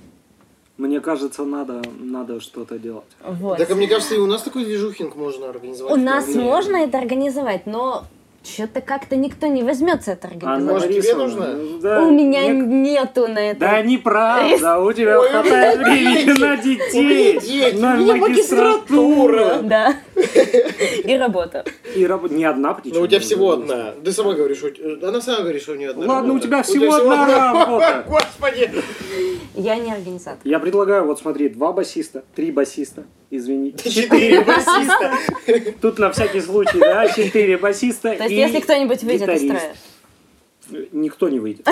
Мне 0.77 1.01
кажется, 1.01 1.43
надо, 1.43 1.81
надо 1.99 2.39
что-то 2.39 2.79
делать. 2.79 3.03
Вот. 3.23 3.59
Так, 3.59 3.69
а 3.69 3.75
мне 3.75 3.87
кажется, 3.87 4.15
и 4.15 4.17
у 4.17 4.25
нас 4.25 4.41
такой 4.41 4.65
движухинг 4.65 5.15
можно 5.15 5.49
организовать. 5.49 5.93
У 5.93 5.97
нас 5.97 6.23
вполне. 6.25 6.43
можно 6.43 6.75
это 6.77 6.97
организовать, 6.97 7.67
но 7.67 8.05
что-то 8.43 8.81
как-то 8.81 9.15
никто 9.15 9.45
не 9.47 9.61
возьмется 9.63 10.13
это 10.13 10.29
организовать. 10.29 10.63
может, 10.63 10.89
тебе 10.89 11.13
нужно? 11.13 11.79
Да, 11.79 12.01
У 12.03 12.11
меня 12.11 12.41
мне- 12.49 12.91
нету 12.91 13.27
на 13.27 13.39
это. 13.39 13.59
Да 13.59 13.81
неправда, 13.83 14.79
у 14.79 14.91
тебя 14.91 15.21
хватает 15.21 15.77
времени 15.79 16.39
на 16.39 16.57
детей, 16.57 17.73
на 17.79 17.95
магистратуру. 18.17 19.61
Да. 19.61 19.93
И 21.03 21.17
работа. 21.17 21.65
И 21.95 22.05
раб- 22.05 22.29
не 22.31 22.45
одна 22.45 22.79
Ну, 22.85 23.01
у 23.01 23.07
тебя 23.07 23.19
всего 23.19 23.51
одна. 23.51 23.91
Ты 24.03 24.11
сама 24.11 24.33
говоришь, 24.33 24.63
она 25.01 25.21
сама 25.21 25.41
говорит, 25.41 25.61
что 25.61 25.73
у 25.73 25.75
нее 25.75 25.89
одна 25.91 26.05
Ладно, 26.05 26.33
у 26.33 26.35
работа. 26.35 26.47
тебя 26.47 26.63
всего 26.63 26.93
одна 26.95 27.53
работа. 27.53 28.05
Господи! 28.07 28.71
Я 29.55 29.75
не 29.75 29.91
организатор. 29.91 30.39
Я 30.43 30.59
предлагаю, 30.59 31.05
вот 31.05 31.19
смотри, 31.19 31.49
два 31.49 31.71
басиста, 31.73 32.23
три 32.35 32.51
басиста, 32.51 33.03
извини, 33.29 33.71
Четыре 33.73 34.41
басиста. 34.45 35.13
Тут 35.81 35.99
на 35.99 36.11
всякий 36.11 36.41
случай, 36.41 36.79
да, 36.79 37.07
четыре 37.09 37.57
басиста 37.57 38.15
То 38.15 38.23
есть, 38.23 38.31
и 38.31 38.35
если 38.35 38.59
кто-нибудь 38.59 39.03
выйдет 39.03 39.29
из 39.29 39.41
гитарист. 39.43 39.55
строя. 39.65 39.75
Никто 40.91 41.29
не 41.29 41.39
выйдет. 41.39 41.67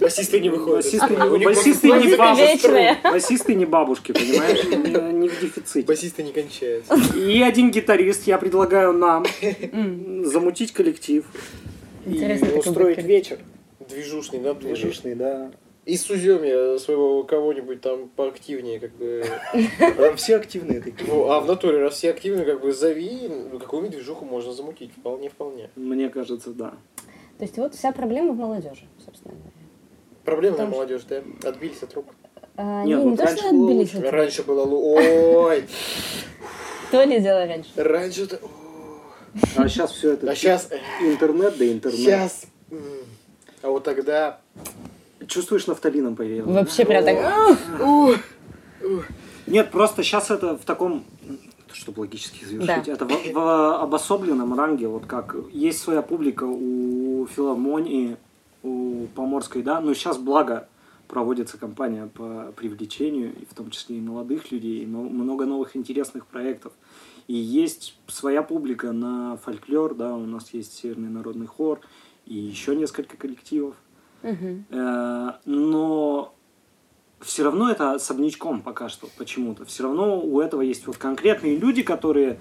Басисты 0.00 0.40
не 0.40 0.48
выходят. 0.48 0.84
Басисты 0.84 1.14
не, 1.14 1.44
басисты 1.44 2.16
бабушки. 2.16 2.96
Басисты 3.04 3.54
не 3.54 3.66
бабушки, 3.66 4.12
понимаешь? 4.12 4.64
Не- 4.64 5.28
в 5.28 5.40
дефиците. 5.40 5.86
Басисты 5.86 6.22
не 6.22 6.32
кончаются. 6.32 6.94
И 7.16 7.42
один 7.42 7.70
гитарист, 7.70 8.26
я 8.26 8.38
предлагаю 8.38 8.92
нам 8.92 9.24
замутить 10.24 10.72
коллектив 10.72 11.24
Интересно, 12.06 12.46
и 12.46 12.58
устроить 12.58 13.02
вечер. 13.02 13.38
Движушный, 13.88 14.40
да, 14.40 14.54
тоже. 14.54 14.68
Движишный, 14.68 15.14
да. 15.14 15.50
И 15.86 15.96
Суземи 15.96 16.78
своего 16.78 17.24
кого-нибудь 17.24 17.80
там 17.80 18.08
поактивнее, 18.14 18.78
как 18.78 18.92
бы. 18.96 19.24
Там 19.96 20.16
все 20.16 20.36
активные 20.36 20.80
такие. 20.80 21.06
Ну, 21.08 21.30
а 21.30 21.40
в 21.40 21.46
натуре, 21.46 21.78
раз 21.78 21.94
все 21.94 22.10
активны, 22.10 22.44
как 22.44 22.60
бы 22.60 22.72
зови, 22.72 23.28
ну, 23.50 23.58
какую-нибудь 23.58 23.96
движуху 23.96 24.24
можно 24.24 24.52
замутить. 24.52 24.92
Вполне-вполне. 24.92 25.70
Мне 25.76 26.08
кажется, 26.08 26.50
да. 26.50 26.74
То 27.40 27.44
есть 27.46 27.56
вот 27.56 27.74
вся 27.74 27.90
проблема 27.92 28.32
в 28.34 28.36
молодежи, 28.36 28.82
собственно 29.02 29.32
говоря. 29.32 29.50
Проблемная 30.26 30.58
Потому 30.58 30.74
молодежь, 30.76 31.00
да? 31.08 31.22
Отбились 31.48 31.82
от 31.82 31.94
рук. 31.94 32.04
А, 32.58 32.84
Нет, 32.84 32.98
не, 32.98 33.02
вот 33.02 33.10
не 33.12 33.16
то, 33.16 33.24
раньше 33.24 33.38
что 33.42 33.50
было 33.52 33.62
отбились. 33.70 33.94
лучше. 33.94 34.06
от- 34.06 34.12
Раньше 34.12 34.42
было... 34.42 34.66
лу- 34.66 35.46
Ой! 35.46 35.64
То 36.90 37.02
ли 37.02 37.18
дело 37.18 37.46
раньше. 37.46 37.70
Раньше-то... 37.76 38.38
А 39.56 39.66
сейчас 39.70 39.92
все 39.92 40.12
это 40.12 40.30
А 40.30 40.34
сейчас... 40.34 40.68
интернет 41.00 41.56
да 41.56 41.66
интернет. 41.72 41.98
Сейчас... 41.98 42.42
А 43.62 43.68
вот 43.68 43.84
тогда... 43.84 44.40
Чувствуешь, 45.26 45.66
нафталином 45.66 46.16
поверил? 46.16 46.44
Вообще 46.44 46.84
прям 46.84 47.06
так... 47.06 47.56
Нет, 49.46 49.70
просто 49.70 50.02
сейчас 50.02 50.30
это 50.30 50.58
в 50.58 50.64
таком, 50.66 51.04
чтобы 51.72 52.00
логически 52.00 52.44
завершить, 52.44 52.86
Да. 52.86 52.92
это 52.92 53.06
в, 53.06 53.32
в 53.32 53.82
обособленном 53.82 54.54
ранге, 54.54 54.88
вот 54.88 55.06
как 55.06 55.36
есть 55.52 55.80
своя 55.80 56.02
публика 56.02 56.44
у 56.44 57.26
филармонии, 57.26 58.16
у 58.62 59.06
Поморской, 59.14 59.62
да, 59.62 59.80
но 59.80 59.94
сейчас 59.94 60.18
благо 60.18 60.68
проводится 61.08 61.58
кампания 61.58 62.06
по 62.14 62.52
привлечению, 62.56 63.32
и 63.34 63.44
в 63.44 63.54
том 63.54 63.70
числе 63.70 63.96
и 63.96 64.00
молодых 64.00 64.52
людей, 64.52 64.82
и 64.82 64.86
но- 64.86 65.02
много 65.02 65.44
новых 65.46 65.74
интересных 65.76 66.26
проектов. 66.26 66.72
И 67.26 67.34
есть 67.34 67.96
своя 68.06 68.42
публика 68.42 68.92
на 68.92 69.36
фольклор, 69.38 69.94
да, 69.94 70.14
у 70.14 70.26
нас 70.26 70.52
есть 70.52 70.72
Северный 70.74 71.08
народный 71.08 71.46
хор 71.46 71.80
и 72.26 72.34
еще 72.34 72.76
несколько 72.76 73.16
коллективов. 73.16 73.74
Э, 74.70 75.32
но 75.46 76.34
все 77.20 77.42
равно 77.44 77.70
это 77.70 77.92
особнячком 77.92 78.60
пока 78.62 78.88
что 78.88 79.08
почему-то. 79.18 79.64
Все 79.64 79.82
равно 79.84 80.20
у 80.20 80.40
этого 80.40 80.62
есть 80.62 80.86
вот 80.86 80.96
конкретные 80.96 81.56
люди, 81.56 81.82
которые 81.82 82.38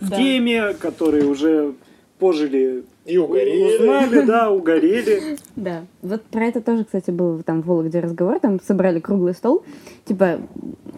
в 0.00 0.08
Да. 0.10 0.16
теме, 0.16 0.74
которые 0.74 1.24
уже 1.26 1.74
пожили, 2.18 2.84
И 3.06 3.16
угорели. 3.16 3.76
узнали, 3.78 4.22
да, 4.26 4.50
угорели. 4.50 5.38
Да. 5.56 5.84
Вот 6.02 6.22
про 6.24 6.46
это 6.46 6.60
тоже, 6.60 6.84
кстати, 6.84 7.10
был 7.10 7.42
там 7.42 7.62
в 7.62 7.66
Вологде 7.66 8.00
разговор, 8.00 8.38
там 8.40 8.60
собрали 8.60 9.00
круглый 9.00 9.34
стол. 9.34 9.64
Типа, 10.04 10.38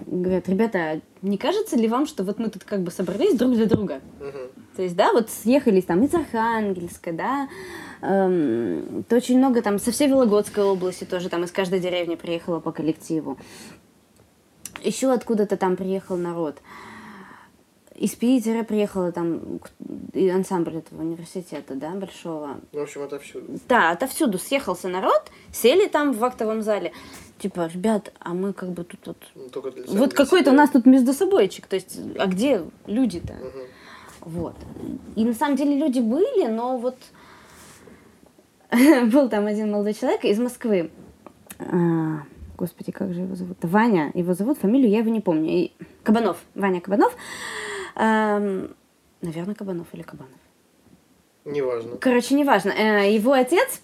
говорят, 0.07 0.49
ребята, 0.49 1.01
не 1.23 1.39
кажется 1.39 1.77
ли 1.77 1.87
вам, 1.89 2.07
что 2.07 2.25
вот 2.25 2.39
мы 2.41 2.49
тут 2.49 2.65
как 2.65 2.81
бы 2.83 2.91
собрались 2.91 3.35
друг 3.37 3.53
для 3.55 3.67
друга? 3.67 4.01
То 4.77 4.83
есть, 4.83 4.97
да, 4.97 5.13
вот 5.13 5.31
съехались 5.31 5.85
там 5.85 6.03
из 6.05 6.13
Архангельска, 6.15 7.13
да, 7.13 7.49
эм, 8.03 9.05
то 9.09 9.17
очень 9.17 9.39
много 9.39 9.63
там 9.63 9.79
со 9.79 9.91
всей 9.93 10.09
Вологодской 10.09 10.65
области 10.65 11.05
тоже 11.05 11.29
там 11.29 11.45
из 11.45 11.53
каждой 11.53 11.81
деревни 11.81 12.17
приехало 12.17 12.61
по 12.61 12.73
коллективу. 12.73 13.39
Еще 14.83 15.13
откуда-то 15.13 15.57
там 15.57 15.77
приехал 15.77 16.17
народ. 16.17 16.61
Из 17.95 18.15
Питера 18.15 18.65
приехала 18.65 19.13
там 19.13 19.61
и 20.13 20.29
ансамбль 20.29 20.79
этого 20.79 21.03
университета, 21.03 21.75
да, 21.75 21.91
большого. 21.91 22.61
Ну, 22.73 22.81
в 22.81 22.83
общем, 22.83 23.03
это 23.03 23.19
всюду. 23.19 23.61
Да, 23.69 23.91
отовсюду 23.91 24.39
съехался 24.39 24.89
народ, 24.89 25.31
сели 25.53 25.87
там 25.87 26.13
в 26.13 26.25
актовом 26.25 26.63
зале. 26.63 26.93
Типа, 27.39 27.71
ребят, 27.73 28.13
а 28.19 28.35
мы 28.35 28.53
как 28.53 28.71
бы 28.71 28.85
тут 28.85 29.01
вот... 29.07 29.17
Ну, 29.35 29.99
Вот 29.99 30.15
какой-то 30.15 30.51
у 30.51 30.55
нас 30.55 30.71
тут 30.71 30.87
между 30.87 31.13
собойчик. 31.13 31.67
То 31.67 31.77
есть, 31.77 31.99
а 32.19 32.27
где 32.27 32.65
люди-то? 32.87 33.35
Мгм. 33.35 33.67
Вот. 34.21 34.57
И 35.17 35.25
на 35.25 35.35
самом 35.35 35.57
деле 35.57 35.77
люди 35.77 36.01
были, 36.01 36.47
но 36.47 36.79
вот 36.79 36.97
был 39.13 39.29
там 39.29 39.47
один 39.47 39.71
молодой 39.71 39.95
человек 39.95 40.25
из 40.25 40.39
Москвы. 40.39 40.91
А, 41.59 42.23
Господи, 42.57 42.91
как 42.93 43.13
же 43.13 43.21
его 43.21 43.35
зовут? 43.35 43.59
Ваня. 43.63 44.11
Его 44.15 44.35
зовут, 44.35 44.59
фамилию 44.59 44.91
я 44.91 44.99
его 44.99 45.11
не 45.11 45.21
помню. 45.21 45.49
И- 45.51 45.73
Кабанов. 46.03 46.39
Ваня 46.55 46.81
Кабанов. 46.81 47.15
Наверное, 47.97 49.55
Кабанов 49.55 49.87
или 49.93 50.03
Кабанов. 50.03 50.33
Неважно. 51.45 51.97
Короче, 51.97 52.35
неважно. 52.35 52.71
Э, 52.71 53.13
Его 53.13 53.33
отец, 53.33 53.83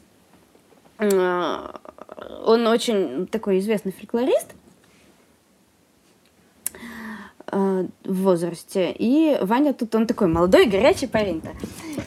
э, 0.99 1.67
он 2.45 2.67
очень 2.69 3.27
такой 3.27 3.59
известный 3.59 3.91
фольклорист 3.93 4.55
э, 7.51 7.87
в 8.05 8.23
возрасте. 8.23 8.95
И 8.97 9.37
Ваня 9.43 9.75
тут, 9.75 9.95
он 9.95 10.07
такой 10.07 10.29
молодой, 10.29 10.67
горячий 10.67 11.07
парень-то. 11.07 11.51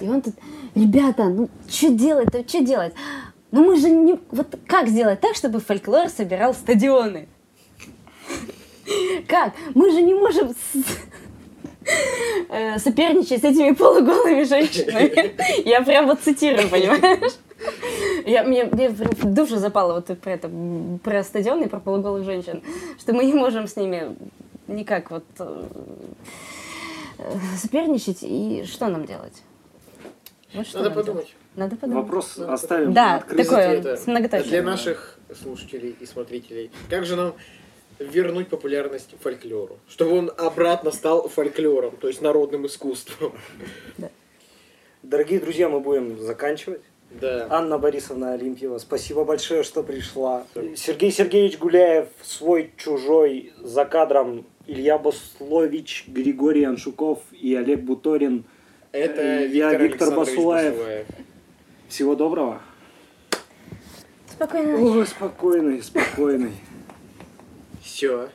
И 0.03 0.07
он 0.07 0.21
тут, 0.21 0.35
ребята, 0.75 1.25
ну 1.25 1.49
что 1.67 1.89
делать-то, 1.89 2.47
что 2.47 2.63
делать? 2.63 2.93
Ну 3.51 3.65
мы 3.65 3.77
же 3.77 3.89
не... 3.89 4.19
Вот 4.31 4.57
как 4.65 4.87
сделать 4.87 5.19
так, 5.19 5.35
чтобы 5.35 5.59
фольклор 5.59 6.09
собирал 6.09 6.53
стадионы? 6.53 7.27
Как? 9.27 9.53
Мы 9.73 9.91
же 9.91 10.01
не 10.01 10.13
можем 10.13 10.55
э, 12.49 12.79
соперничать 12.79 13.41
с 13.41 13.43
этими 13.43 13.73
полуголыми 13.73 14.43
женщинами. 14.43 15.35
Я 15.67 15.81
прям 15.81 16.07
вот 16.07 16.21
цитирую, 16.21 16.69
понимаешь? 16.69 17.33
Я, 18.25 18.43
мне, 18.43 18.65
мне 18.65 18.89
прям 18.89 19.11
в 19.11 19.33
душу 19.33 19.57
запало 19.57 19.93
вот 19.95 20.19
про 20.19 20.31
это, 20.31 20.49
про 21.03 21.23
стадион 21.23 21.61
и 21.63 21.67
про 21.67 21.79
полуголых 21.79 22.23
женщин, 22.23 22.63
что 22.99 23.13
мы 23.13 23.25
не 23.25 23.33
можем 23.33 23.67
с 23.67 23.75
ними 23.75 24.15
никак 24.67 25.11
вот 25.11 25.25
э, 25.39 25.67
э, 27.19 27.37
соперничать, 27.57 28.19
и 28.21 28.63
что 28.65 28.87
нам 28.87 29.05
делать? 29.05 29.43
Вот 30.53 30.67
что 30.67 30.79
Надо 30.79 30.89
нам 30.89 30.97
подумать. 30.97 31.35
Надо 31.55 31.75
подумать. 31.75 32.03
Вопрос 32.03 32.37
оставим 32.37 32.93
Да, 32.93 33.15
открытым. 33.15 33.55
Это 33.55 33.97
с 33.97 34.07
многоточием. 34.07 34.49
Для 34.49 34.63
наших 34.63 35.17
слушателей 35.41 35.95
и 35.99 36.05
смотрителей. 36.05 36.71
Как 36.89 37.05
же 37.05 37.15
нам 37.15 37.33
вернуть 37.99 38.49
популярность 38.49 39.15
фольклору? 39.21 39.79
Чтобы 39.87 40.17
он 40.17 40.31
обратно 40.37 40.91
стал 40.91 41.29
фольклором, 41.29 41.95
то 41.97 42.07
есть 42.07 42.21
народным 42.21 42.65
искусством. 42.65 43.33
Дорогие 45.03 45.39
друзья, 45.39 45.69
мы 45.69 45.79
будем 45.79 46.19
заканчивать. 46.19 46.81
Да. 47.19 47.47
Анна 47.49 47.77
Борисовна 47.77 48.33
Олимпьева, 48.33 48.77
спасибо 48.77 49.25
большое, 49.25 49.63
что 49.63 49.83
пришла. 49.83 50.45
Сергей 50.75 51.11
Сергеевич 51.11 51.57
Гуляев, 51.57 52.07
свой, 52.21 52.71
чужой, 52.77 53.51
за 53.59 53.83
кадром 53.83 54.45
Илья 54.65 54.97
Баслович, 54.97 56.05
Григорий 56.07 56.63
Аншуков 56.63 57.19
и 57.31 57.53
Олег 57.55 57.81
Буторин. 57.81 58.45
Это 58.91 59.45
Я 59.45 59.71
Виктор, 59.71 59.81
Виктор 59.81 60.15
Басулаев. 60.15 60.73
Басулаев. 60.75 61.05
Всего 61.87 62.15
доброго. 62.15 62.61
Спокойно. 64.29 64.77
Ой, 64.77 65.07
спокойный, 65.07 65.81
спокойный. 65.81 66.53
Все. 67.81 68.29